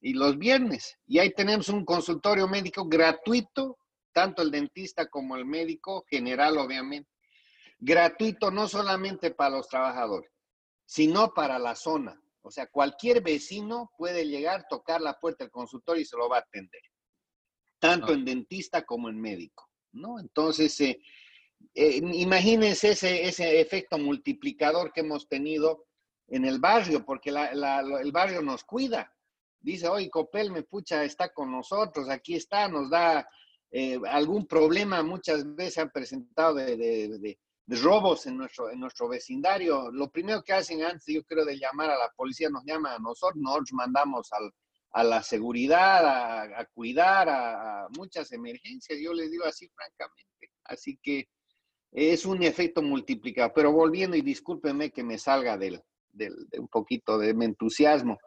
Y 0.00 0.14
los 0.14 0.38
viernes. 0.38 0.96
Y 1.06 1.18
ahí 1.18 1.30
tenemos 1.34 1.68
un 1.68 1.84
consultorio 1.84 2.48
médico 2.48 2.86
gratuito, 2.86 3.76
tanto 4.12 4.42
el 4.42 4.50
dentista 4.50 5.08
como 5.08 5.36
el 5.36 5.44
médico 5.44 6.04
general, 6.08 6.58
obviamente. 6.58 7.10
Gratuito 7.78 8.50
no 8.50 8.68
solamente 8.68 9.30
para 9.30 9.56
los 9.56 9.68
trabajadores, 9.68 10.30
sino 10.84 11.32
para 11.32 11.58
la 11.58 11.74
zona. 11.74 12.20
O 12.42 12.50
sea, 12.50 12.66
cualquier 12.66 13.22
vecino 13.22 13.90
puede 13.96 14.26
llegar, 14.26 14.66
tocar 14.68 15.00
la 15.00 15.18
puerta 15.18 15.44
del 15.44 15.50
consultorio 15.50 16.02
y 16.02 16.06
se 16.06 16.16
lo 16.16 16.28
va 16.28 16.38
a 16.38 16.40
atender. 16.40 16.82
Tanto 17.78 18.12
en 18.12 18.24
dentista 18.24 18.84
como 18.84 19.08
en 19.08 19.20
médico. 19.20 19.68
¿no? 19.92 20.18
Entonces, 20.18 20.78
eh, 20.80 21.00
eh, 21.74 22.00
imagínense 22.02 22.90
ese, 22.90 23.26
ese 23.26 23.60
efecto 23.60 23.98
multiplicador 23.98 24.92
que 24.92 25.00
hemos 25.00 25.28
tenido 25.28 25.86
en 26.28 26.44
el 26.44 26.58
barrio, 26.58 27.04
porque 27.04 27.30
el 27.30 28.12
barrio 28.12 28.42
nos 28.42 28.64
cuida. 28.64 29.12
Dice, 29.60 29.88
oye, 29.88 30.08
Copel, 30.08 30.50
me 30.50 30.62
pucha, 30.62 31.04
está 31.04 31.32
con 31.32 31.50
nosotros, 31.50 32.08
aquí 32.08 32.34
está, 32.34 32.68
nos 32.68 32.88
da 32.88 33.28
eh, 33.70 33.98
algún 34.08 34.46
problema. 34.46 35.02
Muchas 35.02 35.54
veces 35.54 35.78
han 35.78 35.90
presentado 35.90 36.54
de, 36.54 37.38
robos 37.66 38.26
en 38.26 38.36
nuestro, 38.36 38.70
en 38.70 38.80
nuestro 38.80 39.08
vecindario. 39.08 39.90
Lo 39.92 40.10
primero 40.10 40.42
que 40.42 40.52
hacen 40.52 40.82
antes, 40.82 41.04
yo 41.06 41.22
creo, 41.24 41.44
de 41.44 41.58
llamar 41.58 41.90
a 41.90 41.98
la 41.98 42.10
policía, 42.16 42.50
nos 42.50 42.64
llama 42.64 42.94
a 42.94 42.98
nosotros, 42.98 43.40
nosotros 43.42 43.72
mandamos 43.72 44.28
a 44.92 45.04
la 45.04 45.22
seguridad, 45.22 46.52
a, 46.56 46.64
cuidar, 46.74 47.28
a, 47.28 47.84
a, 47.84 47.88
muchas 47.96 48.32
emergencias. 48.32 48.98
Yo 49.00 49.12
les 49.12 49.30
digo 49.30 49.44
así, 49.44 49.68
francamente. 49.68 50.50
Así 50.64 50.98
que 51.02 51.28
es 51.92 52.24
un 52.24 52.42
efecto 52.42 52.82
multiplicado. 52.82 53.52
Pero 53.54 53.72
volviendo, 53.72 54.16
y 54.16 54.22
discúlpenme 54.22 54.90
que 54.90 55.04
me 55.04 55.18
salga 55.18 55.56
del, 55.56 55.82
de 56.12 56.32
un 56.58 56.68
poquito 56.68 57.18
de 57.18 57.34
mi 57.34 57.44
entusiasmo, 57.44 58.18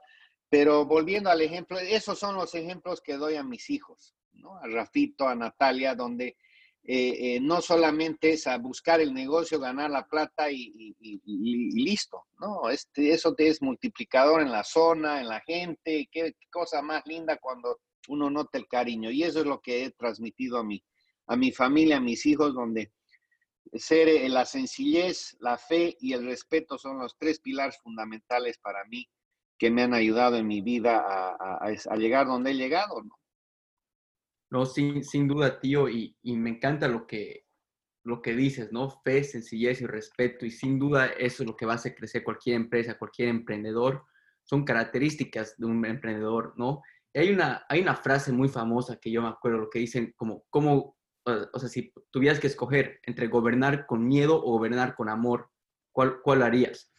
pero 0.50 0.86
volviendo 0.86 1.30
al 1.30 1.42
ejemplo, 1.42 1.80
esos 1.80 2.20
son 2.20 2.36
los 2.36 2.54
ejemplos 2.56 3.02
que 3.02 3.18
doy 3.18 3.36
a 3.36 3.44
mis 3.44 3.70
hijos, 3.70 4.16
¿no? 4.34 4.58
A 4.58 4.68
Rafito, 4.68 5.28
a 5.28 5.36
Natalia, 5.36 5.96
donde 5.96 6.38
eh, 6.86 7.36
eh, 7.36 7.40
no 7.40 7.62
solamente 7.62 8.34
es 8.34 8.46
a 8.46 8.58
buscar 8.58 9.00
el 9.00 9.14
negocio, 9.14 9.60
ganar 9.60 9.90
la 9.90 10.06
plata 10.06 10.52
y, 10.52 10.94
listo, 11.74 12.26
¿no? 12.40 12.70
Este, 12.70 13.12
eso 13.12 13.34
te 13.34 13.48
es 13.48 13.62
multiplicador 13.62 14.42
en 14.42 14.52
la 14.52 14.66
zona, 14.66 15.22
en 15.22 15.30
la 15.30 15.40
gente, 15.40 16.10
qué, 16.12 16.36
cosa 16.52 16.82
más 16.82 17.06
linda 17.06 17.38
cuando 17.38 17.80
uno 18.10 18.30
nota 18.30 18.58
el 18.58 18.68
cariño. 18.68 19.12
Y 19.12 19.24
eso 19.24 19.40
es 19.40 19.46
lo 19.46 19.62
que 19.62 19.86
he 19.86 19.92
transmitido 19.92 20.58
a 20.58 20.64
mi, 20.64 20.84
a 21.28 21.38
mi 21.38 21.54
familia, 21.54 21.98
a 21.98 22.02
mis 22.02 22.26
hijos, 22.26 22.54
donde 22.54 22.92
ser 23.74 24.10
eh, 24.10 24.28
la 24.28 24.46
sencillez, 24.46 25.38
la 25.40 25.58
fe 25.58 25.96
y 26.02 26.12
el 26.12 26.26
respeto 26.26 26.78
son 26.78 27.00
los 27.00 27.18
tres 27.18 27.40
pilares 27.40 27.78
fundamentales 27.82 28.58
para 28.58 28.84
mí 28.86 29.08
que 29.58 29.72
me 29.72 29.84
han 29.84 29.94
ayudado 29.94 30.36
en 30.36 30.48
mi 30.48 30.60
vida 30.60 31.02
a, 31.40 31.96
llegar 31.96 32.28
donde 32.28 32.52
he 32.52 32.56
llegado, 32.56 33.02
¿no? 33.02 33.16
No, 34.54 34.68
sin, 34.68 35.04
sin 35.04 35.28
duda, 35.28 35.60
tío, 35.60 35.90
y, 35.90 36.16
me 36.24 36.52
encanta 36.52 36.88
lo 36.88 37.08
que, 37.08 37.48
lo 38.04 38.22
que 38.22 38.36
dices, 38.36 38.72
¿no? 38.72 38.88
Fe, 39.04 39.24
sencillez 39.24 39.82
y 39.82 39.88
respeto, 39.88 40.46
y 40.46 40.52
sin 40.52 40.78
duda 40.78 41.08
eso 41.08 41.42
es 41.42 41.48
lo 41.48 41.56
que 41.56 41.66
va 41.66 41.72
a 41.72 41.78
hacer 41.78 41.96
crecer 41.96 42.24
cualquier 42.24 42.58
empresa, 42.58 43.00
cualquier 43.00 43.30
emprendedor, 43.30 44.04
son 44.44 44.64
características 44.64 45.58
de 45.58 45.66
un 45.66 45.84
emprendedor, 45.84 46.54
¿no? 46.56 46.84
hay 47.16 47.32
una, 47.32 47.66
hay 47.68 47.82
una 47.82 47.96
frase 47.96 48.32
muy 48.32 48.48
famosa 48.48 49.00
que 49.00 49.10
yo 49.10 49.24
me 49.24 49.30
acuerdo, 49.30 49.58
lo 49.58 49.70
que 49.72 49.80
dicen 49.80 50.14
como, 50.16 50.46
cómo 50.52 50.98
o 51.26 51.60
sea, 51.60 51.70
si 51.70 51.92
tuvieras 52.12 52.40
que 52.40 52.48
escoger 52.48 53.00
entre 53.04 53.30
gobernar 53.30 53.88
con 53.88 54.08
miedo 54.08 54.38
o 54.38 54.52
gobernar 54.52 54.94
con 54.94 55.10
amor, 55.10 55.50
¿cuál, 55.92 56.22
cuál 56.22 56.44
harías? 56.44 56.92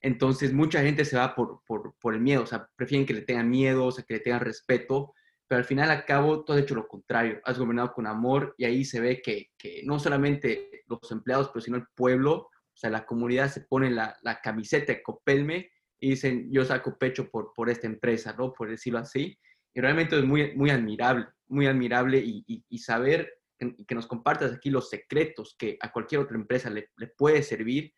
Entonces, 0.00 0.54
mucha 0.54 0.80
gente 0.80 1.04
se 1.04 1.18
va 1.18 1.34
por, 1.34 1.60
por, 1.66 1.94
por, 2.00 2.14
el 2.14 2.22
miedo, 2.22 2.44
o 2.44 2.46
sea, 2.46 2.66
prefieren 2.76 3.06
que 3.06 3.12
le 3.12 3.22
tengan 3.22 3.50
miedo, 3.50 3.84
o 3.84 3.92
sea, 3.92 4.04
que 4.04 4.14
le 4.14 4.20
tengan 4.20 4.40
respeto, 4.40 5.12
pero 5.46 5.58
al 5.58 5.64
final, 5.64 5.90
al 5.90 6.04
cabo, 6.04 6.44
tú 6.44 6.52
has 6.52 6.60
hecho 6.60 6.74
lo 6.74 6.88
contrario, 6.88 7.40
has 7.44 7.58
gobernado 7.58 7.92
con 7.92 8.06
amor 8.06 8.54
y 8.58 8.64
ahí 8.64 8.84
se 8.84 9.00
ve 9.00 9.20
que, 9.22 9.50
que 9.58 9.82
no 9.84 9.98
solamente 9.98 10.82
los 10.86 11.10
empleados, 11.10 11.48
pero 11.48 11.60
sino 11.60 11.76
el 11.76 11.86
pueblo, 11.94 12.34
o 12.34 12.76
sea, 12.76 12.90
la 12.90 13.06
comunidad 13.06 13.50
se 13.50 13.62
pone 13.62 13.90
la, 13.90 14.16
la 14.22 14.40
camiseta 14.40 14.92
de 14.92 15.02
Copelme 15.02 15.70
y 16.00 16.10
dicen, 16.10 16.48
yo 16.50 16.64
saco 16.64 16.98
pecho 16.98 17.30
por, 17.30 17.52
por 17.54 17.70
esta 17.70 17.86
empresa, 17.86 18.34
¿no? 18.36 18.52
Por 18.52 18.68
decirlo 18.68 18.98
así. 18.98 19.38
Y 19.72 19.80
realmente 19.80 20.18
es 20.18 20.24
muy, 20.24 20.54
muy 20.56 20.70
admirable, 20.70 21.26
muy 21.46 21.66
admirable 21.66 22.18
y, 22.18 22.44
y, 22.46 22.64
y 22.68 22.78
saber 22.78 23.30
que, 23.58 23.94
nos 23.94 24.06
compartas 24.06 24.52
aquí 24.52 24.70
los 24.70 24.88
secretos 24.90 25.54
que 25.58 25.76
a 25.80 25.92
cualquier 25.92 26.20
otra 26.20 26.36
empresa 26.36 26.70
le, 26.70 26.88
puede 27.16 27.42
servir, 27.42 27.92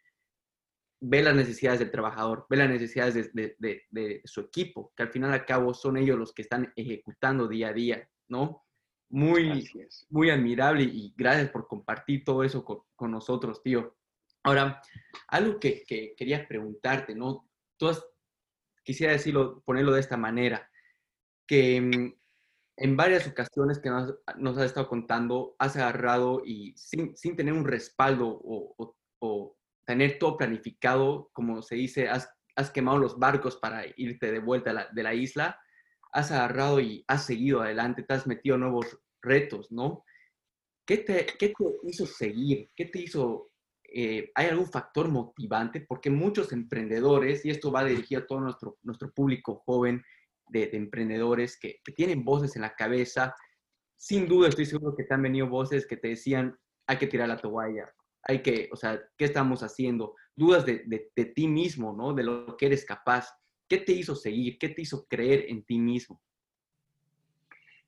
ve 1.00 1.22
las 1.22 1.34
necesidades 1.34 1.80
del 1.80 1.90
trabajador, 1.90 2.46
ve 2.48 2.56
las 2.56 2.70
necesidades 2.70 3.32
de, 3.32 4.20
su 4.24 4.40
equipo, 4.40 4.92
que 4.96 5.02
al 5.02 5.10
final 5.10 5.32
al 5.32 5.44
cabo 5.44 5.74
son 5.74 5.96
ellos 5.96 6.18
los 6.18 6.32
que 6.32 6.42
están 6.42 6.72
ejecutando 6.76 7.48
día 7.48 7.68
a 7.68 7.72
día, 7.72 8.08
¿no? 8.28 8.64
Muy, 9.08 9.68
muy 10.10 10.30
admirable 10.30 10.82
y 10.82 11.14
gracias 11.16 11.50
por 11.50 11.68
compartir 11.68 12.24
todo 12.24 12.42
eso 12.42 12.64
con, 12.64 13.10
nosotros, 13.10 13.62
tío. 13.62 13.96
Ahora, 14.42 14.80
algo 15.28 15.60
que, 15.60 15.84
que, 15.86 16.14
quería 16.16 16.46
preguntarte, 16.46 17.14
¿no? 17.14 17.48
Tú 17.76 17.90
quisiera 18.82 19.12
decirlo, 19.12 19.62
ponerlo 19.64 19.92
de 19.92 20.00
esta 20.00 20.16
manera, 20.16 20.68
que 21.46 21.80
mm, 21.80 22.14
en 22.78 22.96
varias 22.96 23.26
ocasiones 23.26 23.78
que 23.78 23.90
nos, 23.90 24.14
nos, 24.36 24.58
has 24.58 24.66
estado 24.66 24.88
contando, 24.88 25.56
has 25.58 25.76
agarrado 25.76 26.42
y 26.44 26.74
sin, 26.76 27.16
sin 27.16 27.36
tener 27.36 27.54
un 27.54 27.64
respaldo 27.64 28.28
o, 28.28 28.94
o, 29.18 29.55
tener 29.86 30.18
todo 30.18 30.36
planificado, 30.36 31.30
como 31.32 31.62
se 31.62 31.76
dice, 31.76 32.08
has, 32.08 32.28
has, 32.56 32.70
quemado 32.70 32.98
los 32.98 33.18
barcos 33.18 33.56
para 33.56 33.84
irte 33.96 34.32
de 34.32 34.40
vuelta 34.40 34.72
la, 34.72 34.88
de 34.92 35.02
la 35.02 35.14
isla, 35.14 35.58
has 36.12 36.32
agarrado 36.32 36.80
y 36.80 37.04
has 37.08 37.24
seguido 37.24 37.62
adelante, 37.62 38.02
te 38.02 38.14
has 38.14 38.26
metido 38.26 38.58
nuevos 38.58 38.98
retos, 39.22 39.70
¿no? 39.70 40.04
¿Qué 40.86 40.98
te, 40.98 41.26
qué 41.38 41.48
te 41.48 41.64
hizo 41.84 42.06
seguir? 42.06 42.70
¿Qué 42.74 42.86
te 42.86 43.00
hizo 43.00 43.50
eh, 43.92 44.30
¿hay 44.34 44.48
algún 44.48 44.66
factor 44.66 45.08
motivante? 45.08 45.80
Porque 45.80 46.10
muchos 46.10 46.52
emprendedores, 46.52 47.44
y 47.44 47.50
esto 47.50 47.70
va 47.70 47.84
dirigido 47.84 48.20
a 48.20 48.26
todo 48.26 48.40
nuestro, 48.40 48.78
nuestro 48.82 49.10
público 49.12 49.62
joven 49.64 50.02
de, 50.48 50.70
emprendedores 50.72 51.58
que, 51.58 51.80
tienen 51.94 52.24
voces 52.24 52.56
en 52.56 52.62
la 52.62 52.74
cabeza. 52.74 53.34
Sin 53.96 54.28
duda 54.28 54.48
estoy 54.48 54.66
seguro 54.66 54.94
que 54.94 55.04
te 55.04 55.14
han 55.14 55.22
venido 55.22 55.48
voces 55.48 55.86
que 55.86 55.96
te 55.96 56.08
decían, 56.08 56.56
hay 56.86 56.98
que 56.98 57.06
tirar 57.06 57.28
la 57.28 57.38
toalla, 57.38 57.92
hay 58.28 58.42
que, 58.42 58.68
o 58.72 58.76
sea, 58.76 59.00
¿qué 59.16 59.24
estamos 59.24 59.62
haciendo? 59.62 60.14
Dudas 60.34 60.66
de, 60.66 60.84
de, 60.86 61.24
ti 61.26 61.46
mismo, 61.46 61.92
¿no? 61.92 62.12
De 62.12 62.24
lo 62.24 62.56
que 62.56 62.66
eres 62.66 62.84
capaz. 62.84 63.28
¿Qué 63.68 63.78
te 63.78 63.92
hizo 63.92 64.14
seguir? 64.14 64.58
¿Qué 64.58 64.68
te 64.68 64.82
hizo 64.82 65.06
creer 65.06 65.46
en 65.48 65.64
ti 65.64 65.78
mismo? 65.78 66.20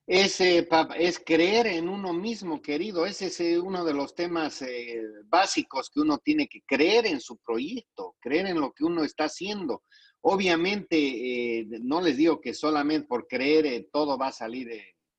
Es, 0.07 0.41
es 0.41 1.18
creer 1.24 1.66
en 1.66 1.89
uno 1.89 2.12
mismo, 2.12 2.62
querido. 2.62 3.05
Ese 3.05 3.26
es 3.26 3.41
eh, 3.41 3.59
uno 3.59 3.84
de 3.84 3.93
los 3.93 4.14
temas 4.14 4.62
eh, 4.62 5.03
básicos 5.26 5.91
que 5.91 6.01
uno 6.01 6.18
tiene 6.18 6.49
que 6.49 6.62
creer 6.62 7.07
en 7.07 7.20
su 7.20 7.36
proyecto, 7.39 8.16
creer 8.18 8.47
en 8.47 8.61
lo 8.61 8.72
que 8.72 8.84
uno 8.84 9.05
está 9.05 9.24
haciendo. 9.24 9.82
Obviamente, 10.22 10.97
eh, 10.97 11.66
no 11.82 12.01
les 12.01 12.16
digo 12.16 12.41
que 12.41 12.55
solamente 12.55 13.07
por 13.07 13.26
creer 13.26 13.89
todo 13.93 14.16
va 14.16 14.28
a 14.28 14.32
salir 14.32 14.68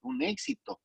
un 0.02 0.24
éxito. 0.24 0.80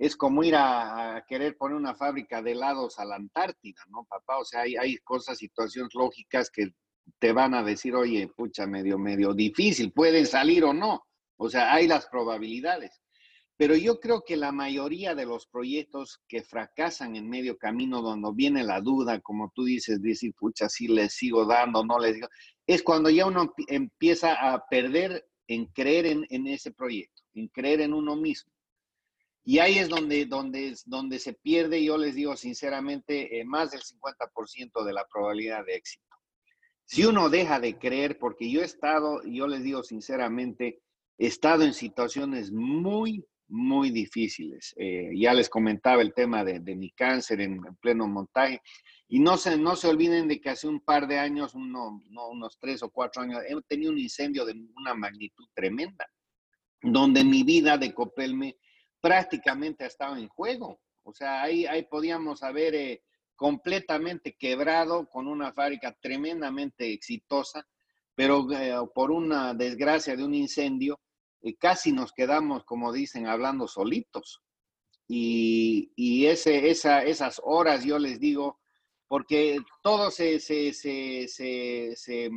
Es 0.00 0.16
como 0.16 0.42
ir 0.42 0.54
a, 0.56 1.22
querer 1.28 1.58
poner 1.58 1.76
una 1.76 1.94
fábrica 1.94 2.40
de 2.40 2.52
helados 2.52 2.98
a 2.98 3.04
la 3.04 3.16
Antártida, 3.16 3.82
¿no, 3.90 4.04
papá? 4.04 4.38
O 4.38 4.44
sea, 4.46 4.62
hay, 4.62 4.96
cosas, 5.04 5.36
situaciones 5.36 5.94
lógicas 5.94 6.50
que 6.50 6.70
te 7.18 7.32
van 7.32 7.52
a 7.52 7.62
decir, 7.62 7.94
oye, 7.94 8.26
pucha, 8.34 8.66
medio, 8.66 8.98
medio 8.98 9.34
difícil, 9.34 9.92
pueden 9.92 10.26
salir 10.26 10.64
o 10.64 10.72
no. 10.72 11.02
O 11.36 11.50
sea, 11.50 11.74
hay 11.74 11.86
las 11.86 12.06
probabilidades. 12.06 13.02
Pero 13.58 13.76
yo 13.76 14.00
creo 14.00 14.22
que 14.26 14.38
la 14.38 14.52
mayoría 14.52 15.14
de 15.14 15.26
los 15.26 15.46
proyectos 15.46 16.22
que 16.26 16.42
fracasan 16.42 17.14
en 17.14 17.28
medio 17.28 17.58
camino, 17.58 18.00
donde 18.00 18.30
viene 18.34 18.64
la 18.64 18.80
duda, 18.80 19.20
como 19.20 19.52
tú 19.54 19.64
dices, 19.64 20.00
decir, 20.00 20.32
pucha, 20.32 20.70
si 20.70 20.88
les 20.88 21.12
sigo 21.12 21.44
dando, 21.44 21.84
no 21.84 21.98
les 21.98 22.14
digo, 22.14 22.28
es 22.66 22.82
cuando 22.82 23.10
ya 23.10 23.26
uno 23.26 23.52
empieza 23.66 24.32
a 24.32 24.64
perder 24.66 25.26
en 25.46 25.66
creer 25.66 26.06
en, 26.06 26.46
ese 26.46 26.72
proyecto, 26.72 27.22
en 27.34 27.48
creer 27.48 27.82
en 27.82 27.92
uno 27.92 28.16
mismo. 28.16 28.50
Y 29.50 29.58
ahí 29.58 29.78
es 29.78 29.88
donde, 29.88 30.26
donde, 30.26 30.76
donde 30.86 31.18
se 31.18 31.32
pierde, 31.32 31.82
yo 31.82 31.98
les 31.98 32.14
digo 32.14 32.36
sinceramente, 32.36 33.40
eh, 33.40 33.44
más 33.44 33.72
del 33.72 33.80
50% 33.80 34.84
de 34.84 34.92
la 34.92 35.04
probabilidad 35.12 35.66
de 35.66 35.74
éxito. 35.74 36.06
Si 36.84 37.04
uno 37.04 37.28
deja 37.28 37.58
de 37.58 37.76
creer, 37.76 38.16
porque 38.16 38.48
yo 38.48 38.60
he 38.60 38.64
estado, 38.64 39.20
yo 39.24 39.48
les 39.48 39.64
digo 39.64 39.82
sinceramente, 39.82 40.82
he 41.18 41.26
estado 41.26 41.64
en 41.64 41.74
situaciones 41.74 42.52
muy, 42.52 43.24
muy 43.48 43.90
difíciles. 43.90 44.72
Eh, 44.76 45.10
ya 45.16 45.34
les 45.34 45.48
comentaba 45.48 46.00
el 46.00 46.14
tema 46.14 46.44
de, 46.44 46.60
mi 46.76 46.92
cáncer 46.92 47.40
en, 47.40 47.60
pleno 47.80 48.06
montaje. 48.06 48.62
Y 49.08 49.18
no 49.18 49.36
se, 49.36 49.58
no 49.58 49.74
se 49.74 49.88
olviden 49.88 50.28
de 50.28 50.40
que 50.40 50.50
hace 50.50 50.68
un 50.68 50.78
par 50.78 51.08
de 51.08 51.18
años, 51.18 51.56
uno, 51.56 52.04
no, 52.08 52.28
unos 52.28 52.56
tres 52.60 52.84
o 52.84 52.90
cuatro 52.90 53.22
años, 53.22 53.42
he 53.48 53.60
tenido 53.62 53.90
un 53.90 53.98
incendio 53.98 54.44
de 54.44 54.54
una 54.76 54.94
magnitud 54.94 55.48
tremenda, 55.54 56.06
donde 56.80 57.24
mi 57.24 57.42
vida 57.42 57.76
de 57.78 57.92
Copelme 57.92 58.56
prácticamente 59.00 59.84
ha 59.84 59.88
estado 59.88 60.16
en 60.16 60.28
juego. 60.28 60.80
O 61.02 61.12
sea, 61.12 61.42
ahí, 61.42 61.66
ahí 61.66 61.84
podíamos 61.84 62.42
haber 62.42 62.74
eh, 62.74 63.02
completamente 63.34 64.36
quebrado 64.38 65.08
con 65.08 65.26
una 65.26 65.52
fábrica 65.52 65.96
tremendamente 66.00 66.92
exitosa, 66.92 67.66
pero 68.14 68.46
eh, 68.52 68.74
por 68.94 69.10
una 69.10 69.54
desgracia 69.54 70.14
de 70.14 70.24
un 70.24 70.34
incendio, 70.34 71.00
casi 71.58 71.92
nos 71.92 72.12
quedamos, 72.12 72.64
como 72.64 72.92
dicen, 72.92 73.26
hablando 73.26 73.66
solitos. 73.66 74.42
Y, 75.08 75.92
y 75.96 76.26
ese, 76.26 76.70
esa, 76.70 77.02
esas 77.02 77.40
horas, 77.42 77.84
yo 77.84 77.98
les 77.98 78.20
digo, 78.20 78.60
porque 79.08 79.58
todo 79.82 80.10
se, 80.10 80.38
se, 80.38 80.72
se, 80.72 81.26
se, 81.26 82.30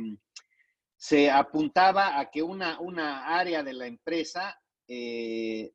se 0.96 1.30
apuntaba 1.30 2.18
a 2.18 2.30
que 2.30 2.42
una, 2.42 2.80
una 2.80 3.26
área 3.26 3.62
de 3.62 3.74
la 3.74 3.86
empresa, 3.86 4.58
eh, 4.88 5.72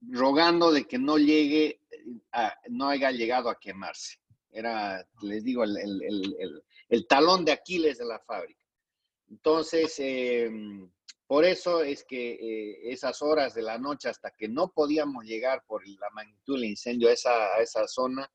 rogando 0.00 0.70
de 0.72 0.86
que 0.86 0.98
no 0.98 1.18
llegue, 1.18 1.80
a, 2.32 2.54
no 2.68 2.88
haya 2.88 3.10
llegado 3.10 3.50
a 3.50 3.58
quemarse. 3.58 4.18
Era, 4.50 5.06
les 5.22 5.44
digo, 5.44 5.64
el, 5.64 7.06
talón 7.08 7.44
de 7.44 7.52
Aquiles 7.52 7.98
de 7.98 8.04
la 8.06 8.18
fábrica. 8.20 8.64
Entonces, 9.28 9.94
eh, 9.98 10.50
por 11.26 11.44
eso 11.44 11.82
es 11.82 12.04
que 12.04 12.32
eh, 12.32 12.90
esas 12.90 13.20
horas 13.20 13.52
de 13.52 13.60
la 13.60 13.78
noche 13.78 14.08
hasta 14.08 14.30
que 14.30 14.48
no 14.48 14.72
podíamos 14.72 15.24
llegar 15.24 15.62
por 15.66 15.86
la 15.86 16.08
magnitud 16.14 16.54
del 16.54 16.70
incendio 16.70 17.10
a 17.10 17.12
esa, 17.12 17.58
esa 17.58 17.86
zona, 17.86 18.30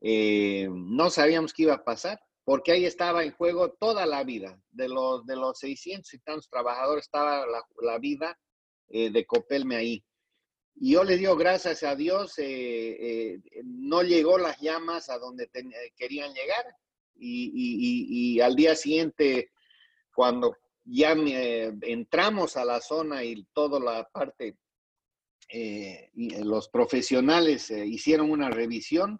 eh, 0.00 0.68
no 0.68 1.10
sabíamos 1.10 1.52
qué 1.54 1.62
iba 1.62 1.74
a 1.74 1.84
pasar, 1.84 2.20
porque 2.44 2.72
ahí 2.72 2.84
estaba 2.84 3.22
en 3.22 3.32
juego 3.32 3.72
toda 3.72 4.04
la 4.04 4.24
vida. 4.24 4.60
De 4.72 4.88
los, 4.88 5.24
de 5.24 5.36
los 5.36 5.60
600 5.60 6.12
y 6.12 6.18
tantos 6.18 6.48
trabajadores 6.48 7.04
estaba 7.04 7.46
la, 7.80 7.98
vida 7.98 8.36
eh, 8.88 9.10
de 9.10 9.24
Copelme 9.24 9.76
ahí. 9.76 10.04
Y 10.76 10.92
yo 10.92 11.04
le 11.04 11.16
digo 11.16 11.36
gracias 11.36 11.82
a 11.82 11.94
Dios, 11.94 12.34
no 13.64 14.02
llegó 14.02 14.38
las 14.38 14.60
llamas 14.60 15.08
a 15.08 15.18
donde 15.18 15.48
querían 15.96 16.32
llegar. 16.34 16.64
y, 17.16 18.40
al 18.40 18.56
día 18.56 18.74
siguiente, 18.74 19.50
cuando 20.14 20.56
ya 20.84 21.12
entramos 21.12 22.56
a 22.56 22.64
la 22.64 22.80
zona 22.80 23.24
y 23.24 23.44
toda 23.52 23.80
la 23.80 24.08
parte, 24.08 24.58
eh, 25.48 26.10
y 26.14 26.34
eh, 26.34 26.44
los 26.44 26.68
profesionales 26.68 27.70
eh, 27.70 27.84
hicieron 27.86 28.30
una 28.30 28.50
revisión 28.50 29.18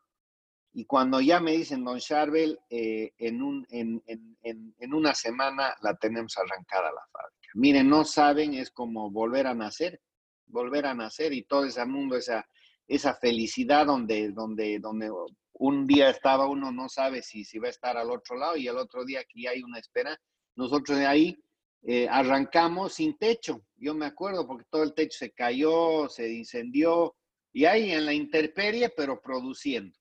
y 0.73 0.87
cuando 0.87 1.21
ya 1.21 1.39
me 1.39 1.53
dicen, 1.53 1.85
don 1.85 2.01
Charbel, 2.01 2.59
en, 2.69 3.43
un, 3.43 3.65
en, 3.71 4.03
en, 4.07 4.75
en, 4.77 4.95
una 4.95 5.15
semana 5.15 5.77
la 5.83 5.95
tenemos 5.95 6.37
arrancada 6.37 6.91
la 6.91 7.07
fábrica. 7.13 7.49
Miren, 7.55 7.89
no 7.89 8.05
saben, 8.05 8.55
es 8.55 8.73
como 8.73 9.09
volver 9.09 9.47
a 9.47 9.55
nacer, 9.55 10.01
volver 10.47 10.87
a 10.87 10.95
nacer 10.95 11.33
y 11.33 11.43
todo 11.43 11.65
ese 11.65 11.85
mundo, 11.85 12.17
esa, 12.17 12.47
esa 12.87 13.15
felicidad 13.15 13.87
donde, 13.87 14.31
donde, 14.31 14.79
donde 14.79 15.11
un 15.55 15.87
día 15.87 16.11
estaba 16.11 16.49
uno 16.49 16.73
no 16.73 16.89
sabe 16.89 17.23
si, 17.23 17.45
si 17.45 17.59
va 17.59 17.69
a 17.69 17.71
estar 17.71 17.97
al 17.97 18.11
otro 18.11 18.37
lado 18.37 18.57
y 18.57 18.67
el 18.69 18.77
otro 18.77 19.05
día 19.05 19.25
que 19.25 19.49
hay 19.49 19.63
una 19.63 19.79
espera. 19.79 20.19
Nosotros 20.57 20.99
de 20.99 21.07
ahí 21.07 21.39
eh, 21.83 22.09
arrancamos 22.09 22.95
sin 22.95 23.17
techo. 23.19 23.65
Yo 23.77 23.95
me 23.95 24.07
acuerdo 24.07 24.47
porque 24.47 24.65
todo 24.71 24.83
el 24.83 24.95
techo 24.95 25.19
se 25.19 25.33
cayó, 25.33 26.09
se 26.09 26.33
incendió 26.33 27.15
y 27.53 27.67
ahí 27.67 27.93
en 27.93 28.05
la 28.05 28.13
intemperie, 28.13 28.91
pero 28.97 29.21
produciendo. 29.21 29.97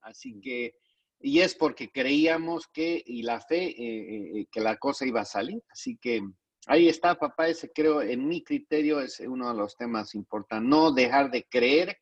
Así 0.00 0.40
que, 0.40 0.74
y 1.20 1.40
es 1.40 1.54
porque 1.54 1.90
creíamos 1.90 2.66
que, 2.68 3.02
y 3.04 3.22
la 3.22 3.40
fe, 3.40 3.66
eh, 3.66 4.40
eh, 4.40 4.46
que 4.50 4.60
la 4.60 4.76
cosa 4.76 5.06
iba 5.06 5.20
a 5.20 5.26
salir. 5.26 5.62
Así 5.70 5.96
que 5.98 6.22
ahí 6.66 6.88
está, 6.88 7.18
papá, 7.18 7.48
ese 7.48 7.72
creo, 7.72 8.02
en 8.02 8.28
mi 8.28 8.42
criterio, 8.42 9.00
es 9.00 9.20
uno 9.20 9.48
de 9.48 9.58
los 9.58 9.76
temas 9.76 10.14
importantes. 10.14 10.68
No 10.68 10.92
dejar 10.92 11.30
de 11.30 11.44
creer 11.44 11.98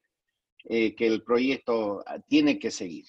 que 0.66 0.94
el 0.98 1.22
proyecto 1.22 2.02
ah, 2.06 2.18
tiene 2.20 2.58
que 2.58 2.70
seguir. 2.70 3.04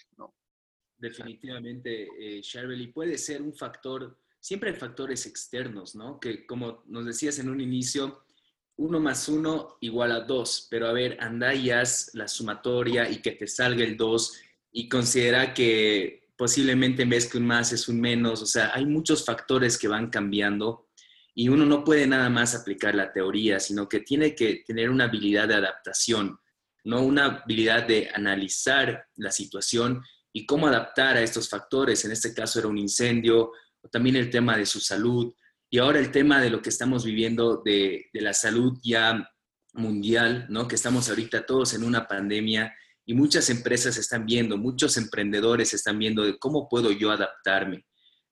Definitivamente, 0.98 2.08
eh, 2.20 2.42
y 2.42 2.88
puede 2.88 3.18
ser 3.18 3.42
un 3.42 3.54
factor 3.54 4.18
siempre 4.46 4.70
hay 4.70 4.76
factores 4.76 5.26
externos, 5.26 5.96
¿no? 5.96 6.20
Que 6.20 6.46
como 6.46 6.84
nos 6.86 7.04
decías 7.08 7.40
en 7.40 7.50
un 7.50 7.62
inicio, 7.62 8.26
uno 8.78 9.00
más 9.00 9.28
uno 9.28 9.78
igual 9.82 10.12
a 10.12 10.20
dos, 10.20 10.68
pero 10.70 10.86
a 10.86 10.94
ver, 10.94 11.18
anda 11.20 11.56
y 11.56 11.72
haz 11.72 12.12
la 12.14 12.28
sumatoria 12.28 13.10
y 13.10 13.24
que 13.24 13.32
te 13.32 13.48
salga 13.48 13.84
el 13.84 13.98
dos 13.98 14.40
y 14.72 14.88
considera 14.88 15.52
que 15.52 16.28
posiblemente 16.38 17.02
en 17.02 17.10
vez 17.10 17.26
que 17.26 17.40
un 17.40 17.48
más 17.48 17.72
es 17.74 17.88
un 17.90 18.00
menos, 18.00 18.44
o 18.44 18.46
sea, 18.46 18.70
hay 18.76 18.86
muchos 18.86 19.26
factores 19.26 19.80
que 19.80 19.88
van 19.88 20.12
cambiando 20.12 20.85
y 21.38 21.50
uno 21.50 21.66
no 21.66 21.84
puede 21.84 22.08
nada 22.08 22.30
más 22.30 22.56
aplicar 22.56 22.96
la 22.96 23.12
teoría, 23.12 23.60
sino 23.60 23.90
que 23.90 24.00
tiene 24.00 24.34
que 24.34 24.64
tener 24.66 24.90
una 24.90 25.04
habilidad 25.04 25.50
de 25.50 25.56
adaptación, 25.56 26.40
no 26.86 27.02
una 27.02 27.26
habilidad 27.26 27.86
de 27.86 28.10
analizar 28.14 29.08
la 29.18 29.32
situación 29.32 30.02
y 30.32 30.46
cómo 30.46 30.68
adaptar 30.68 31.18
a 31.18 31.22
estos 31.22 31.50
factores. 31.50 32.06
En 32.06 32.14
este 32.14 32.34
caso 32.34 32.60
era 32.60 32.70
un 32.70 32.78
incendio, 32.78 33.52
también 33.92 34.16
el 34.16 34.30
tema 34.30 34.58
de 34.58 34.66
su 34.66 34.80
salud 34.80 35.34
y 35.70 35.78
ahora 35.78 36.00
el 36.00 36.10
tema 36.10 36.42
de 36.42 36.50
lo 36.50 36.62
que 36.62 36.70
estamos 36.70 37.04
viviendo 37.04 37.62
de, 37.64 38.10
la 38.14 38.34
salud 38.34 38.80
ya 38.82 39.30
mundial, 39.74 40.46
¿no? 40.50 40.70
Que 40.70 40.76
estamos 40.76 41.10
ahorita 41.10 41.46
todos 41.46 41.74
en 41.74 41.84
una 41.84 42.08
pandemia 42.08 42.74
y 43.06 43.14
muchas 43.14 43.50
empresas 43.50 43.98
están 43.98 44.26
viendo, 44.26 44.58
muchos 44.58 44.96
emprendedores 44.96 45.74
están 45.74 46.00
viendo 46.00 46.24
de 46.24 46.40
cómo 46.40 46.70
puedo 46.70 46.92
yo 46.92 47.12
adaptarme, 47.12 47.86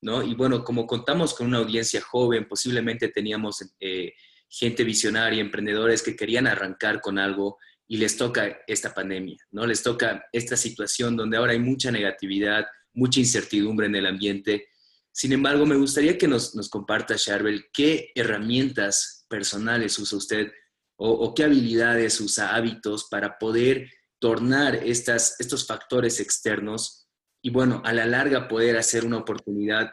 ¿no? 0.04 0.22
Y 0.22 0.36
bueno, 0.36 0.64
como 0.64 0.86
contamos 0.86 1.34
con 1.34 1.48
una 1.48 1.58
audiencia 1.58 2.02
joven, 2.02 2.48
posiblemente 2.48 3.08
teníamos 3.08 3.64
eh, 3.80 4.14
gente 4.48 4.84
visionaria, 4.84 5.42
emprendedores 5.42 6.04
que 6.04 6.16
querían 6.16 6.48
arrancar 6.48 7.02
con 7.02 7.18
algo 7.18 7.58
y 7.88 7.98
les 7.98 8.16
toca 8.18 8.60
esta 8.68 8.94
pandemia, 8.94 9.38
¿no? 9.52 9.66
Les 9.66 9.82
toca 9.82 10.26
esta 10.32 10.56
situación 10.56 11.18
donde 11.18 11.38
ahora 11.38 11.54
hay 11.54 11.60
mucha 11.60 11.92
negatividad, 11.92 12.66
mucha 12.94 13.20
incertidumbre 13.20 13.88
en 13.88 13.96
el 13.96 14.06
ambiente 14.06 14.68
sin 15.16 15.32
embargo, 15.32 15.68
me 15.68 15.76
gustaría 15.76 16.18
que 16.18 16.28
nos, 16.28 16.54
comparta, 16.72 17.16
Charbel, 17.16 17.68
qué 17.72 18.12
herramientas 18.16 19.28
personales 19.30 20.00
usa 20.00 20.18
usted 20.18 20.52
o, 20.96 21.34
qué 21.36 21.44
habilidades 21.44 22.20
usa, 22.20 22.56
hábitos 22.56 23.08
para 23.10 23.38
poder 23.38 23.92
tornar 24.18 24.76
estas, 24.76 25.40
estos 25.40 25.68
factores 25.68 26.20
externos 26.20 27.03
y, 27.46 27.52
bueno, 27.52 27.82
a 27.84 27.92
la 27.92 28.06
larga 28.06 28.48
poder 28.48 28.78
hacer 28.78 29.06
una 29.06 29.18
oportunidad 29.18 29.92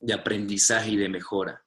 de 0.00 0.12
aprendizaje 0.12 0.90
y 0.90 0.96
de 0.96 1.08
mejora. 1.08 1.64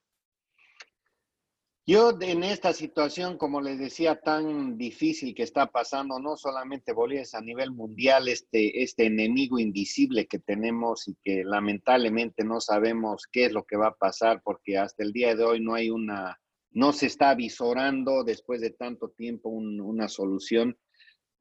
Yo 1.86 2.17
en 2.21 2.43
esta 2.43 2.71
situación, 2.74 3.38
como 3.38 3.61
les 3.61 3.80
decía, 3.80 4.19
tan 4.19 4.78
difícil 4.78 5.34
que 5.34 5.43
está 5.43 5.67
pasando, 5.67 6.19
no 6.19 6.38
solamente 6.38 6.93
Bolivia, 6.93 7.24
es 7.24 7.34
a 7.36 7.41
nivel 7.41 7.71
mundial, 7.71 8.28
este, 8.28 8.84
este 8.84 9.05
enemigo 9.05 9.59
invisible 9.59 10.28
que 10.28 10.39
tenemos 10.39 11.07
y 11.07 11.15
que 11.24 11.43
lamentablemente 11.43 12.43
no 12.43 12.61
sabemos 12.61 13.28
qué 13.32 13.45
es 13.45 13.51
lo 13.53 13.63
que 13.63 13.78
va 13.78 13.88
a 13.88 13.95
pasar 13.95 14.41
porque 14.43 14.78
hasta 14.78 15.03
el 15.03 15.11
día 15.11 15.36
de 15.36 15.43
hoy 15.43 15.59
no 15.59 15.74
hay 15.74 15.89
una, 15.89 16.39
no 16.71 16.93
se 16.93 17.07
está 17.07 17.34
visorando 17.34 18.24
después 18.24 18.61
de 18.61 18.71
tanto 18.71 19.09
tiempo 19.09 19.49
una 19.49 20.07
solución. 20.07 20.78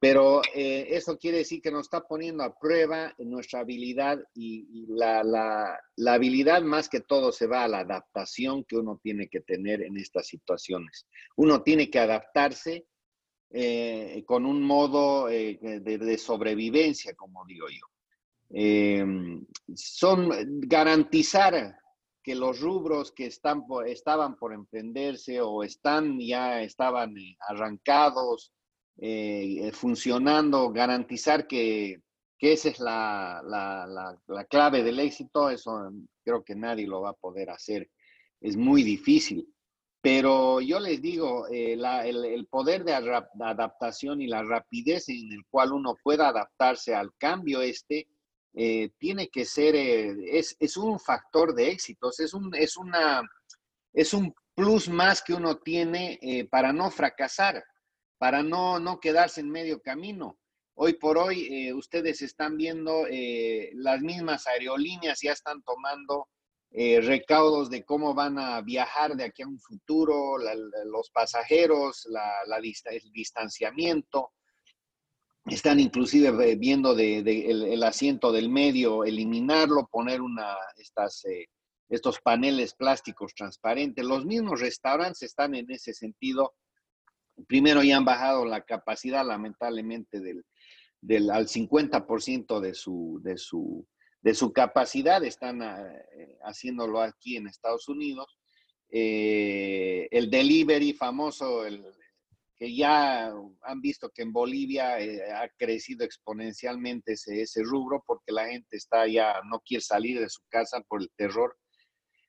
Pero 0.02 0.42
eh, 0.52 0.88
eso 0.90 1.16
quiere 1.16 1.38
decir 1.38 1.62
que 1.62 1.70
nos 1.70 1.82
está 1.82 2.00
poniendo 2.00 2.42
a 2.42 2.58
prueba 2.58 3.14
nuestra 3.18 3.60
habilidad 3.60 4.18
y, 4.34 4.84
la, 4.88 5.22
la, 5.22 5.78
la, 5.94 6.14
habilidad 6.14 6.60
más 6.62 6.88
que 6.88 7.02
todo 7.02 7.30
se 7.30 7.46
va 7.46 7.62
a 7.62 7.68
la 7.68 7.78
adaptación 7.78 8.64
que 8.64 8.74
uno 8.74 8.98
tiene 9.00 9.28
que 9.28 9.42
tener 9.42 9.80
en 9.80 9.96
estas 9.96 10.26
situaciones. 10.26 11.06
Uno 11.36 11.62
tiene 11.62 11.88
que 11.88 12.00
adaptarse 12.00 12.88
eh, 13.52 14.24
con 14.26 14.44
un 14.44 14.64
modo 14.64 15.28
eh, 15.28 15.60
de, 15.60 16.18
sobrevivencia, 16.18 17.14
como 17.14 17.44
digo 17.46 17.68
yo. 17.68 17.86
Em, 18.50 19.46
son 19.72 20.30
garantizar 20.62 21.78
que 22.24 22.34
los 22.34 22.58
rubros 22.58 23.12
que 23.12 23.26
están 23.26 23.62
estaban 23.86 24.34
por 24.34 24.52
emprenderse 24.52 25.40
o 25.40 25.62
están 25.62 26.18
ya 26.18 26.60
estaban 26.60 27.14
arrancados, 27.38 28.52
funcionando, 29.72 30.70
garantizar 30.70 31.46
que, 31.46 32.00
que 32.42 32.54
esa 32.54 32.70
es 32.70 32.80
la, 32.80 33.40
la, 33.44 34.18
la, 34.26 34.44
clave 34.46 34.82
del 34.82 34.98
éxito, 34.98 35.48
eso 35.48 35.92
creo 36.24 36.42
que 36.42 36.56
nadie 36.56 36.88
lo 36.88 37.00
va 37.00 37.10
a 37.10 37.14
poder 37.14 37.50
hacer. 37.50 37.88
Es 38.40 38.56
muy 38.56 38.82
difícil. 38.82 39.48
Pero 40.02 40.60
yo 40.60 40.80
les 40.80 41.00
digo, 41.00 41.46
eh, 41.48 41.74
el, 41.74 42.46
poder 42.48 42.82
de 42.82 42.94
adaptación 42.94 44.20
y 44.20 44.26
la 44.26 44.42
rapidez 44.42 45.08
en 45.08 45.32
el 45.32 45.44
cual 45.48 45.72
uno 45.72 45.94
pueda 46.02 46.30
adaptarse 46.30 46.92
al 46.92 47.14
cambio 47.16 47.62
este, 47.62 48.08
eh, 48.54 48.90
tiene 48.98 49.28
que 49.28 49.44
ser, 49.44 49.76
eh, 49.76 50.12
es, 50.36 50.56
es, 50.58 50.76
un 50.76 50.98
factor 50.98 51.54
de 51.54 51.70
éxitos, 51.70 52.18
es 52.18 52.34
un, 52.34 52.52
es, 52.56 52.76
una, 52.76 53.22
es 53.92 54.12
un 54.12 54.34
plus 54.56 54.88
más 54.88 55.22
que 55.22 55.34
uno 55.34 55.58
tiene 55.58 56.48
para 56.50 56.72
no 56.72 56.90
fracasar, 56.90 57.62
para 58.22 58.44
no, 58.44 58.78
no 58.78 59.00
quedarse 59.00 59.40
en 59.40 59.50
medio 59.50 59.82
camino. 59.82 60.38
Hoy 60.74 60.92
por 60.92 61.18
hoy, 61.18 61.72
ustedes 61.72 62.22
están 62.22 62.56
viendo, 62.56 63.04
las 63.72 64.00
mismas 64.00 64.46
aerolíneas 64.46 65.18
ya 65.20 65.32
están 65.32 65.60
tomando 65.64 66.28
eh, 66.70 67.00
recaudos 67.00 67.68
de 67.68 67.84
cómo 67.84 68.14
van 68.14 68.38
a 68.38 68.60
viajar 68.60 69.16
de 69.16 69.24
aquí 69.24 69.42
a 69.42 69.48
un 69.48 69.58
futuro, 69.58 70.38
los 70.38 71.10
pasajeros, 71.10 72.06
la, 72.10 72.58
el 72.58 73.12
distanciamiento. 73.12 74.30
Están 75.46 75.80
inclusive 75.80 76.54
viendo 76.54 76.94
de, 76.94 77.18
el, 77.18 77.82
asiento 77.82 78.30
del 78.30 78.48
medio, 78.50 79.02
eliminarlo, 79.02 79.88
poner 79.90 80.20
una, 80.20 80.56
estas, 80.76 81.24
eh, 81.24 81.48
estos 81.88 82.20
paneles 82.20 82.74
plásticos 82.74 83.34
transparentes. 83.34 84.04
Los 84.04 84.24
mismos 84.24 84.60
restaurantes 84.60 85.22
están 85.22 85.56
en 85.56 85.68
ese 85.72 85.92
sentido. 85.92 86.54
Primero 87.46 87.82
ya 87.82 87.96
han 87.96 88.04
bajado 88.04 88.44
la 88.44 88.62
capacidad, 88.64 89.26
lamentablemente, 89.26 90.20
del, 90.20 90.44
del 91.00 91.30
al 91.30 91.46
50% 91.46 92.60
de 92.60 92.74
su, 92.74 93.20
de 93.22 93.38
su 93.38 93.86
de 94.22 94.34
su 94.34 94.52
capacidad, 94.52 95.22
están 95.24 95.60
eh, 95.62 96.38
haciéndolo 96.44 97.00
aquí 97.00 97.36
en 97.36 97.48
Estados 97.48 97.88
Unidos. 97.88 98.38
Eh, 98.88 100.08
el 100.10 100.30
delivery 100.30 100.92
famoso, 100.92 101.66
el, 101.66 101.84
que 102.56 102.74
ya 102.74 103.32
han 103.62 103.80
visto 103.80 104.10
que 104.10 104.22
en 104.22 104.32
Bolivia 104.32 105.00
eh, 105.00 105.20
ha 105.32 105.48
crecido 105.58 106.04
exponencialmente 106.04 107.14
ese, 107.14 107.42
ese, 107.42 107.64
rubro 107.64 108.04
porque 108.06 108.30
la 108.30 108.46
gente 108.46 108.76
está 108.76 109.08
ya, 109.08 109.40
no 109.50 109.60
quiere 109.60 109.82
salir 109.82 110.20
de 110.20 110.28
su 110.28 110.42
casa 110.48 110.80
por 110.82 111.02
el 111.02 111.10
terror. 111.16 111.56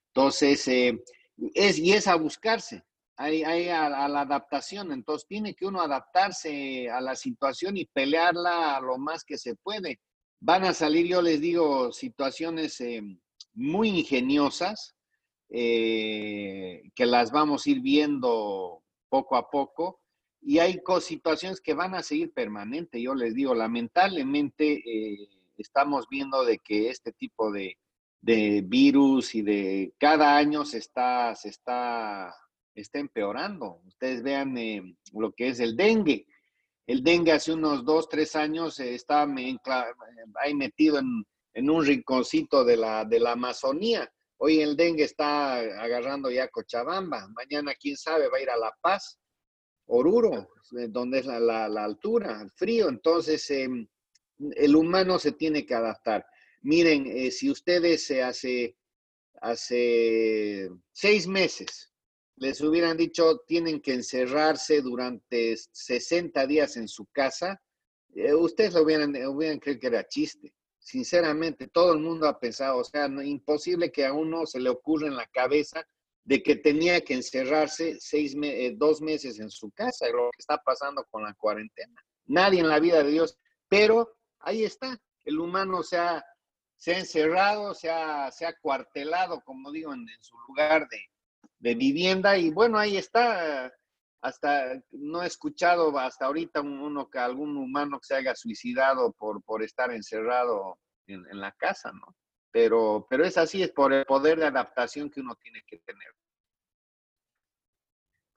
Entonces, 0.07 0.67
es, 0.67 1.77
y 1.77 1.91
es 1.91 2.07
a 2.07 2.15
buscarse, 2.15 2.83
hay, 3.15 3.43
hay 3.43 3.69
a, 3.69 3.89
la 4.07 4.21
adaptación, 4.21 4.91
entonces 4.91 5.27
tiene 5.27 5.53
que 5.53 5.65
uno 5.65 5.81
adaptarse 5.81 6.89
a 6.89 6.99
la 7.01 7.15
situación 7.15 7.77
y 7.77 7.85
pelearla 7.85 8.79
lo 8.81 8.97
más 8.97 9.23
que 9.23 9.37
se 9.37 9.55
puede 9.55 9.99
Van 10.45 10.65
a 10.65 10.73
salir, 10.73 11.07
yo 11.07 11.21
les 11.21 11.39
digo, 11.39 11.93
situaciones 11.93 12.81
eh, 12.81 13.01
muy 13.53 13.87
ingeniosas 13.87 14.93
eh, 15.49 16.83
que 16.93 17.05
las 17.05 17.31
vamos 17.31 17.65
a 17.65 17.69
ir 17.69 17.79
viendo 17.79 18.83
poco 19.07 19.37
a 19.37 19.49
poco 19.49 20.01
y 20.41 20.59
hay 20.59 20.81
situaciones 20.99 21.61
que 21.61 21.73
van 21.73 21.95
a 21.95 22.03
seguir 22.03 22.33
permanente. 22.33 23.01
Yo 23.01 23.15
les 23.15 23.33
digo, 23.35 23.55
lamentablemente 23.55 24.83
eh, 24.85 25.29
estamos 25.55 26.07
viendo 26.09 26.43
de 26.43 26.59
que 26.59 26.89
este 26.89 27.13
tipo 27.13 27.49
de, 27.49 27.77
de, 28.19 28.63
virus 28.65 29.35
y 29.35 29.43
de 29.43 29.93
cada 29.97 30.35
año 30.35 30.65
se 30.65 30.79
está, 30.79 31.33
se 31.35 31.47
está, 31.47 32.35
está 32.75 32.99
empeorando. 32.99 33.81
Ustedes 33.85 34.23
vean 34.23 34.55
lo 35.13 35.31
que 35.33 35.49
es 35.49 35.59
el 35.59 35.75
dengue. 35.75 36.25
El 36.85 37.03
dengue 37.03 37.31
hace 37.31 37.53
unos 37.53 37.85
dos, 37.85 38.09
tres 38.09 38.35
años 38.35 38.79
eh, 38.79 38.95
estaba 38.95 39.31
ahí 40.41 40.53
metido 40.53 40.99
en, 40.99 41.69
un 41.69 41.85
rinconcito 41.85 42.65
de 42.65 42.77
la, 42.77 43.05
de 43.05 43.19
la 43.19 43.33
Amazonía. 43.33 44.11
Hoy 44.37 44.59
el 44.59 44.75
dengue 44.75 45.03
está 45.03 45.55
agarrando 45.55 46.29
ya 46.29 46.49
Cochabamba. 46.49 47.27
Mañana, 47.29 47.73
quién 47.79 47.95
sabe, 47.95 48.27
va 48.27 48.37
a 48.37 48.41
ir 48.41 48.49
a 48.49 48.57
La 48.57 48.75
Paz, 48.81 49.17
Oruro, 49.85 50.49
eh, 50.77 50.87
donde 50.89 51.19
es 51.19 51.25
la, 51.25 51.65
altura, 51.65 52.41
el 52.41 52.51
frío. 52.51 52.89
Entonces, 52.89 53.49
em, 53.51 53.87
el 54.55 54.75
humano 54.75 55.19
se 55.19 55.31
tiene 55.31 55.65
que 55.65 55.75
adaptar. 55.75 56.25
Miren, 56.61 57.05
eh, 57.07 57.31
si 57.31 57.49
ustedes 57.49 58.05
se 58.05 58.23
hace, 58.23 58.75
hace 59.41 60.69
seis 60.91 61.27
meses 61.27 61.92
les 62.43 62.59
hubieran 62.59 62.97
dicho 62.97 63.41
tienen 63.47 63.79
que 63.79 63.93
encerrarse 63.93 64.81
durante 64.81 65.55
60 65.55 66.45
días 66.45 66.75
en 66.75 66.89
su 66.89 67.05
casa, 67.05 67.61
eh, 68.13 68.33
ustedes 68.33 68.73
lo 68.73 68.83
hubieran, 68.83 69.15
hubieran 69.27 69.59
creído 69.59 69.79
que 69.79 69.87
era 69.87 70.07
chiste. 70.07 70.53
Sinceramente, 70.77 71.69
todo 71.69 71.93
el 71.93 71.99
mundo 71.99 72.27
ha 72.27 72.37
pensado, 72.37 72.79
o 72.79 72.83
sea, 72.83 73.05
imposible 73.05 73.93
que 73.93 74.05
a 74.05 74.11
uno 74.11 74.45
se 74.45 74.59
le 74.59 74.69
ocurra 74.69 75.07
en 75.07 75.15
la 75.15 75.25
cabeza 75.27 75.87
de 76.25 76.43
que 76.43 76.57
tenía 76.57 76.99
que 76.99 77.13
encerrarse 77.13 77.97
seis 78.01 78.35
eh, 78.43 78.73
dos 78.75 79.01
meses 79.01 79.39
en 79.39 79.49
su 79.49 79.71
casa, 79.71 80.09
lo 80.09 80.29
que 80.31 80.39
está 80.39 80.57
pasando 80.57 81.05
con 81.09 81.23
la 81.23 81.33
cuarentena. 81.35 82.03
Nadie 82.25 82.59
en 82.59 82.67
la 82.67 82.81
vida 82.81 83.03
de 83.03 83.11
Dios, 83.11 83.37
pero 83.69 84.17
ahí 84.39 84.65
está, 84.65 84.99
el 85.23 85.39
humano 85.39 85.81
se 85.81 85.97
ha, 85.97 86.25
se 86.75 86.93
ha 86.93 86.99
encerrado, 86.99 87.73
se 87.73 87.89
ha, 87.89 88.29
se 88.31 88.45
ha 88.45 88.53
cuartelado, 88.59 89.41
como 89.45 89.71
digo, 89.71 89.93
en 89.93 90.05
su 90.19 90.37
lugar 90.49 90.89
de, 90.89 90.99
de 91.63 91.75
vivienda 91.75 92.37
y 92.37 92.51
bueno, 92.51 92.77
ahí 92.77 92.97
está. 92.97 93.73
Hasta 94.21 94.81
no 94.91 95.23
he 95.23 95.27
escuchado 95.27 95.97
hasta 95.97 96.25
ahorita 96.25 96.61
uno 96.61 97.09
que 97.09 97.19
algún 97.19 97.57
humano 97.57 97.99
que 97.99 98.07
se 98.07 98.15
haya 98.15 98.35
suicidado 98.35 99.13
por, 99.13 99.41
por 99.43 99.63
estar 99.63 99.91
encerrado 99.91 100.77
en, 101.07 101.25
la 101.39 101.51
casa, 101.53 101.91
¿no? 101.91 102.15
Pero, 102.51 103.05
pero 103.09 103.25
es 103.25 103.37
así, 103.37 103.63
es 103.63 103.71
por 103.71 103.91
el 103.91 104.05
poder 104.05 104.39
de 104.39 104.45
adaptación 104.45 105.09
que 105.09 105.21
uno 105.21 105.35
tiene 105.35 105.61
que 105.65 105.79
tener. 105.79 106.07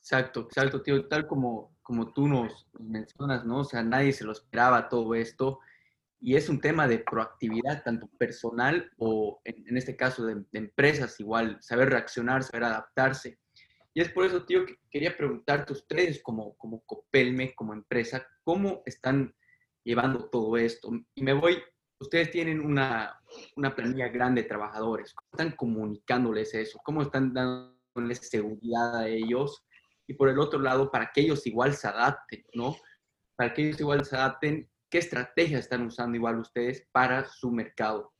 Exacto, 0.00 0.42
exacto, 0.42 0.82
tío. 0.82 1.06
Tal 1.08 1.26
como, 1.26 1.76
como 1.82 2.12
tú 2.12 2.26
nos 2.26 2.68
mencionas, 2.78 3.44
¿no? 3.44 3.60
O 3.60 3.64
sea, 3.64 3.82
nadie 3.82 4.12
se 4.12 4.24
lo 4.24 4.32
esperaba 4.32 4.88
todo 4.88 5.14
esto 5.14 5.60
y 6.20 6.36
es 6.36 6.48
un 6.48 6.60
tema 6.60 6.88
de 6.88 6.98
proactividad, 6.98 7.82
tanto 7.82 8.08
personal 8.18 8.90
o 8.96 9.40
en, 9.44 9.76
este 9.76 9.96
caso 9.96 10.24
de, 10.24 10.44
empresas, 10.52 11.20
igual, 11.20 11.58
saber 11.60 11.90
reaccionar, 11.90 12.42
saber 12.42 12.64
adaptarse. 12.64 13.38
Y 13.92 14.00
es 14.00 14.10
por 14.10 14.26
eso, 14.26 14.44
tío, 14.44 14.66
que 14.66 14.76
quería 14.90 15.16
preguntarte 15.16 15.72
a 15.72 15.76
ustedes 15.76 16.22
como, 16.22 16.56
como 16.56 16.82
Copelme, 16.82 17.54
como 17.54 17.74
empresa, 17.74 18.26
¿cómo 18.44 18.82
están 18.86 19.34
llevando 19.84 20.28
todo 20.28 20.56
esto? 20.56 20.90
Y 21.14 21.22
me 21.22 21.32
voy, 21.32 21.62
ustedes 22.00 22.30
tienen 22.30 22.60
una, 22.60 23.18
una 23.56 23.74
planilla 23.74 24.08
grande 24.08 24.42
de 24.42 24.48
trabajadores, 24.48 25.14
¿cómo 25.14 25.28
están 25.32 25.56
comunicándoles 25.56 26.54
eso? 26.54 26.78
¿Cómo 26.84 27.02
están 27.02 27.32
dándoles 27.32 28.28
seguridad 28.28 28.96
a 28.96 29.08
ellos? 29.08 29.64
Y 30.06 30.14
por 30.14 30.28
el 30.28 30.38
otro 30.38 30.60
lado, 30.60 30.90
para 30.90 31.10
que 31.12 31.22
ellos 31.22 31.46
igual 31.46 31.74
se 31.74 31.88
adapten, 31.88 32.44
¿no? 32.54 32.76
Para 33.34 33.52
que 33.52 33.66
ellos 33.66 33.80
igual 33.80 34.04
se 34.04 34.16
adapten 34.16 34.68
¿Qué 34.88 34.98
estrategias 34.98 35.60
están 35.62 35.86
usando 35.86 36.16
igual 36.16 36.38
ustedes 36.38 36.86
para 36.92 37.26
su 37.26 37.50
mercado? 37.50 38.12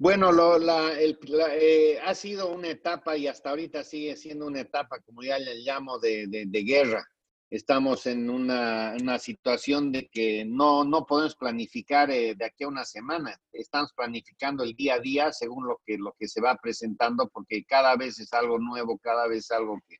Bueno, 0.00 0.32
lo, 0.32 0.58
la, 0.58 0.94
eh, 0.98 1.98
ha 2.02 2.14
sido 2.14 2.50
una 2.54 2.68
etapa 2.68 3.18
y 3.18 3.26
hasta 3.26 3.50
ahorita 3.50 3.84
sigue 3.84 4.16
siendo 4.16 4.46
una 4.46 4.60
etapa, 4.60 4.98
como 5.00 5.22
ya 5.22 5.38
le 5.38 5.56
llamo, 5.56 5.98
de, 5.98 6.26
de, 6.26 6.62
guerra. 6.62 7.06
Estamos 7.50 8.06
en 8.06 8.30
una, 8.30 8.96
una, 8.98 9.18
situación 9.18 9.92
de 9.92 10.08
que 10.08 10.46
no, 10.46 10.84
no 10.84 11.04
podemos 11.04 11.36
planificar 11.36 12.10
eh, 12.10 12.34
de 12.34 12.44
aquí 12.46 12.64
a 12.64 12.68
una 12.68 12.86
semana. 12.86 13.38
Estamos 13.52 13.92
planificando 13.92 14.64
el 14.64 14.74
día 14.74 14.94
a 14.94 15.00
día 15.00 15.32
según 15.32 15.66
lo 15.66 15.82
que, 15.84 15.98
lo 15.98 16.14
que 16.18 16.28
se 16.28 16.40
va 16.40 16.56
presentando, 16.56 17.28
porque 17.28 17.64
cada 17.64 17.94
vez 17.94 18.18
es 18.20 18.32
algo 18.32 18.58
nuevo, 18.58 18.98
cada 18.98 19.26
vez 19.28 19.40
es 19.40 19.50
algo 19.50 19.78
que, 19.86 19.96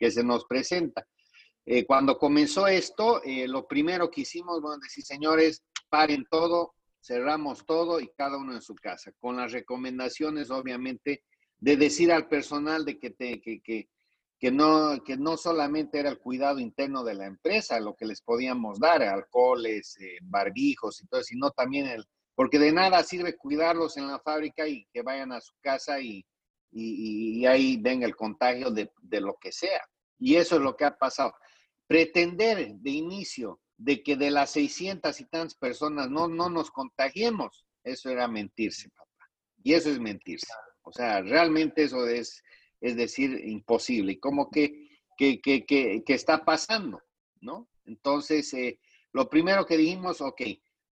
que 0.00 0.10
se 0.10 0.24
nos 0.24 0.46
presenta. 0.46 1.06
Eh, 1.66 1.86
cuando 1.86 2.18
comenzó 2.18 2.66
esto, 2.66 3.22
eh, 3.22 3.48
lo 3.48 3.66
primero 3.66 4.10
que 4.10 4.22
hicimos, 4.22 4.60
bueno, 4.60 4.78
decir, 4.82 5.04
señores, 5.04 5.62
paren 5.88 6.26
todo, 6.30 6.74
cerramos 7.02 7.64
todo 7.64 8.00
y 8.00 8.10
cada 8.16 8.36
uno 8.36 8.52
en 8.52 8.60
su 8.60 8.74
casa, 8.74 9.12
con 9.18 9.36
las 9.36 9.52
recomendaciones, 9.52 10.50
obviamente, 10.50 11.22
de 11.58 11.76
decir 11.76 12.12
al 12.12 12.28
personal 12.28 12.84
de 12.84 12.98
que, 12.98 13.10
te, 13.10 13.40
que, 13.40 13.62
que, 13.62 13.88
que, 14.38 14.50
no, 14.50 15.02
que 15.02 15.16
no 15.16 15.38
solamente 15.38 16.00
era 16.00 16.10
el 16.10 16.18
cuidado 16.18 16.58
interno 16.58 17.02
de 17.02 17.14
la 17.14 17.26
empresa, 17.26 17.80
lo 17.80 17.94
que 17.94 18.04
les 18.04 18.20
podíamos 18.20 18.78
dar, 18.78 19.02
alcoholes, 19.02 19.96
eh, 20.00 20.18
barbijos 20.22 21.00
y 21.02 21.06
todo, 21.06 21.22
sino 21.22 21.50
también 21.50 21.86
el, 21.86 22.04
porque 22.34 22.58
de 22.58 22.72
nada 22.72 23.02
sirve 23.02 23.36
cuidarlos 23.36 23.96
en 23.96 24.08
la 24.08 24.18
fábrica 24.18 24.68
y 24.68 24.86
que 24.92 25.00
vayan 25.00 25.32
a 25.32 25.40
su 25.40 25.54
casa 25.62 25.98
y, 26.00 26.26
y, 26.72 27.46
ahí 27.46 27.78
venga 27.80 28.04
el 28.04 28.16
contagio 28.16 28.70
de 28.70 29.20
lo 29.20 29.36
que 29.40 29.52
sea. 29.52 29.80
Y 30.18 30.36
eso 30.36 30.56
es 30.56 30.62
lo 30.62 30.76
que 30.76 30.84
ha 30.84 30.96
pasado. 30.96 31.34
Pretender 31.86 32.74
de 32.74 32.90
inicio 32.90 33.60
de 33.76 34.02
que 34.02 34.16
de 34.16 34.30
las 34.30 34.50
600 34.50 35.20
y 35.20 35.24
tantas 35.26 35.54
personas 35.54 36.10
no, 36.10 36.28
no 36.28 36.48
nos 36.48 36.70
contagiemos, 36.70 37.66
eso 37.82 38.10
era 38.10 38.28
mentirse, 38.28 38.88
papá. 38.90 39.30
Y 39.62 39.74
eso 39.74 39.90
es 39.90 39.98
mentirse. 39.98 40.52
O 40.82 40.92
sea, 40.92 41.20
realmente 41.22 41.84
eso 41.84 42.06
es, 42.06 42.42
es 42.80 42.96
decir, 42.96 43.40
imposible. 43.46 44.12
Y 44.12 44.18
como 44.18 44.50
que, 44.50 44.88
que, 45.16 45.40
que, 45.40 45.64
que, 45.64 46.02
está 46.14 46.44
pasando, 46.44 47.02
¿no? 47.40 47.68
Entonces, 47.84 48.52
eh, 48.54 48.78
lo 49.12 49.28
primero 49.28 49.66
que 49.66 49.76
dijimos, 49.76 50.20
ok, 50.20 50.42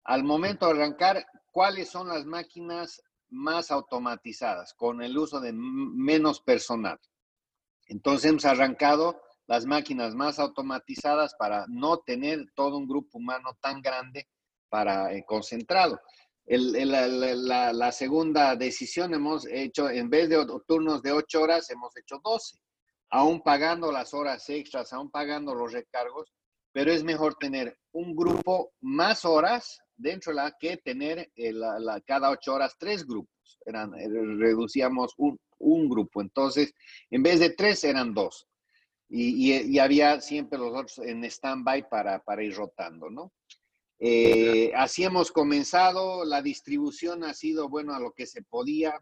al 0.05 0.25
momento 0.25 0.67
de 0.67 0.73
arrancar, 0.73 1.27
¿cuáles 1.51 1.89
son 1.91 2.09
las 2.09 2.25
máquinas 2.27 3.03
más 3.29 3.71
automatizadas 3.71 4.75
con 4.75 5.03
el 5.03 5.17
uso 5.17 5.41
de 5.41 5.53
menos 5.53 6.41
personal? 6.41 6.99
Entonces 7.87 8.31
hemos 8.31 8.45
arrancado 8.45 9.21
las 9.47 9.67
máquinas 9.67 10.15
más 10.15 10.39
automatizadas 10.39 11.35
para 11.35 11.67
no 11.69 11.99
tener 11.99 12.47
todo 12.55 12.79
un 12.79 12.89
grupo 12.89 13.19
humano 13.19 13.57
tan 13.61 13.83
grande 13.83 14.27
para 14.69 15.13
eh, 15.13 15.25
concentrado. 15.27 16.01
la, 16.47 17.93
segunda 17.93 18.57
decisión 18.57 19.15
hemos 19.15 19.47
hecho, 19.47 19.91
en 19.91 20.09
vez 20.09 20.29
de 20.29 20.47
turnos 20.67 21.03
de 21.03 21.13
ocho 21.13 21.43
horas, 21.43 21.71
hemos 21.71 21.97
hecho 21.97 22.21
12, 22.25 22.59
aún 23.11 23.43
pagando 23.43 23.93
las 23.93 24.15
horas 24.15 24.49
extras, 24.49 24.93
aún 24.93 25.11
pagando 25.11 25.55
los 25.55 25.73
recargos, 25.73 26.33
pero 26.73 26.91
es 26.91 27.05
mejor 27.05 27.37
tener 27.37 27.79
un 27.93 28.17
grupo 28.17 28.73
más 28.81 29.25
horas 29.25 29.79
dentro 29.97 30.33
de 30.33 30.37
la 30.37 30.57
que 30.59 30.79
tener 30.79 31.31
eh, 31.37 31.53
la, 31.53 32.01
cada 32.05 32.31
ocho 32.31 32.55
horas 32.55 32.75
tres 32.79 33.07
grupos. 33.07 33.31
Eran, 33.67 33.95
eh, 33.95 34.09
reducíamos 34.09 35.15
un, 35.19 35.39
un 35.59 35.89
grupo, 35.89 36.21
entonces 36.21 36.75
en 37.11 37.23
vez 37.23 37.39
de 37.41 37.51
tres 37.51 37.85
eran 37.85 38.13
dos 38.13 38.49
y, 39.09 39.79
había 39.79 40.21
siempre 40.21 40.59
los 40.59 40.73
otros 40.73 40.99
en 40.99 41.25
stand-by 41.25 41.89
para, 41.89 42.23
para, 42.23 42.43
ir 42.43 42.55
rotando, 42.55 43.11
¿no? 43.11 43.33
Eh, 43.99 44.73
así 44.75 45.05
hemos 45.05 45.31
comenzado, 45.31 46.25
la 46.25 46.43
distribución 46.43 47.25
ha 47.25 47.33
sido, 47.33 47.69
bueno, 47.69 47.95
a 47.95 48.01
lo 48.01 48.13
que 48.13 48.27
se 48.27 48.43
podía 48.43 49.01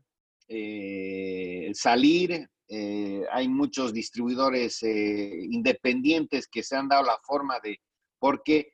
eh, 0.48 1.70
salir. 1.74 2.48
Eh, 2.68 3.24
hay 3.30 3.48
muchos 3.48 3.92
distribuidores 3.92 4.82
independientes 4.82 6.46
que 6.48 6.62
se 6.62 6.76
han 6.76 6.88
dado 6.88 7.04
la 7.04 7.18
forma 7.22 7.58
de, 7.60 7.80
porque 8.18 8.72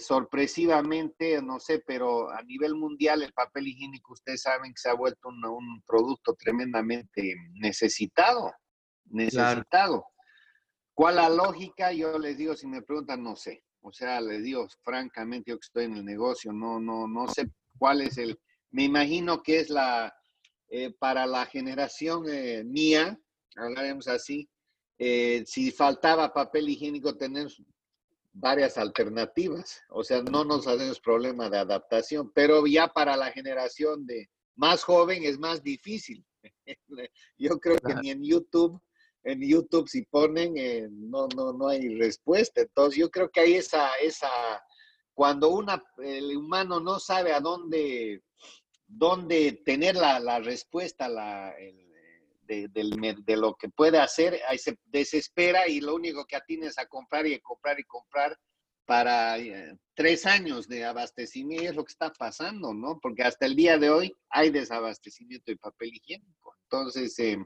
sorpresivamente, 0.00 1.40
no 1.40 1.58
sé, 1.58 1.82
pero 1.86 2.28
a 2.30 2.42
nivel 2.42 2.74
mundial 2.74 3.22
el 3.22 3.32
papel 3.32 3.68
higiénico, 3.68 4.12
ustedes 4.12 4.42
saben 4.42 4.74
que 4.74 4.80
se 4.80 4.90
ha 4.90 4.94
vuelto 4.94 5.30
un, 5.30 5.82
producto 5.86 6.34
tremendamente 6.34 7.34
necesitado, 7.54 8.52
necesitado. 9.06 10.04
¿Cuál 10.94 11.16
la 11.16 11.28
lógica? 11.28 11.92
Yo 11.92 12.18
les 12.18 12.36
digo, 12.36 12.54
si 12.54 12.66
me 12.66 12.82
preguntan, 12.82 13.22
no 13.22 13.36
sé. 13.36 13.64
O 13.80 13.92
sea, 13.92 14.20
les 14.20 14.42
digo, 14.42 14.68
francamente, 14.82 15.50
yo 15.50 15.58
que 15.58 15.66
estoy 15.66 15.84
en 15.86 15.96
el 15.96 16.04
negocio, 16.04 16.52
no, 16.52 16.78
no, 16.78 17.08
no 17.08 17.28
sé 17.28 17.50
cuál 17.78 18.02
es 18.02 18.18
el. 18.18 18.38
Me 18.70 18.84
imagino 18.84 19.42
que 19.42 19.60
es 19.60 19.70
la 19.70 20.14
eh, 20.68 20.90
para 20.98 21.26
la 21.26 21.44
generación 21.46 22.24
eh, 22.28 22.64
mía, 22.64 23.20
hablaremos 23.56 24.08
así. 24.08 24.48
Eh, 24.98 25.42
si 25.46 25.70
faltaba 25.70 26.32
papel 26.32 26.68
higiénico, 26.68 27.16
tenemos 27.16 27.62
varias 28.32 28.78
alternativas. 28.78 29.82
O 29.90 30.02
sea, 30.02 30.22
no 30.22 30.44
nos 30.44 30.66
hacemos 30.66 31.00
problema 31.00 31.50
de 31.50 31.58
adaptación, 31.58 32.32
pero 32.34 32.66
ya 32.66 32.88
para 32.88 33.16
la 33.16 33.30
generación 33.32 34.06
de 34.06 34.30
más 34.54 34.82
joven 34.82 35.24
es 35.24 35.38
más 35.38 35.62
difícil. 35.62 36.24
Yo 37.38 37.58
creo 37.58 37.78
que 37.78 37.94
ni 37.96 38.10
en 38.10 38.22
YouTube 38.24 38.80
en 39.24 39.40
YouTube 39.40 39.88
si 39.88 40.02
ponen, 40.02 40.56
eh, 40.56 40.88
no, 40.90 41.28
no, 41.36 41.52
no 41.52 41.68
hay 41.68 41.96
respuesta. 41.96 42.60
Entonces 42.60 42.98
yo 42.98 43.10
creo 43.10 43.30
que 43.30 43.40
hay 43.40 43.54
esa, 43.54 43.90
esa, 44.02 44.30
cuando 45.14 45.50
una, 45.50 45.82
el 45.98 46.36
humano 46.36 46.80
no 46.80 46.98
sabe 46.98 47.32
a 47.32 47.40
dónde, 47.40 48.22
dónde 48.86 49.62
tener 49.64 49.96
la, 49.96 50.18
la 50.20 50.40
respuesta 50.40 51.08
la, 51.08 51.54
de, 52.46 53.36
lo 53.36 53.54
que 53.54 53.68
puede 53.68 53.98
hacer, 53.98 54.40
se 54.58 54.78
desespera 54.86 55.68
y 55.68 55.80
lo 55.80 55.94
único 55.94 56.24
que 56.26 56.36
atiende 56.36 56.66
es 56.68 56.78
a 56.78 56.86
comprar 56.86 57.26
y 57.26 57.38
comprar 57.40 57.78
y 57.78 57.84
comprar 57.84 58.38
para 58.84 59.38
eh, 59.38 59.76
tres 59.94 60.26
años 60.26 60.66
de 60.68 60.84
abastecimiento, 60.84 61.70
es 61.70 61.76
lo 61.76 61.84
que 61.84 61.92
está 61.92 62.12
pasando, 62.12 62.74
¿no? 62.74 62.98
Porque 63.00 63.22
hasta 63.22 63.46
el 63.46 63.54
día 63.54 63.78
de 63.78 63.90
hoy 63.90 64.12
hay 64.28 64.50
desabastecimiento 64.50 65.52
de 65.52 65.56
papel 65.56 65.94
higiénico. 65.94 66.54
Entonces, 66.64 67.16
eh, 67.20 67.38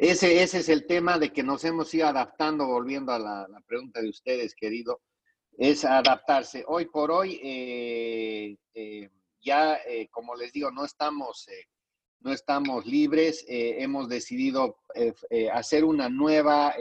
ese, 0.00 0.42
ese 0.42 0.60
es 0.60 0.70
el 0.70 0.86
tema 0.86 1.18
de 1.18 1.30
que 1.30 1.42
nos 1.42 1.62
hemos 1.62 1.92
ido 1.92 2.06
adaptando, 2.06 2.66
volviendo 2.66 3.12
a 3.12 3.18
la, 3.18 3.46
pregunta 3.66 4.00
de 4.00 4.08
ustedes, 4.08 4.54
querido, 4.54 5.02
es 5.58 5.84
adaptarse. 5.84 6.64
Hoy 6.66 6.86
por 6.86 7.10
hoy, 7.10 7.38
eh, 7.42 8.56
eh, 8.72 9.10
ya, 9.42 9.74
eh, 9.86 10.08
como 10.10 10.34
les 10.36 10.54
digo, 10.54 10.70
no 10.70 10.86
estamos, 10.86 11.46
no 12.20 12.32
estamos 12.32 12.86
libres, 12.86 13.44
hemos 13.46 14.08
decidido 14.08 14.78
hacer 15.52 15.84
una 15.84 16.08
nueva, 16.08 16.74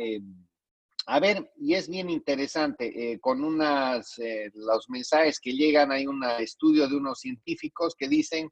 a 1.07 1.19
ver, 1.19 1.51
y 1.57 1.73
es 1.73 1.89
bien 1.89 2.09
interesante, 2.09 3.19
con 3.19 3.43
unas, 3.43 4.17
los 4.53 4.89
mensajes 4.89 5.41
que 5.41 5.51
llegan, 5.51 5.91
hay 5.91 6.07
un 6.07 6.23
estudio 6.39 6.87
de 6.87 6.95
unos 6.95 7.19
científicos 7.19 7.95
que 7.97 8.07
dicen, 8.07 8.49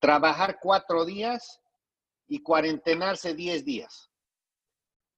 trabajar 0.00 0.58
cuatro 0.62 1.04
días 1.04 1.60
y 2.28 2.42
cuarentenarse 2.42 3.34
10 3.34 3.64
días. 3.64 4.10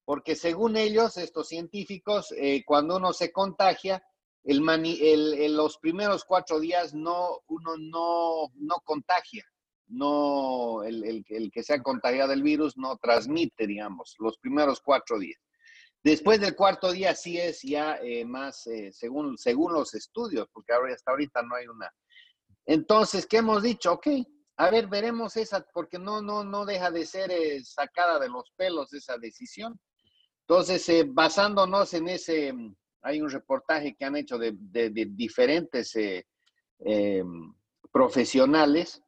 Porque 0.05 0.35
según 0.35 0.77
ellos, 0.77 1.17
estos 1.17 1.49
científicos, 1.49 2.33
eh, 2.37 2.63
cuando 2.65 2.97
uno 2.97 3.13
se 3.13 3.31
contagia, 3.31 4.03
el, 4.45 4.67
el, 4.69 5.57
los 5.57 5.79
primeros 5.79 6.25
cuatro 6.25 6.59
días 6.59 6.95
no, 6.95 7.41
uno 7.49 7.77
no, 7.77 8.51
no 8.55 8.77
contagia, 8.85 9.45
no, 9.89 10.83
el, 10.83 11.25
el, 11.29 11.51
que 11.51 11.63
se 11.63 11.75
ha 11.75 11.83
contagiado 11.83 12.31
del 12.31 12.43
virus 12.43 12.77
no 12.77 12.97
transmite, 12.97 13.67
digamos, 13.67 14.15
los 14.19 14.39
primeros 14.39 14.81
cuatro 14.81 15.19
días. 15.19 15.41
Después 16.03 16.41
del 16.41 16.57
cuarto 16.57 16.93
día 16.93 17.15
sí 17.15 17.39
es 17.39 17.61
ya 17.63 17.97
eh, 18.03 18.25
más, 18.25 18.67
eh, 18.69 18.91
según, 18.93 19.37
según 19.37 19.75
los 19.75 19.93
estudios, 19.95 20.49
porque 20.53 20.73
ahora, 20.73 20.95
hasta 20.95 21.11
ahorita 21.11 21.43
no 21.43 21.57
hay 21.57 21.67
una. 21.67 21.93
Entonces, 22.65 23.27
¿qué 23.27 23.39
hemos 23.39 23.63
dicho? 23.63 23.93
Ok, 23.93 24.07
a 24.61 24.69
ver, 24.71 24.89
veremos 24.89 25.39
esa, 25.39 25.67
porque 25.73 25.99
no, 25.99 26.21
no, 26.21 26.45
no 26.45 26.67
deja 26.67 26.91
de 26.91 27.07
ser 27.07 27.31
eh, 27.31 27.65
sacada 27.65 28.19
de 28.19 28.29
los 28.29 28.51
pelos 28.59 28.93
esa 28.93 29.17
decisión. 29.17 29.81
Entonces, 30.43 30.87
eh, 30.91 31.07
basándonos 31.09 31.95
en 31.95 32.09
ese, 32.09 32.53
mm, 32.53 32.77
hay 33.01 33.23
un 33.23 33.31
reportaje 33.31 33.95
que 33.95 34.05
han 34.05 34.17
hecho 34.17 34.37
de, 34.37 34.53
diferentes 35.13 35.97
eh, 35.97 36.25
profesionales. 37.91 39.03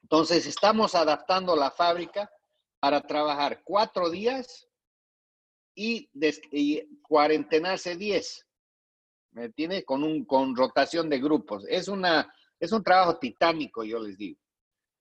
Entonces, 0.00 0.46
estamos 0.46 0.94
adaptando 0.94 1.54
la 1.54 1.70
fábrica 1.70 2.30
para 2.78 3.02
trabajar 3.02 3.60
cuatro 3.62 4.08
días 4.08 4.66
y, 5.74 6.08
y 6.52 7.00
cuarentenarse 7.02 7.96
diez. 7.96 8.46
¿Me 9.32 9.50
tiene 9.50 9.84
Con, 9.84 10.04
un, 10.04 10.24
con 10.24 10.56
rotación 10.56 11.10
de 11.10 11.20
grupos. 11.20 11.66
Es, 11.68 11.86
una, 11.86 12.32
es 12.58 12.72
un 12.72 12.82
trabajo 12.82 13.18
titánico, 13.18 13.84
yo 13.84 13.98
les 13.98 14.16
digo 14.16 14.40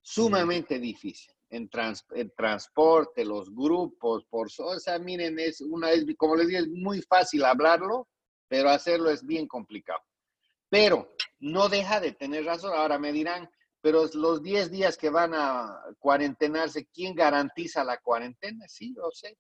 sumamente 0.02 0.80
difícil. 0.80 1.34
En, 1.52 1.68
transporte, 1.68 3.26
los 3.26 3.54
grupos, 3.54 4.24
por 4.26 4.50
o 4.60 4.80
sea, 4.80 5.00
miren, 5.00 5.40
es 5.40 5.62
una, 5.62 5.90
es, 5.90 6.06
como 6.16 6.36
les 6.36 6.48
digo, 6.48 6.60
es 6.60 6.68
muy 6.68 7.02
fácil 7.02 7.44
hablarlo, 7.44 8.08
pero 8.48 8.70
hacerlo 8.70 9.10
es 9.10 9.26
bien 9.26 9.48
complicado. 9.48 10.02
Pero 10.70 11.10
no 11.40 11.68
deja 11.68 12.00
de 12.00 12.12
tener 12.12 12.46
razón. 12.46 12.74
Ahora 12.76 13.00
me 13.00 13.12
dirán, 13.12 13.50
pero 13.82 14.08
los 14.14 14.44
10 14.44 14.70
días 14.70 14.98
que 14.98 15.10
van 15.10 15.34
a 15.34 15.82
cuarentenarse, 15.98 16.88
¿quién 16.94 17.16
garantiza 17.16 17.84
la 17.84 17.98
cuarentena? 17.98 18.68
Sí, 18.68 18.94
lo 18.96 19.10
sé. 19.12 19.36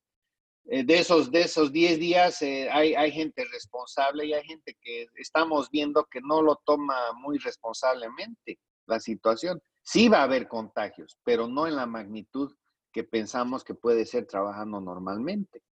Eh, 0.65 0.83
de 0.83 0.99
esos 0.99 1.31
de 1.31 1.41
esos 1.41 1.71
10 1.71 1.99
días 1.99 2.41
eh, 2.41 2.69
hay, 2.71 2.93
hay 2.93 3.11
gente 3.11 3.43
responsable 3.45 4.25
y 4.25 4.33
hay 4.33 4.43
gente 4.43 4.77
que 4.81 5.07
estamos 5.15 5.69
viendo 5.71 6.05
que 6.05 6.21
no 6.21 6.41
lo 6.41 6.61
toma 6.65 6.95
muy 7.13 7.37
responsablemente 7.37 8.59
la 8.85 8.99
situación. 8.99 9.61
Sí 9.91 10.07
va 10.07 10.19
a 10.19 10.23
haber 10.25 10.47
contagios, 10.47 11.17
pero 11.23 11.47
no 11.47 11.65
en 11.65 11.75
la 11.75 11.87
magnitud 11.87 12.55
que 12.93 13.03
pensamos 13.03 13.63
que 13.63 13.73
puede 13.73 14.05
ser 14.05 14.27
trabajando 14.27 14.79
normalmente. 14.79 15.63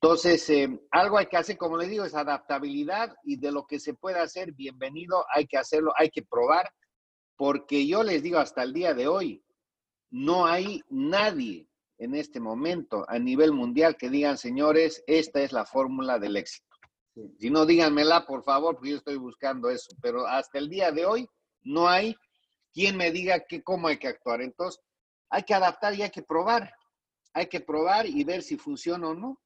Entonces, 0.00 0.48
eh, 0.50 0.80
algo 0.92 1.18
hay 1.18 1.26
que 1.26 1.36
hacer, 1.36 1.56
como 1.56 1.76
les 1.76 1.88
digo, 1.88 2.04
es 2.04 2.14
adaptabilidad 2.14 3.12
y 3.24 3.36
de 3.36 3.50
lo 3.50 3.66
que 3.66 3.80
se 3.80 3.94
puede 3.94 4.20
hacer, 4.20 4.52
bienvenido, 4.52 5.26
hay 5.34 5.48
que 5.48 5.56
hacerlo, 5.56 5.92
hay 5.96 6.10
que 6.10 6.22
probar, 6.22 6.70
porque 7.34 7.88
yo 7.88 8.04
les 8.04 8.22
digo, 8.22 8.38
hasta 8.38 8.62
el 8.62 8.72
día 8.72 8.94
de 8.94 9.08
hoy, 9.08 9.44
no 10.10 10.46
hay 10.46 10.80
nadie 10.88 11.66
en 11.98 12.14
este 12.14 12.38
momento 12.38 13.04
a 13.08 13.18
nivel 13.18 13.50
mundial 13.50 13.96
que 13.96 14.10
digan, 14.10 14.38
señores, 14.38 15.02
esta 15.08 15.42
es 15.42 15.50
la 15.50 15.66
fórmula 15.66 16.20
del 16.20 16.36
éxito. 16.36 16.76
Si 17.40 17.50
no, 17.50 17.66
díganmela, 17.66 18.26
por 18.26 18.44
favor, 18.44 18.76
porque 18.76 18.90
yo 18.90 18.96
estoy 18.98 19.16
buscando 19.16 19.70
eso, 19.70 19.88
pero 20.00 20.24
hasta 20.24 20.58
el 20.58 20.68
día 20.68 20.92
de 20.92 21.04
hoy 21.04 21.28
no 21.62 21.88
hay 21.88 22.14
quien 22.74 22.96
me 22.96 23.12
diga 23.12 23.40
que, 23.46 23.62
cómo 23.62 23.88
hay 23.88 23.98
que 23.98 24.08
actuar. 24.08 24.42
Entonces, 24.42 24.82
hay 25.30 25.44
que 25.44 25.54
adaptar 25.54 25.94
y 25.94 26.02
hay 26.02 26.10
que 26.10 26.22
probar. 26.22 26.74
Hay 27.32 27.46
que 27.46 27.60
probar 27.60 28.06
y 28.06 28.22
ver 28.24 28.42
si 28.42 28.56
funciona 28.56 29.08
o 29.08 29.14
no. 29.14 29.40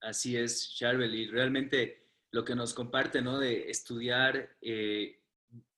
Así 0.00 0.36
es, 0.36 0.74
Charbel, 0.76 1.14
y 1.14 1.28
realmente 1.28 2.06
lo 2.30 2.44
que 2.44 2.54
nos 2.54 2.74
comparte, 2.74 3.20
¿no? 3.20 3.38
De 3.38 3.70
estudiar, 3.70 4.56
eh, 4.60 5.20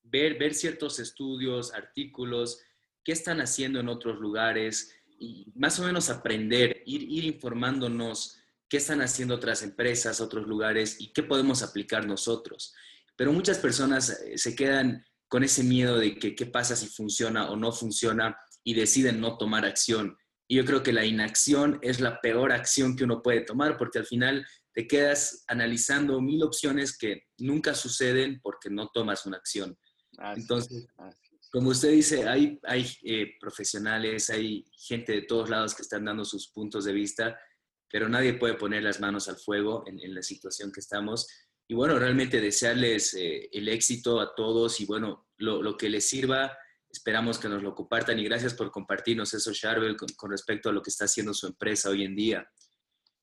ver, 0.03 0.39
ver 0.39 0.55
ciertos 0.55 0.99
estudios, 0.99 1.73
artículos, 1.75 2.61
qué 3.05 3.12
están 3.12 3.41
haciendo 3.41 3.81
en 3.81 3.89
otros 3.89 4.19
lugares 4.19 4.95
y 5.19 5.51
más 5.55 5.79
o 5.81 5.85
menos 5.85 6.11
aprender, 6.11 6.83
ir, 6.87 7.03
ir 7.03 7.25
informándonos 7.25 8.39
qué 8.69 8.77
están 8.77 9.01
haciendo 9.01 9.35
otras 9.35 9.62
empresas, 9.62 10.21
otros 10.21 10.47
lugares 10.47 11.01
y 11.01 11.12
qué 11.12 11.23
podemos 11.23 11.62
aplicar 11.62 12.07
nosotros. 12.07 12.75
Pero 13.16 13.33
muchas 13.33 13.59
personas 13.59 14.11
eh, 14.11 14.39
se 14.39 14.55
quedan 14.55 15.05
con 15.29 15.45
ese 15.45 15.62
miedo 15.62 15.99
de 15.99 16.18
que 16.18 16.35
qué 16.35 16.47
pasa 16.47 16.74
si 16.76 16.87
funciona 16.89 17.51
o 17.51 17.57
no 17.57 17.72
funciona 17.72 18.37
y 18.64 18.74
deciden 18.74 19.20
no 19.20 19.37
tomar 19.37 19.64
acción. 19.64 20.16
Y 20.49 20.57
yo 20.57 20.64
creo 20.64 20.83
que 20.83 20.93
la 20.93 21.05
inacción 21.05 21.79
es 21.83 22.01
la 22.01 22.20
peor 22.20 22.53
acción 22.53 22.97
que 22.97 23.05
uno 23.05 23.22
puede 23.22 23.43
tomar 23.43 23.76
porque 23.76 23.99
al 23.99 24.07
final 24.07 24.47
te 24.72 24.87
quedas 24.87 25.45
analizando 25.49 26.20
mil 26.20 26.43
opciones 26.43 26.97
que 26.97 27.24
nunca 27.39 27.74
suceden 27.74 28.41
porque 28.43 28.70
no 28.70 28.89
tomas 28.89 29.26
una 29.26 29.37
acción. 29.37 29.79
Entonces, 30.37 30.87
como 31.51 31.70
usted 31.70 31.91
dice, 31.91 32.29
hay, 32.29 32.59
hay 32.64 32.87
eh, 33.03 33.35
profesionales, 33.41 34.31
hay 34.31 34.64
gente 34.72 35.12
de 35.12 35.22
todos 35.22 35.49
lados 35.49 35.74
que 35.74 35.83
están 35.83 36.05
dando 36.05 36.24
sus 36.24 36.49
puntos 36.49 36.85
de 36.85 36.93
vista, 36.93 37.39
pero 37.91 38.09
nadie 38.09 38.35
puede 38.35 38.55
poner 38.55 38.83
las 38.83 39.01
manos 39.01 39.29
al 39.29 39.37
fuego 39.37 39.85
en, 39.87 40.14
la 40.14 40.22
situación 40.22 40.70
que 40.72 40.81
estamos. 40.81 41.26
Y 41.69 41.75
bueno, 41.75 41.99
realmente 41.99 42.41
desearles 42.41 43.14
eh, 43.14 43.49
el 43.53 43.69
éxito 43.69 44.21
a 44.21 44.35
todos 44.35 44.81
y 44.81 44.87
bueno, 44.87 45.29
lo, 45.37 45.62
lo 45.62 45.77
que 45.77 45.89
les 45.89 46.09
sirva 46.09 46.57
Esperamos 46.91 47.39
que 47.39 47.49
nos 47.49 47.62
lo 47.62 47.75
compartan 47.75 48.19
y 48.19 48.25
gracias 48.25 48.55
por 48.55 48.71
compartirnos 48.71 49.35
eso, 49.35 49.53
Charbel, 49.53 49.97
con, 49.97 50.31
respecto 50.31 50.71
a 50.71 50.73
lo 50.73 50.83
que 50.83 50.91
está 50.91 51.05
haciendo 51.05 51.35
su 51.35 51.47
empresa 51.47 51.91
hoy 51.91 52.05
en 52.05 52.16
día. 52.16 52.51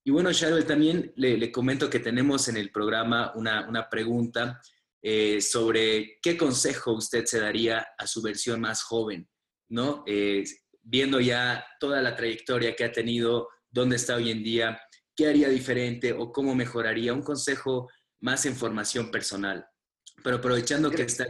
Y 0.03 0.11
bueno, 0.11 0.31
Charbel, 0.31 0.65
también 0.65 1.11
le, 1.15 1.51
comento 1.51 1.89
que 1.89 1.99
tenemos 1.99 2.47
en 2.47 2.57
el 2.57 2.71
programa 2.71 3.33
una, 3.35 3.67
una 3.67 3.89
pregunta 3.89 4.61
eh, 5.01 5.41
sobre 5.41 6.19
qué 6.21 6.37
consejo 6.37 6.93
usted 6.93 7.25
se 7.25 7.39
daría 7.39 7.87
a 7.97 8.05
su 8.05 8.21
versión 8.21 8.61
más 8.61 8.83
joven, 8.83 9.27
¿no? 9.69 10.03
Eh, 10.05 10.43
viendo 10.83 11.19
ya 11.19 11.65
toda 11.79 12.01
la 12.03 12.15
trayectoria 12.15 12.75
que 12.75 12.83
ha 12.83 12.91
tenido, 12.91 13.49
dónde 13.71 13.95
está 13.95 14.15
hoy 14.15 14.29
en 14.29 14.43
día, 14.43 14.79
qué 15.15 15.27
haría 15.27 15.49
diferente 15.49 16.13
o 16.13 16.31
cómo 16.31 16.53
mejoraría, 16.53 17.13
un 17.13 17.23
consejo 17.23 17.89
más 18.21 18.45
en 18.45 18.55
formación 18.55 19.11
personal. 19.11 19.67
Pero 20.23 20.37
aprovechando 20.37 20.89
que 20.91 21.03
está 21.03 21.27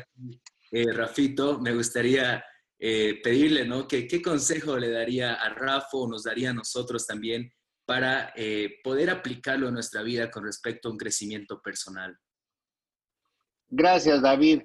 eh, 0.72 0.92
Rafito, 0.92 1.60
me 1.60 1.74
gustaría 1.74 2.44
eh, 2.80 3.20
pedirle, 3.24 3.66
¿no? 3.66 3.88
¿Qué, 3.88 4.22
consejo 4.22 4.78
le 4.78 4.90
daría 4.90 5.36
a 5.36 5.50
Rafa 5.50 5.98
o 5.98 6.08
nos 6.08 6.24
daría 6.24 6.50
a 6.52 6.54
nosotros 6.54 7.06
también 7.06 7.52
para 7.86 8.34
eh, 8.36 8.80
poder 8.84 9.10
aplicarlo 9.10 9.68
en 9.68 9.76
nuestra 9.76 10.02
vida 10.02 10.30
con 10.32 10.44
respecto 10.44 10.90
a 10.90 10.92
un 10.92 10.98
crecimiento 10.98 11.62
personal? 11.62 12.18
Gracias, 13.68 14.22
David. 14.22 14.64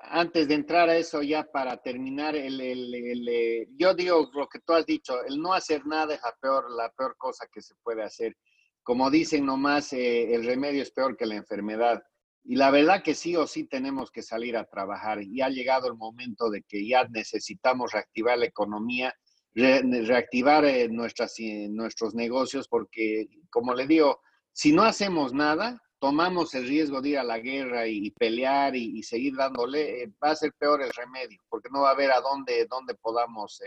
antes 0.00 0.48
de 0.48 0.54
entrar 0.54 0.88
a 0.88 0.96
eso, 0.96 1.22
ya 1.22 1.44
para 1.44 1.76
terminar, 1.78 2.36
el, 2.36 3.68
yo 3.76 3.94
digo 3.94 4.30
lo 4.32 4.48
que 4.48 4.60
tú 4.60 4.72
has 4.72 4.86
dicho, 4.86 5.22
el 5.24 5.40
no 5.40 5.52
hacer 5.52 5.86
nada 5.86 6.14
es 6.14 6.22
la 6.22 6.34
peor, 6.40 6.70
la 6.70 6.90
peor 6.92 7.16
cosa 7.16 7.46
que 7.52 7.60
se 7.60 7.74
puede 7.82 8.02
hacer. 8.02 8.36
Como 8.84 9.10
dicen 9.10 9.46
nomás, 9.46 9.92
el 9.92 10.44
remedio 10.44 10.82
es 10.82 10.90
peor 10.92 11.16
que 11.16 11.26
la 11.26 11.34
enfermedad. 11.34 12.04
Y 12.46 12.56
la 12.56 12.70
verdad 12.70 13.02
que 13.02 13.14
sí 13.14 13.34
o 13.34 13.46
sí 13.46 13.64
tenemos 13.64 14.10
que 14.10 14.20
salir 14.22 14.58
a 14.58 14.66
trabajar 14.66 15.22
y 15.22 15.40
ha 15.40 15.48
llegado 15.48 15.88
el 15.88 15.96
momento 15.96 16.50
de 16.50 16.62
que 16.62 16.86
ya 16.86 17.08
necesitamos 17.08 17.92
reactivar 17.92 18.38
la 18.38 18.44
economía, 18.44 19.14
reactivar 19.54 20.66
eh, 20.66 20.82
eh, 20.84 21.68
nuestros 21.70 22.14
negocios, 22.14 22.68
porque 22.68 23.28
como 23.48 23.72
le 23.72 23.86
digo, 23.86 24.20
si 24.52 24.72
no 24.72 24.82
hacemos 24.82 25.32
nada, 25.32 25.80
tomamos 25.98 26.54
el 26.54 26.68
riesgo 26.68 27.00
de 27.00 27.08
ir 27.10 27.18
a 27.18 27.24
la 27.24 27.38
guerra 27.38 27.86
y, 27.86 28.10
pelear 28.10 28.76
y, 28.76 29.02
seguir 29.02 29.36
dándole, 29.36 30.02
eh, 30.02 30.12
va 30.22 30.32
a 30.32 30.36
ser 30.36 30.52
peor 30.58 30.82
el 30.82 30.90
remedio, 30.92 31.40
porque 31.48 31.70
no 31.72 31.80
va 31.80 31.88
a 31.88 31.92
haber 31.92 32.12
a 32.12 32.20
dónde, 32.20 32.66
dónde 32.68 32.94
podamos 32.94 33.58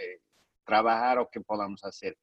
trabajar 0.64 1.18
o 1.18 1.30
qué 1.32 1.42
podamos 1.42 1.84
hacer. 1.84 2.16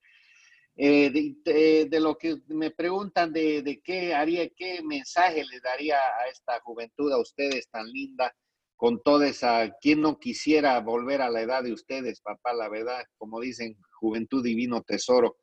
Eh, 0.77 1.87
de, 1.89 2.01
lo 2.01 2.17
que 2.19 2.39
me 2.49 2.73
preguntan 2.73 3.33
de, 3.33 3.81
qué 3.85 4.13
haría, 4.13 4.49
qué 4.51 4.83
mensaje 4.83 5.45
le 5.45 5.61
daría 5.61 5.97
a 5.97 6.29
esta 6.29 6.61
juventud, 6.61 7.13
a 7.13 7.21
ustedes 7.21 7.69
tan 7.69 7.87
linda, 7.87 8.35
con 8.77 9.01
toda 9.03 9.29
esa, 9.29 9.71
¿quién 9.81 10.01
no 10.01 10.19
quisiera 10.19 10.81
volver 10.81 11.23
a 11.23 11.31
la 11.31 11.43
edad 11.43 11.63
de 11.63 11.73
ustedes, 11.73 12.21
papá? 12.21 12.53
La 12.53 12.69
verdad, 12.69 13.05
como 13.17 13.41
dicen, 13.41 13.77
juventud 14.01 14.43
divino 14.43 14.83
tesoro. 14.83 15.37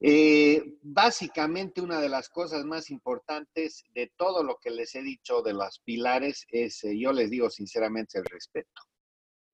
Eh, 0.00 0.62
básicamente 0.80 1.80
una 1.80 2.00
de 2.00 2.08
las 2.08 2.28
cosas 2.28 2.64
más 2.64 2.88
importantes 2.90 3.82
de 3.92 4.12
todo 4.16 4.44
lo 4.44 4.58
que 4.62 4.70
les 4.70 4.94
he 4.94 5.02
dicho 5.02 5.42
de 5.42 5.54
los 5.54 5.80
pilares 5.80 6.46
es, 6.50 6.84
eh, 6.84 6.96
yo 6.96 7.12
les 7.12 7.30
digo 7.30 7.50
sinceramente, 7.50 8.18
el 8.18 8.24
respeto. 8.24 8.87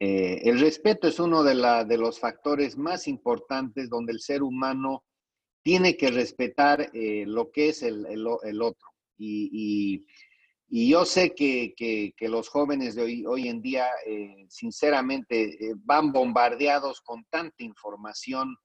Eh, 0.01 0.43
el 0.49 0.61
respeto 0.61 1.07
es 1.09 1.19
uno 1.19 1.43
de, 1.43 1.55
los 1.97 2.19
factores 2.19 2.77
más 2.77 3.07
importantes 3.07 3.89
donde 3.89 4.13
el 4.13 4.21
ser 4.21 4.43
humano 4.43 5.05
tiene 5.63 5.97
que 5.97 6.11
respetar 6.11 6.91
eh, 6.93 7.25
lo 7.27 7.51
que 7.51 7.71
es 7.71 7.83
el, 7.83 8.27
otro. 8.27 8.89
Y, 9.17 10.05
yo 10.69 11.05
sé 11.05 11.35
que, 11.35 12.13
los 12.21 12.49
jóvenes 12.49 12.97
de 12.97 13.25
hoy, 13.27 13.49
en 13.49 13.63
día, 13.63 13.87
eh, 14.07 14.45
sinceramente, 14.49 15.57
van 15.85 16.13
bombardeados 16.13 17.01
con 17.01 17.25
tanta 17.31 17.63
información 17.63 18.57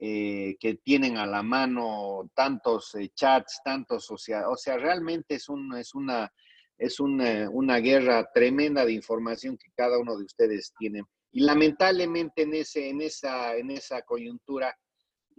que 0.00 0.80
tienen 0.84 1.16
a 1.16 1.26
la 1.26 1.42
mano, 1.42 2.30
tantos 2.32 2.96
chats, 3.16 3.60
tantos, 3.64 4.08
o 4.12 4.16
sea, 4.16 4.48
o 4.48 4.56
sea, 4.56 4.76
realmente 4.76 5.34
es, 5.34 5.48
un, 5.48 5.76
es 5.76 5.92
una 5.92 6.32
es 6.78 7.00
una, 7.00 7.78
guerra 7.80 8.30
tremenda 8.32 8.84
de 8.84 8.92
información 8.92 9.58
que 9.58 9.70
cada 9.74 9.98
uno 9.98 10.16
de 10.16 10.24
ustedes 10.24 10.72
tiene. 10.78 11.02
Y 11.32 11.40
lamentablemente 11.40 12.42
en, 12.42 12.54
ese, 12.54 12.88
en, 12.88 13.02
esa, 13.02 13.56
en 13.56 13.70
esa 13.70 14.02
coyuntura 14.02 14.74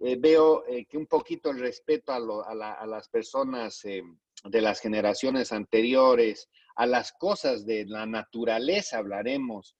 eh, 0.01 0.17
veo 0.19 0.65
eh, 0.67 0.85
que 0.85 0.97
un 0.97 1.07
poquito 1.07 1.49
el 1.49 1.59
respeto 1.59 2.11
a, 2.11 2.85
las 2.85 3.09
personas 3.09 3.83
eh, 3.85 4.03
de 4.43 4.61
las 4.61 4.81
generaciones 4.81 5.51
anteriores, 5.51 6.49
a 6.75 6.85
las 6.85 7.13
cosas 7.13 7.65
de 7.65 7.85
la 7.85 8.05
naturaleza 8.05 8.97
hablaremos, 8.97 9.75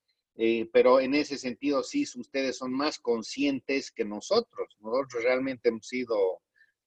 pero 0.71 1.01
en 1.01 1.15
ese 1.15 1.37
sentido 1.37 1.83
sí, 1.83 2.05
ustedes 2.15 2.57
son 2.57 2.71
más 2.71 2.97
conscientes 2.97 3.91
que 3.91 4.05
nosotros. 4.05 4.77
Nosotros 4.79 5.21
realmente 5.21 5.67
hemos 5.67 5.85
sido 5.85 6.15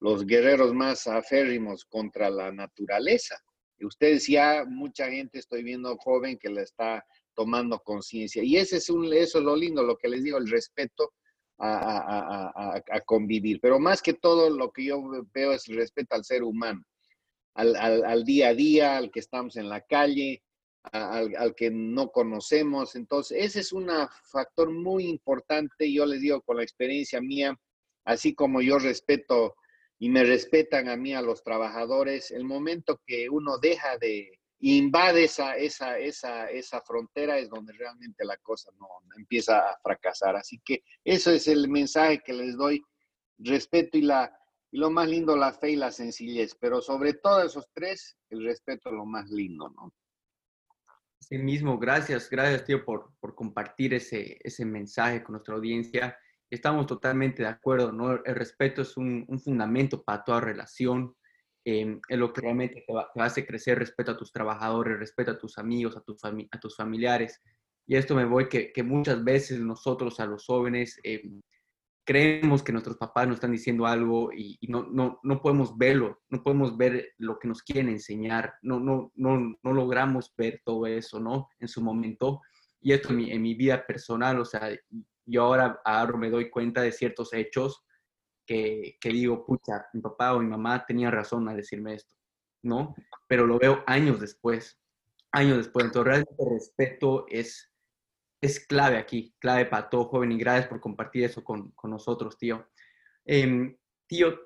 los 0.00 0.24
guerreros 0.24 0.72
más 0.72 1.06
aférrimos 1.06 1.84
contra 1.84 2.30
la 2.30 2.50
naturaleza 2.50 3.42
ustedes 3.86 4.26
ya, 4.26 4.64
mucha 4.66 5.10
gente 5.10 5.38
estoy 5.38 5.62
viendo 5.62 5.96
joven 5.96 6.38
que 6.38 6.50
la 6.50 6.62
está 6.62 7.04
tomando 7.34 7.78
conciencia. 7.80 8.42
Y 8.42 8.56
ese 8.56 8.76
es 8.76 8.90
un, 8.90 9.12
eso 9.12 9.38
es 9.38 9.44
lo 9.44 9.56
lindo, 9.56 9.82
lo 9.82 9.96
que 9.96 10.08
les 10.08 10.22
digo, 10.22 10.38
el 10.38 10.50
respeto 10.50 11.12
a, 11.58 12.72
convivir. 13.06 13.60
Pero 13.60 13.78
más 13.78 14.02
que 14.02 14.14
todo, 14.14 14.50
lo 14.50 14.72
que 14.72 14.84
yo 14.84 15.02
veo 15.32 15.52
es 15.52 15.68
el 15.68 15.76
respeto 15.76 16.14
al 16.14 16.24
ser 16.24 16.42
humano, 16.42 16.82
al, 17.54 18.24
día 18.24 18.48
a 18.48 18.54
día, 18.54 18.96
al 18.96 19.10
que 19.10 19.20
estamos 19.20 19.56
en 19.56 19.68
la 19.68 19.80
calle, 19.82 20.42
al, 20.82 21.34
al, 21.36 21.54
que 21.54 21.70
no 21.70 22.10
conocemos. 22.10 22.96
Entonces, 22.96 23.38
ese 23.40 23.60
es 23.60 23.72
un 23.72 23.88
factor 24.24 24.70
muy 24.70 25.06
importante. 25.06 25.92
Yo 25.92 26.06
les 26.06 26.20
digo 26.20 26.40
con 26.42 26.56
la 26.56 26.62
experiencia 26.62 27.20
mía, 27.20 27.56
así 28.04 28.34
como 28.34 28.60
yo 28.60 28.78
respeto 28.78 29.54
y 30.02 30.08
me 30.08 30.24
respetan 30.24 30.88
a 30.88 30.96
mí, 30.96 31.14
a 31.14 31.22
los 31.22 31.44
trabajadores, 31.44 32.32
el 32.32 32.42
momento 32.42 33.00
que 33.06 33.28
uno 33.30 33.58
deja 33.58 33.98
de 33.98 34.36
invade 34.58 35.22
esa, 35.22 35.56
esa, 35.56 35.96
esa, 35.96 36.50
esa 36.50 36.80
frontera 36.80 37.38
es 37.38 37.48
donde 37.48 37.72
realmente 37.72 38.24
la 38.24 38.36
cosa 38.38 38.72
no, 38.80 38.88
empieza 39.16 39.60
a 39.60 39.78
fracasar. 39.80 40.34
Así 40.34 40.60
que 40.64 40.82
eso 41.04 41.30
es 41.30 41.46
el 41.46 41.68
mensaje 41.68 42.20
que 42.20 42.32
les 42.32 42.56
doy, 42.56 42.82
respeto 43.38 43.96
y, 43.96 44.02
la, 44.02 44.36
y 44.72 44.78
lo 44.78 44.90
más 44.90 45.08
lindo, 45.08 45.36
la 45.36 45.52
fe 45.52 45.70
y 45.70 45.76
la 45.76 45.92
sencillez, 45.92 46.56
pero 46.56 46.82
sobre 46.82 47.14
todo 47.14 47.44
esos 47.44 47.68
tres, 47.72 48.18
el 48.30 48.42
respeto 48.44 48.88
es 48.88 48.96
lo 48.96 49.06
más 49.06 49.30
lindo, 49.30 49.68
¿no? 49.68 49.94
Sí 51.20 51.38
mismo, 51.38 51.78
gracias, 51.78 52.28
gracias 52.28 52.64
tío 52.64 52.84
por, 52.84 53.12
por 53.20 53.36
compartir 53.36 53.94
ese, 53.94 54.36
ese 54.42 54.64
mensaje 54.64 55.22
con 55.22 55.34
nuestra 55.34 55.54
audiencia 55.54 56.18
estamos 56.54 56.86
totalmente 56.86 57.42
de 57.42 57.48
acuerdo, 57.48 57.92
¿no? 57.92 58.12
El 58.12 58.34
respeto 58.34 58.82
es 58.82 58.96
un, 58.96 59.26
fundamento 59.42 60.02
para 60.02 60.22
toda 60.22 60.40
relación, 60.40 61.14
eh, 61.64 61.98
es 62.08 62.18
lo 62.18 62.32
que 62.32 62.42
realmente 62.42 62.84
te, 62.86 63.22
hace 63.22 63.46
crecer, 63.46 63.78
respeto 63.78 64.12
a 64.12 64.16
tus 64.16 64.32
trabajadores, 64.32 64.98
respeto 64.98 65.30
a 65.30 65.38
tus 65.38 65.56
amigos, 65.58 65.96
a, 65.96 66.02
a 66.50 66.60
tus 66.60 66.76
familiares. 66.76 67.40
Y 67.86 67.96
esto 67.96 68.14
me 68.14 68.26
voy 68.26 68.48
que, 68.48 68.72
que 68.72 68.82
muchas 68.82 69.24
veces 69.24 69.60
nosotros 69.60 70.20
a 70.20 70.26
los 70.26 70.44
jóvenes 70.44 71.00
eh, 71.04 71.22
creemos 72.04 72.62
que 72.62 72.72
nuestros 72.72 72.96
papás 72.96 73.26
nos 73.26 73.36
están 73.36 73.52
diciendo 73.52 73.86
algo 73.86 74.30
y, 74.32 74.58
no, 74.68 74.82
no, 74.90 75.20
no, 75.22 75.40
podemos 75.40 75.76
verlo, 75.78 76.20
no 76.28 76.42
podemos 76.42 76.76
ver 76.76 77.14
lo 77.18 77.38
que 77.38 77.48
nos 77.48 77.62
quieren 77.62 77.88
enseñar, 77.88 78.54
no, 78.62 78.78
no, 78.78 79.10
no, 79.14 79.56
no 79.62 79.72
logramos 79.72 80.34
ver 80.36 80.60
todo 80.64 80.86
eso, 80.86 81.18
¿no? 81.18 81.48
En 81.60 81.68
su 81.68 81.80
momento. 81.80 82.42
Y 82.80 82.92
esto 82.92 83.10
en 83.10 83.16
mi, 83.16 83.30
en 83.30 83.40
mi 83.40 83.54
vida 83.54 83.86
personal, 83.86 84.40
o 84.40 84.44
sea, 84.44 84.68
yo 85.26 85.44
ahora, 85.44 85.80
ahora 85.84 86.16
me 86.16 86.30
doy 86.30 86.50
cuenta 86.50 86.82
de 86.82 86.92
ciertos 86.92 87.32
hechos 87.32 87.84
que, 88.46 88.96
que 89.00 89.08
digo, 89.10 89.44
pucha, 89.44 89.86
mi 89.92 90.00
papá 90.00 90.34
o 90.34 90.40
mi 90.40 90.46
mamá 90.46 90.84
tenía 90.86 91.10
razón 91.10 91.48
a 91.48 91.54
decirme 91.54 91.94
esto, 91.94 92.16
¿no? 92.62 92.94
Pero 93.28 93.46
lo 93.46 93.58
veo 93.58 93.82
años 93.86 94.20
después, 94.20 94.80
años 95.30 95.58
después. 95.58 95.86
Entonces, 95.86 96.06
realmente 96.06 96.44
respeto 96.50 97.26
es, 97.28 97.70
es 98.40 98.66
clave 98.66 98.98
aquí, 98.98 99.34
clave 99.38 99.66
para 99.66 99.88
todo 99.88 100.06
joven 100.06 100.32
y 100.32 100.38
gracias 100.38 100.68
por 100.68 100.80
compartir 100.80 101.24
eso 101.24 101.44
con, 101.44 101.70
con 101.72 101.90
nosotros, 101.90 102.36
tío. 102.36 102.68
Em, 103.24 103.76
tío, 104.06 104.38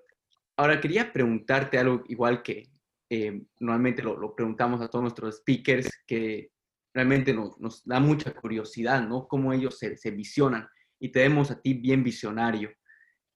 ahora 0.57 0.81
quería 0.81 1.13
preguntarte 1.13 1.79
algo 1.79 2.05
igual 2.09 2.43
que 2.43 2.71
eh, 3.09 3.43
normalmente 3.61 4.03
lo, 4.03 4.17
lo, 4.17 4.35
preguntamos 4.35 4.81
a 4.81 4.89
todos 4.89 5.03
nuestros 5.03 5.37
speakers, 5.37 5.89
que 6.07 6.51
realmente 6.97 7.35
nos, 7.35 7.85
da 7.85 8.01
mucha 8.01 8.33
curiosidad, 8.33 9.07
¿no? 9.07 9.29
Cómo 9.29 9.53
ellos 9.53 9.79
se, 9.79 10.11
visionan. 10.13 10.67
Y 10.99 11.11
te 11.11 11.21
vemos 11.21 11.51
a 11.51 11.61
ti 11.61 11.75
bien 11.75 12.03
visionario. 12.03 12.73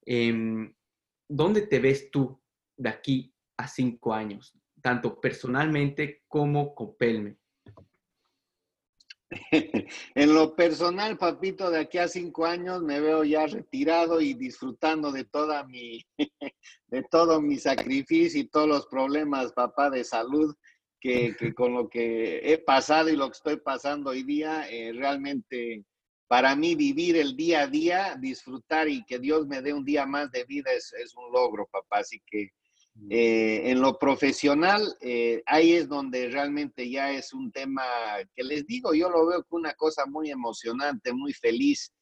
Eh, 0.07 0.73
¿Dónde 1.29 1.67
te 1.67 1.79
ves 1.79 2.11
tú 2.11 2.43
de 2.79 2.89
aquí 2.89 3.35
a 3.59 3.69
cinco 3.69 4.15
años? 4.15 4.59
Tanto 4.81 5.21
personalmente 5.21 6.25
como 6.27 6.75
con 6.75 6.97
Pelme. 6.97 7.37
en 10.15 10.35
lo 10.35 10.57
personal, 10.57 11.19
papito, 11.19 11.71
de 11.71 11.81
aquí 11.81 11.99
a 11.99 12.09
cinco 12.09 12.47
años 12.47 12.83
me 12.83 12.99
veo 12.99 13.25
ya 13.25 13.47
retirado 13.47 14.23
y 14.23 14.33
disfrutando 14.33 15.13
de 15.13 15.25
toda 15.25 15.65
mi, 15.67 16.03
de 16.89 17.03
todo 17.11 17.43
mi 17.43 17.59
sacrificio 17.59 18.41
y 18.41 18.49
todos 18.49 18.67
los 18.67 18.87
problemas, 18.87 19.53
papá, 19.53 19.91
de 19.91 20.03
salud 20.03 20.57
que, 21.01 21.35
que 21.39 21.55
con 21.55 21.75
lo 21.75 21.89
que 21.89 22.53
he 22.53 22.59
pasado 22.59 23.09
y 23.09 23.17
lo 23.17 23.27
que 23.27 23.37
estoy 23.37 23.57
pasando 23.57 24.11
hoy 24.11 24.23
día, 24.23 24.69
eh, 24.71 24.93
realmente 24.93 25.85
para 26.29 26.55
mí 26.55 26.77
vivir 26.77 27.17
el 27.17 27.37
día 27.37 27.63
a 27.63 27.67
día, 27.67 28.17
disfrutar 28.21 28.89
y 28.89 29.05
que 29.05 29.19
Dios 29.19 29.47
me 29.47 29.63
dé 29.63 29.73
un 29.73 29.85
día 29.85 30.07
más 30.07 30.31
de 30.31 30.45
vida 30.45 30.71
es, 30.73 30.93
es 30.93 31.15
un 31.17 31.33
logro, 31.33 31.67
papá. 31.73 31.99
Así 31.99 32.23
que 32.25 32.51
eh, 33.09 33.71
en 33.71 33.81
lo 33.81 33.99
profesional, 33.99 34.97
eh, 35.01 35.43
ahí 35.47 35.73
es 35.73 35.89
donde 35.89 36.29
realmente 36.29 36.89
ya 36.89 37.13
es 37.13 37.33
un 37.33 37.51
tema 37.51 37.83
que 38.35 38.45
les 38.45 38.67
digo, 38.67 38.95
yo 38.95 39.09
lo 39.09 39.27
veo 39.27 39.45
como 39.45 39.61
una 39.61 39.73
cosa 39.75 40.07
muy 40.07 40.31
emocionante, 40.31 41.13
muy 41.13 41.33
feliz. 41.33 41.93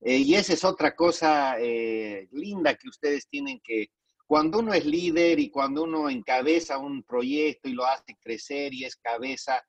Eh, 0.00 0.18
y 0.18 0.34
esa 0.34 0.52
es 0.52 0.64
otra 0.64 0.94
cosa 0.94 1.56
eh, 1.58 2.28
linda 2.32 2.74
que 2.74 2.88
ustedes 2.88 3.28
tienen 3.28 3.60
que, 3.62 3.88
cuando 4.28 4.60
uno 4.60 4.74
es 4.74 4.84
líder 4.84 5.40
y 5.40 5.50
cuando 5.50 5.82
uno 5.82 6.08
encabeza 6.08 6.78
un 6.78 7.02
proyecto 7.02 7.68
y 7.68 7.72
lo 7.72 7.84
hace 7.84 8.16
crecer 8.20 8.72
y 8.72 8.84
es 8.84 8.94
cabeza, 8.94 9.60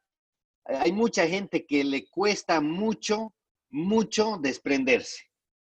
hay 0.66 0.91
mucha 0.91 1.26
gente 1.28 1.66
que 1.66 1.84
le 1.84 2.07
cuesta 2.10 2.62
mucho, 2.62 3.34
mucho 3.72 4.38
desprenderse. 4.39 5.24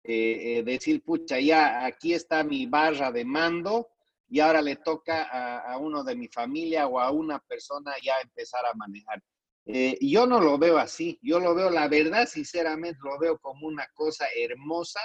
decir, 0.02 1.02
pucha, 1.02 1.40
ya 1.40 1.84
aquí 1.84 2.14
está 2.14 2.44
mi 2.44 2.66
barra 2.66 3.10
de 3.10 3.24
mando, 3.24 3.88
y 4.28 4.40
ahora 4.40 4.62
le 4.62 4.76
toca 4.76 5.24
a, 5.24 5.72
a, 5.72 5.78
uno 5.78 6.02
de 6.02 6.16
mi 6.16 6.28
familia 6.28 6.86
o 6.86 6.98
a 6.98 7.10
una 7.10 7.38
persona 7.40 7.92
ya 8.02 8.14
empezar 8.22 8.64
a 8.66 8.74
manejar. 8.74 9.22
Eh, 9.66 9.98
yo 10.00 10.26
no 10.26 10.40
lo 10.40 10.58
veo 10.58 10.78
así, 10.78 11.18
yo 11.22 11.40
lo 11.40 11.54
veo, 11.54 11.70
la 11.70 11.88
verdad, 11.88 12.26
sinceramente, 12.26 13.00
lo 13.02 13.18
veo 13.18 13.38
como 13.38 13.66
una 13.66 13.86
cosa 13.94 14.26
hermosa, 14.36 15.00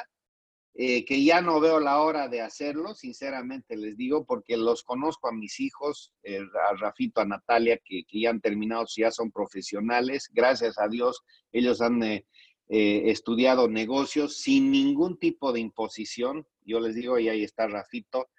eh, 0.73 1.03
que 1.05 1.23
ya 1.23 1.41
no 1.41 1.59
veo 1.59 1.79
la 1.79 2.01
hora 2.01 2.27
de 2.27 2.41
hacerlo, 2.41 2.95
sinceramente 2.95 3.75
les 3.75 3.97
digo, 3.97 4.25
porque 4.25 4.57
los 4.57 4.83
conozco 4.83 5.27
a 5.27 5.33
mis 5.33 5.59
hijos, 5.59 6.13
eh, 6.23 6.39
a 6.39 6.75
Rafito, 6.75 7.21
a 7.21 7.25
Natalia, 7.25 7.77
que, 7.83 8.03
que, 8.05 8.21
ya 8.21 8.29
han 8.29 8.41
terminado, 8.41 8.85
ya 8.95 9.11
son 9.11 9.31
profesionales, 9.31 10.29
gracias 10.31 10.79
a 10.79 10.87
Dios, 10.87 11.23
ellos 11.51 11.81
han 11.81 12.01
eh, 12.03 12.23
estudiado 12.69 13.67
negocios 13.67 14.37
sin 14.37 14.71
ningún 14.71 15.19
tipo 15.19 15.51
de 15.51 15.59
imposición, 15.59 16.47
yo 16.63 16.79
les 16.79 16.95
digo, 16.95 17.19
y 17.19 17.27
ahí 17.27 17.43
está 17.43 17.67
Rafito, 17.67 18.29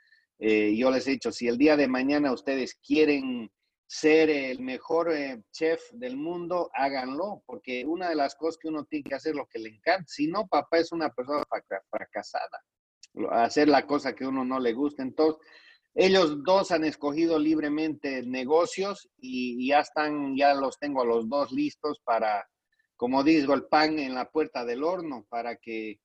eh, 0.45 0.75
yo 0.77 0.91
les 0.91 1.07
he 1.07 1.13
dicho, 1.13 1.31
si 1.31 1.47
el 1.47 1.57
día 1.57 1.77
de 1.77 1.87
mañana 1.87 2.33
ustedes 2.33 2.75
quieren 2.75 3.53
ser 3.93 4.31
el 4.31 4.61
mejor 4.61 5.13
eh, 5.13 5.43
chef 5.53 5.93
del 5.93 6.17
mundo, 6.17 6.71
háganlo, 6.73 7.43
porque 7.45 7.85
una 7.85 8.09
de 8.09 8.15
las 8.15 8.35
cosas 8.37 8.57
que 8.57 8.69
uno 8.69 8.85
tiene 8.85 9.05
que 9.05 9.15
hacer 9.15 9.35
lo 9.35 9.47
que 9.47 9.59
le 9.59 9.69
encanta. 9.69 10.07
Si 10.07 10.29
no, 10.29 10.47
papá 10.47 10.79
es 10.79 10.93
una 10.93 11.11
persona 11.11 11.45
fracasada, 11.91 12.65
hacer 13.33 13.69
la 13.69 13.87
cosa 13.87 14.15
que 14.15 14.27
uno 14.27 14.47
no 14.47 14.59
le 14.61 14.73
gusta. 14.73 15.03
Entonces, 15.03 15.47
ellos 15.95 16.43
dos 16.43 16.71
han 16.71 16.85
escogido 16.85 17.39
libremente 17.39 18.23
negocios 18.23 19.11
y 19.19 19.69
ya 19.69 19.81
están, 19.81 20.39
ya 20.39 20.55
los 20.55 20.79
tengo 20.79 21.03
a 21.03 21.07
los 21.07 21.29
dos 21.29 21.53
listos 21.53 22.01
para, 22.03 22.49
como 22.97 23.23
digo, 23.23 23.53
el 23.53 23.67
pan 23.67 23.99
en 23.99 24.15
la 24.15 24.31
puerta 24.31 24.65
del 24.65 24.85
horno, 24.85 25.27
para 25.29 25.57
que 25.57 26.01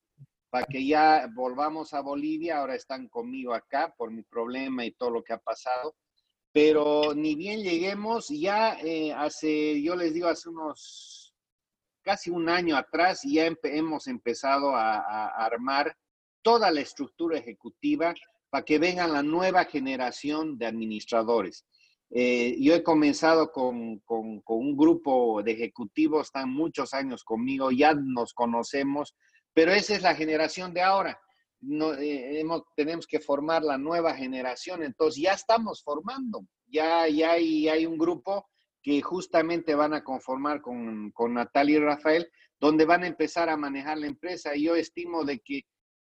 para 0.50 0.66
que 0.66 0.86
ya 0.86 1.30
volvamos 1.34 1.94
a 1.94 2.02
Bolivia. 2.02 2.58
Ahora 2.58 2.76
están 2.76 3.08
conmigo 3.08 3.54
acá 3.54 3.94
por 3.98 4.12
mi 4.12 4.24
problema 4.24 4.84
y 4.84 4.92
todo 4.92 5.10
lo 5.10 5.24
que 5.24 5.32
ha 5.32 5.40
pasado. 5.40 5.96
Pero 6.58 7.14
ni 7.14 7.36
bien 7.36 7.62
lleguemos, 7.62 8.30
ya 8.30 8.80
eh, 8.84 9.14
hace, 9.14 9.80
yo 9.80 9.96
les 9.96 10.12
digo, 10.12 10.28
hace 10.28 10.50
unos 10.50 11.36
casi 12.02 12.32
un 12.32 12.50
año 12.50 12.76
atrás, 12.76 13.22
ya 13.24 13.46
hemos 13.62 14.08
empezado 14.08 14.76
a, 14.76 15.28
armar 15.28 15.96
toda 16.42 16.72
la 16.72 16.82
estructura 16.82 17.38
ejecutiva 17.38 18.16
para 18.50 18.66
que 18.66 18.80
venga 18.80 19.06
la 19.06 19.22
nueva 19.22 19.66
generación 19.66 20.58
de 20.58 20.66
administradores. 20.66 21.64
Eh, 22.10 22.56
yo 22.60 22.74
he 22.74 22.82
comenzado 22.82 23.52
con, 23.52 24.00
con, 24.00 24.42
con, 24.42 24.58
un 24.58 24.76
grupo 24.76 25.44
de 25.44 25.52
ejecutivos, 25.52 26.26
están 26.26 26.50
muchos 26.50 26.92
años 26.96 27.24
conmigo, 27.24 27.70
ya 27.70 27.94
nos 27.94 28.34
conocemos, 28.34 29.14
pero 29.54 29.74
esa 29.74 29.94
es 29.94 30.02
la 30.02 30.16
generación 30.16 30.74
de 30.74 30.82
ahora. 30.82 31.22
No, 31.60 31.94
eh, 31.94 32.44
tenemos 32.76 33.08
que 33.08 33.20
formar 33.20 33.64
la 33.64 33.78
nueva 33.78 34.16
generación, 34.16 34.84
entonces 34.84 35.22
ya 35.24 35.34
estamos 35.34 35.82
formando, 35.84 36.46
ya, 36.68 37.08
ya 37.08 37.32
hay, 37.32 37.68
hay 37.68 37.86
un 37.86 37.98
grupo 37.98 38.48
que 38.82 39.02
justamente 39.02 39.74
van 39.76 39.94
a 39.94 40.04
conformar 40.04 40.62
con, 40.62 41.12
con 41.12 41.34
Natalia 41.34 41.78
y 41.78 41.80
Rafael, 41.80 42.30
donde 42.60 42.86
van 42.86 43.04
a 43.04 43.08
empezar 43.08 43.50
a 43.50 43.58
manejar 43.58 43.98
la 43.98 44.08
empresa. 44.08 44.56
Yo 44.56 44.76
estimo 44.76 45.26
de 45.26 45.40
que 45.40 45.64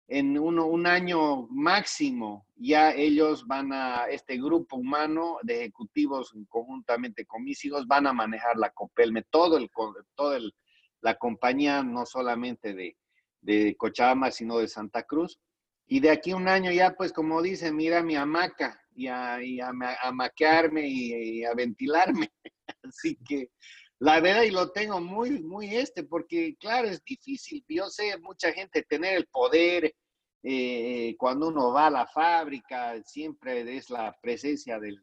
en 0.09 0.39
uno, 0.39 0.67
un 0.67 0.87
año 0.87 1.47
máximo 1.49 2.47
ya 2.57 2.91
ellos 2.91 3.47
van 3.47 3.73
a, 3.73 4.07
este 4.07 4.37
grupo 4.37 4.77
humano 4.77 5.39
de 5.43 5.61
ejecutivos 5.61 6.35
conjuntamente 6.49 7.25
con 7.25 7.45
mis 7.45 7.65
hijos, 7.65 7.87
van 7.87 8.07
a 8.07 8.13
manejar 8.13 8.57
la 8.57 8.71
Copelme, 8.71 9.23
todo 9.31 9.57
el, 9.57 9.71
todo 10.15 10.35
el, 10.35 10.55
la 11.01 11.17
compañía, 11.17 11.83
no 11.83 12.05
solamente 12.05 12.75
de, 12.75 12.97
de 13.43 13.77
Cochabamba, 13.77 14.31
sino 14.31 14.59
de 14.59 14.69
Santa 14.69 15.03
Cruz. 15.03 15.39
Y 15.87 16.01
de 16.01 16.11
aquí 16.11 16.33
un 16.33 16.49
año 16.49 16.73
ya, 16.73 16.95
pues 16.95 17.13
como 17.13 17.43
dicen, 17.43 17.77
mira 17.77 18.03
mi 18.03 18.17
hamaca 18.17 18.81
y 18.95 19.09
a, 19.09 19.43
y 19.43 19.59
y, 19.59 21.45
a 21.45 21.55
ventilarme. 21.55 22.33
Así 22.83 23.17
que 23.17 23.51
la 23.99 24.21
verdad, 24.21 24.43
y 24.43 24.51
lo 24.51 24.73
tengo 24.73 25.01
muy, 25.01 25.43
muy 25.43 25.77
este, 25.77 26.03
porque 26.03 26.57
claro, 26.59 26.89
es 26.89 27.05
difícil. 27.05 27.65
Yo 27.69 27.89
sé, 27.89 28.19
mucha 28.19 28.53
gente 28.53 28.83
tener 28.83 29.17
el 29.17 29.27
poder, 29.27 29.95
eh, 30.43 31.15
cuando 31.19 31.49
uno 31.49 31.73
va 31.73 31.87
a 31.87 31.91
la 31.91 32.07
fábrica, 32.07 33.01
siempre 33.05 33.77
es 33.77 33.91
la 33.91 34.17
presencia 34.21 34.81
del 34.81 35.01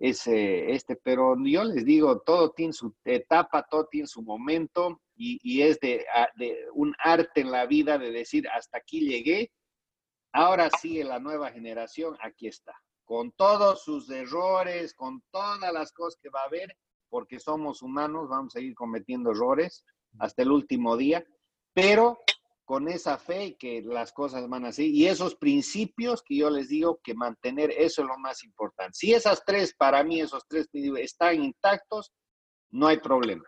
ese, 0.00 0.72
este, 0.72 0.96
pero 0.96 1.36
yo 1.44 1.62
les 1.62 1.84
digo, 1.84 2.20
todo 2.20 2.52
tiene 2.52 2.72
su 2.72 2.94
etapa, 3.04 3.66
todo 3.70 3.86
tiene 3.86 4.06
su 4.06 4.22
momento 4.22 5.02
y, 5.14 5.38
y 5.42 5.60
es 5.60 5.78
de, 5.78 6.06
de, 6.36 6.56
un 6.72 6.94
arte 6.98 7.42
en 7.42 7.50
la 7.50 7.66
vida 7.66 7.98
de 7.98 8.10
decir, 8.10 8.48
hasta 8.48 8.78
aquí 8.78 9.00
llegué, 9.06 9.52
ahora 10.32 10.70
sigue 10.70 11.04
la 11.04 11.20
nueva 11.20 11.52
generación, 11.52 12.16
aquí 12.22 12.48
está, 12.48 12.74
con 13.04 13.30
todos 13.32 13.84
sus 13.84 14.08
errores, 14.08 14.94
con 14.94 15.22
todas 15.30 15.70
las 15.70 15.92
cosas 15.92 16.18
que 16.22 16.30
va 16.30 16.40
a 16.40 16.46
haber, 16.46 16.74
porque 17.10 17.38
somos 17.38 17.82
humanos, 17.82 18.30
vamos 18.30 18.56
a 18.56 18.60
ir 18.60 18.74
cometiendo 18.74 19.32
errores 19.32 19.84
hasta 20.18 20.40
el 20.40 20.50
último 20.50 20.96
día, 20.96 21.22
pero 21.74 22.18
con 22.70 22.88
esa 22.88 23.18
fe 23.18 23.56
que 23.58 23.82
las 23.82 24.12
cosas 24.12 24.48
van 24.48 24.64
así 24.64 24.92
y 24.94 25.08
esos 25.08 25.34
principios 25.34 26.22
que 26.22 26.36
yo 26.36 26.50
les 26.50 26.68
digo 26.68 27.00
que 27.02 27.14
mantener 27.14 27.72
eso 27.72 28.02
es 28.02 28.06
lo 28.06 28.16
más 28.16 28.44
importante. 28.44 28.92
Si 28.92 29.12
esas 29.12 29.44
tres, 29.44 29.74
para 29.74 30.04
mí, 30.04 30.20
esos 30.20 30.44
tres 30.46 30.68
están 30.72 31.42
intactos, 31.42 32.12
no 32.70 32.86
hay 32.86 32.98
problema. 32.98 33.42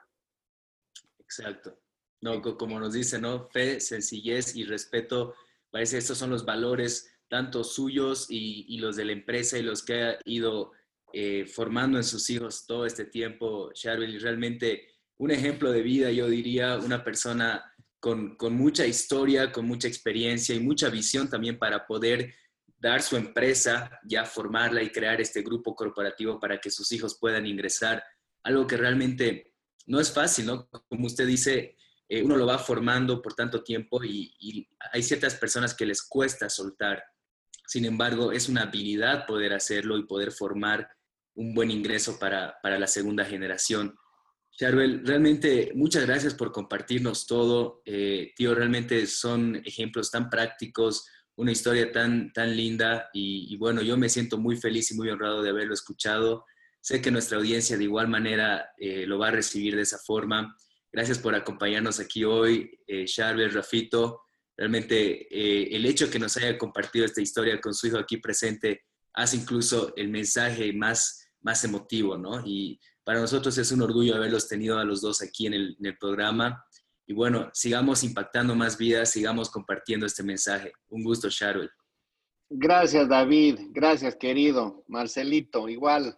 Exacto. 1.21 1.79
No, 2.21 2.43
como 2.43 2.81
nos 2.81 2.95
dice, 2.95 3.21
¿no? 3.21 3.49
Fe, 3.49 3.79
sencillez 3.79 4.57
y 4.57 4.65
respeto, 4.65 5.37
parece 5.71 5.99
estos 5.99 6.19
son 6.19 6.31
los 6.31 6.45
valores 6.45 7.09
tanto 7.29 7.63
suyos 7.63 8.27
y, 8.29 8.67
y 8.75 8.79
los 8.79 8.97
de 8.97 9.05
la 9.05 9.13
empresa 9.13 9.57
y 9.57 9.63
los 9.63 9.85
que 9.85 10.03
ha 10.03 10.19
ido 10.25 10.73
eh, 11.13 11.47
formando 11.47 11.97
en 11.97 12.03
sus 12.03 12.29
hijos 12.29 12.67
todo 12.67 12.87
este 12.87 13.05
tiempo, 13.05 13.71
Charvel, 13.73 14.21
realmente 14.21 14.89
un 15.19 15.31
ejemplo 15.31 15.71
de 15.71 15.83
vida, 15.83 16.11
yo 16.11 16.29
diría, 16.29 16.77
una 16.79 17.05
persona 17.05 17.72
con, 18.03 18.37
mucha 18.57 18.85
historia, 18.85 19.53
con 19.53 19.65
mucha 19.65 19.87
experiencia 19.87 20.57
y 20.57 20.61
mucha 20.61 20.91
visión 20.91 21.31
también 21.31 21.57
para 21.57 21.87
poder 21.87 22.35
dar 22.77 23.01
su 23.01 23.17
empresa, 23.17 24.01
ya 24.03 24.25
formarla 24.25 24.83
y 24.83 24.91
crear 24.91 25.21
este 25.21 25.41
grupo 25.41 25.77
corporativo 25.77 26.41
para 26.41 26.59
que 26.59 26.69
sus 26.69 26.91
hijos 26.91 27.17
puedan 27.21 27.47
ingresar. 27.47 28.03
Algo 28.43 28.67
que 28.67 28.77
realmente 28.77 29.55
no 29.87 30.01
es 30.01 30.13
fácil, 30.13 30.47
¿no? 30.47 30.69
Como 30.89 31.07
usted 31.07 31.29
dice, 31.29 31.77
eh, 32.09 32.25
uno 32.25 32.35
lo 32.35 32.45
va 32.45 32.59
formando 32.59 33.23
por 33.23 33.35
tanto 33.35 33.63
tiempo 33.63 34.03
y, 34.03 34.35
y, 34.41 34.69
hay 34.93 35.03
ciertas 35.05 35.37
personas 35.37 35.73
que 35.73 35.87
les 35.87 36.03
cuesta 36.03 36.51
soltar. 36.51 37.05
sin 37.69 37.85
embargo, 37.85 38.33
es 38.33 38.49
una 38.49 38.63
habilidad 38.63 39.27
poder 39.27 39.53
hacerlo 39.53 39.97
y 39.97 40.07
poder 40.07 40.33
formar 40.33 40.91
un 41.35 41.55
buen 41.55 41.71
ingreso 41.71 42.19
para, 42.19 42.59
para 42.65 42.81
la 42.81 42.89
segunda 42.89 43.25
generación. 43.25 43.97
Charbel, 44.57 45.03
realmente 45.05 45.73
muchas 45.75 46.07
gracias 46.07 46.35
por 46.35 46.53
compartirnos 46.53 47.27
todo. 47.27 47.83
Eh, 47.85 48.33
tío, 48.37 48.55
realmente 48.55 49.07
son 49.07 49.63
ejemplos 49.65 50.11
tan 50.11 50.29
prácticos, 50.29 51.07
una 51.37 51.53
historia 51.53 51.91
tan, 51.91 52.33
tan 52.33 52.57
linda 52.57 53.09
y, 53.13 53.57
bueno, 53.57 53.83
yo 53.83 53.97
me 53.97 54.09
siento 54.09 54.39
muy 54.39 54.57
feliz 54.57 54.91
y 54.91 54.95
muy 54.95 55.09
honrado 55.09 55.43
de 55.43 55.51
haberlo 55.51 55.75
escuchado. 55.75 56.45
Sé 56.81 57.01
que 57.01 57.11
nuestra 57.11 57.39
audiencia 57.39 57.77
de 57.79 57.85
igual 57.85 58.09
manera 58.09 58.71
eh, 58.77 59.07
lo 59.07 59.19
va 59.19 59.29
a 59.29 59.33
recibir 59.33 59.75
de 59.77 59.83
esa 59.83 59.99
forma. 59.99 60.55
Gracias 60.93 61.19
por 61.19 61.35
acompañarnos 61.35 62.01
aquí 62.01 62.25
hoy, 62.25 62.79
eh, 62.87 63.07
Charbel, 63.07 63.53
Rafito. 63.53 64.21
Realmente 64.57 65.27
eh, 65.31 65.75
el 65.75 65.87
hecho 65.87 66.11
que 66.11 66.19
nos 66.19 66.37
haya 66.37 66.59
compartido 66.59 67.07
esta 67.07 67.23
historia 67.23 67.59
con 67.61 67.73
su 67.73 67.87
hijo 67.87 67.99
aquí 67.99 68.19
presente 68.19 68.83
hace 69.15 69.37
incluso 69.39 69.95
el 69.97 70.09
mensaje 70.09 70.73
más, 70.73 71.31
más 71.41 71.65
emotivo, 71.65 72.19
¿no? 72.19 72.43
Y 72.47 72.79
para 73.05 73.21
nosotros 73.21 73.57
es 73.59 73.73
un 73.73 73.83
orgullo 73.83 74.15
haberlos 74.15 74.49
tenido 74.49 74.79
a 74.79 74.85
los 74.85 75.01
dos 75.01 75.23
aquí 75.23 75.47
en 75.47 75.55
el, 75.55 75.77
en 75.79 75.87
el 75.87 75.99
programa. 75.99 76.65
Y 77.07 77.15
bueno, 77.15 77.51
sigamos 77.53 78.05
impactando 78.05 78.55
más 78.55 78.79
vidas, 78.79 79.11
sigamos 79.11 79.51
compartiendo 79.51 80.07
este 80.07 80.23
mensaje. 80.23 80.73
Un 80.89 81.03
gusto, 81.03 81.29
Sharon. 81.29 81.69
Gracias, 82.49 83.09
David. 83.09 83.59
Gracias, 83.71 84.15
querido. 84.15 84.85
Marcelito, 84.87 85.69
igual. 85.69 86.17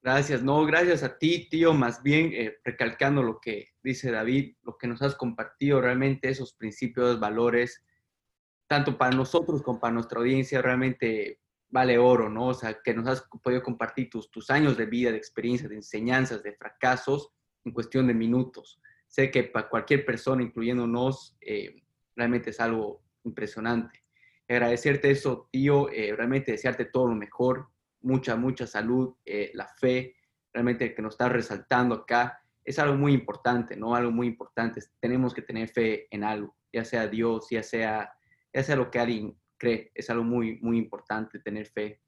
Gracias, 0.00 0.42
no, 0.42 0.64
gracias 0.64 1.02
a 1.02 1.18
ti, 1.18 1.48
tío. 1.50 1.74
Más 1.74 2.02
bien, 2.02 2.30
eh, 2.32 2.58
recalcando 2.64 3.22
lo 3.22 3.40
que 3.40 3.70
dice 3.82 4.10
David, 4.10 4.54
lo 4.62 4.78
que 4.78 4.86
nos 4.86 5.02
has 5.02 5.14
compartido, 5.16 5.80
realmente 5.80 6.28
esos 6.28 6.54
principios, 6.54 7.18
valores, 7.18 7.84
tanto 8.68 8.96
para 8.96 9.16
nosotros 9.16 9.62
como 9.62 9.80
para 9.80 9.94
nuestra 9.94 10.20
audiencia, 10.20 10.62
realmente 10.62 11.40
vale 11.70 11.98
oro, 11.98 12.28
¿no? 12.28 12.48
O 12.48 12.54
sea, 12.54 12.78
que 12.82 12.94
nos 12.94 13.06
has 13.06 13.28
podido 13.42 13.62
compartir 13.62 14.08
tus, 14.10 14.30
tus 14.30 14.50
años 14.50 14.76
de 14.76 14.86
vida, 14.86 15.10
de 15.10 15.18
experiencia, 15.18 15.68
de 15.68 15.76
enseñanzas, 15.76 16.42
de 16.42 16.54
fracasos 16.54 17.32
en 17.64 17.72
cuestión 17.72 18.06
de 18.06 18.14
minutos. 18.14 18.80
Sé 19.06 19.30
que 19.30 19.44
para 19.44 19.68
cualquier 19.68 20.04
persona, 20.04 20.42
incluyéndonos, 20.42 21.36
eh, 21.40 21.82
realmente 22.16 22.50
es 22.50 22.60
algo 22.60 23.02
impresionante. 23.24 24.04
Agradecerte 24.48 25.10
eso, 25.10 25.48
tío, 25.52 25.90
eh, 25.90 26.14
realmente 26.16 26.52
desearte 26.52 26.86
todo 26.86 27.08
lo 27.08 27.14
mejor, 27.14 27.68
mucha, 28.00 28.36
mucha 28.36 28.66
salud, 28.66 29.14
eh, 29.24 29.50
la 29.54 29.68
fe, 29.68 30.14
realmente 30.52 30.94
que 30.94 31.02
nos 31.02 31.14
está 31.14 31.28
resaltando 31.28 31.94
acá, 31.94 32.40
es 32.64 32.78
algo 32.78 32.96
muy 32.96 33.12
importante, 33.12 33.76
¿no? 33.76 33.94
Algo 33.94 34.10
muy 34.10 34.26
importante. 34.26 34.80
Tenemos 35.00 35.34
que 35.34 35.42
tener 35.42 35.68
fe 35.68 36.06
en 36.10 36.24
algo, 36.24 36.56
ya 36.72 36.84
sea 36.84 37.06
Dios, 37.08 37.48
ya 37.50 37.62
sea, 37.62 38.12
ya 38.52 38.62
sea 38.62 38.76
lo 38.76 38.90
que 38.90 38.98
alguien 38.98 39.38
cree. 39.58 39.90
Es 39.94 40.08
algo 40.10 40.24
muy, 40.24 40.58
muy 40.60 40.78
importante 40.78 41.38
tener 41.40 41.66
fe. 41.66 42.00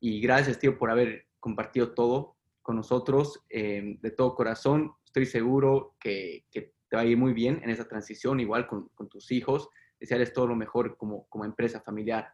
Y 0.00 0.20
gracias, 0.20 0.58
tío, 0.58 0.78
por 0.78 0.90
haber 0.90 1.26
compartido 1.38 1.94
todo 1.94 2.36
con 2.62 2.76
nosotros 2.76 3.44
eh, 3.48 3.96
de 4.00 4.10
todo 4.10 4.34
corazón. 4.34 4.92
Estoy 5.04 5.26
seguro 5.26 5.96
que, 6.00 6.44
que, 6.50 6.74
te 6.88 6.94
va 6.94 7.02
a 7.02 7.06
ir 7.06 7.16
muy 7.16 7.32
bien 7.32 7.60
en 7.64 7.70
esa 7.70 7.88
transición, 7.88 8.38
igual 8.38 8.68
con, 8.68 8.90
con 8.90 9.08
tus 9.08 9.32
hijos. 9.32 9.68
Desearles 9.98 10.32
todo 10.32 10.46
lo 10.46 10.54
mejor 10.54 10.96
como, 10.96 11.26
como 11.28 11.44
empresa 11.44 11.80
familiar. 11.80 12.32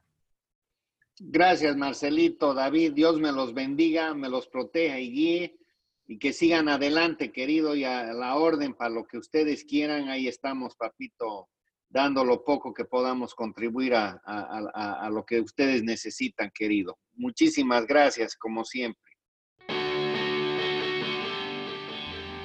Gracias, 1.18 1.76
Marcelito, 1.76 2.52
David. 2.52 2.92
Dios 2.92 3.18
me 3.18 3.32
los 3.32 3.54
bendiga, 3.54 4.14
me 4.14 4.28
los 4.28 4.48
proteja 4.48 4.98
y 4.98 5.10
guíe 5.10 5.58
y 6.06 6.18
que 6.18 6.32
sigan 6.32 6.68
adelante, 6.68 7.32
querido, 7.32 7.74
y 7.74 7.84
a 7.84 8.12
la 8.12 8.36
orden 8.36 8.74
para 8.74 8.90
lo 8.90 9.04
que 9.04 9.18
ustedes 9.18 9.64
quieran. 9.64 10.08
Ahí 10.08 10.28
estamos, 10.28 10.74
papito, 10.76 11.48
dando 11.92 12.24
lo 12.24 12.42
poco 12.42 12.72
que 12.72 12.84
podamos 12.84 13.34
contribuir 13.34 13.94
a, 13.94 14.20
a, 14.24 15.10
lo 15.10 15.24
que 15.24 15.40
ustedes 15.40 15.82
necesitan, 15.82 16.50
querido. 16.54 16.98
Muchísimas 17.14 17.86
gracias, 17.86 18.34
como 18.34 18.64
siempre. 18.64 19.12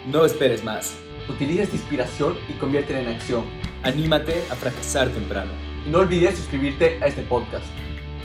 No 0.06 0.26
esperes 0.26 0.64
más. 0.64 0.98
Utiliza 1.30 1.64
esta 1.64 1.76
inspiración 1.76 2.38
y 2.50 2.54
conviértela 2.54 3.02
en 3.02 3.08
acción. 3.08 3.46
Anímate 3.84 4.44
a 4.50 4.56
fracasar 4.56 5.10
temprano. 5.10 5.52
Y 5.86 5.90
no 5.90 6.00
olvides 6.00 6.38
suscribirte 6.38 7.02
a 7.02 7.08
este 7.08 7.24
podcast 7.24 7.66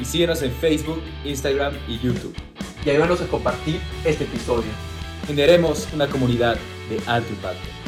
y 0.00 0.04
síguenos 0.04 0.42
en 0.42 0.52
Facebook, 0.52 1.00
Instagram 1.24 1.74
y 1.86 1.98
YouTube. 1.98 2.34
Y 2.84 2.90
ayúdanos 2.90 3.20
a 3.20 3.28
compartir 3.28 3.80
este 4.04 4.24
episodio. 4.24 4.70
Generemos 5.26 5.88
una 5.92 6.08
comunidad 6.08 6.56
de 6.88 7.00
alto 7.06 7.32
impacto. 7.32 7.81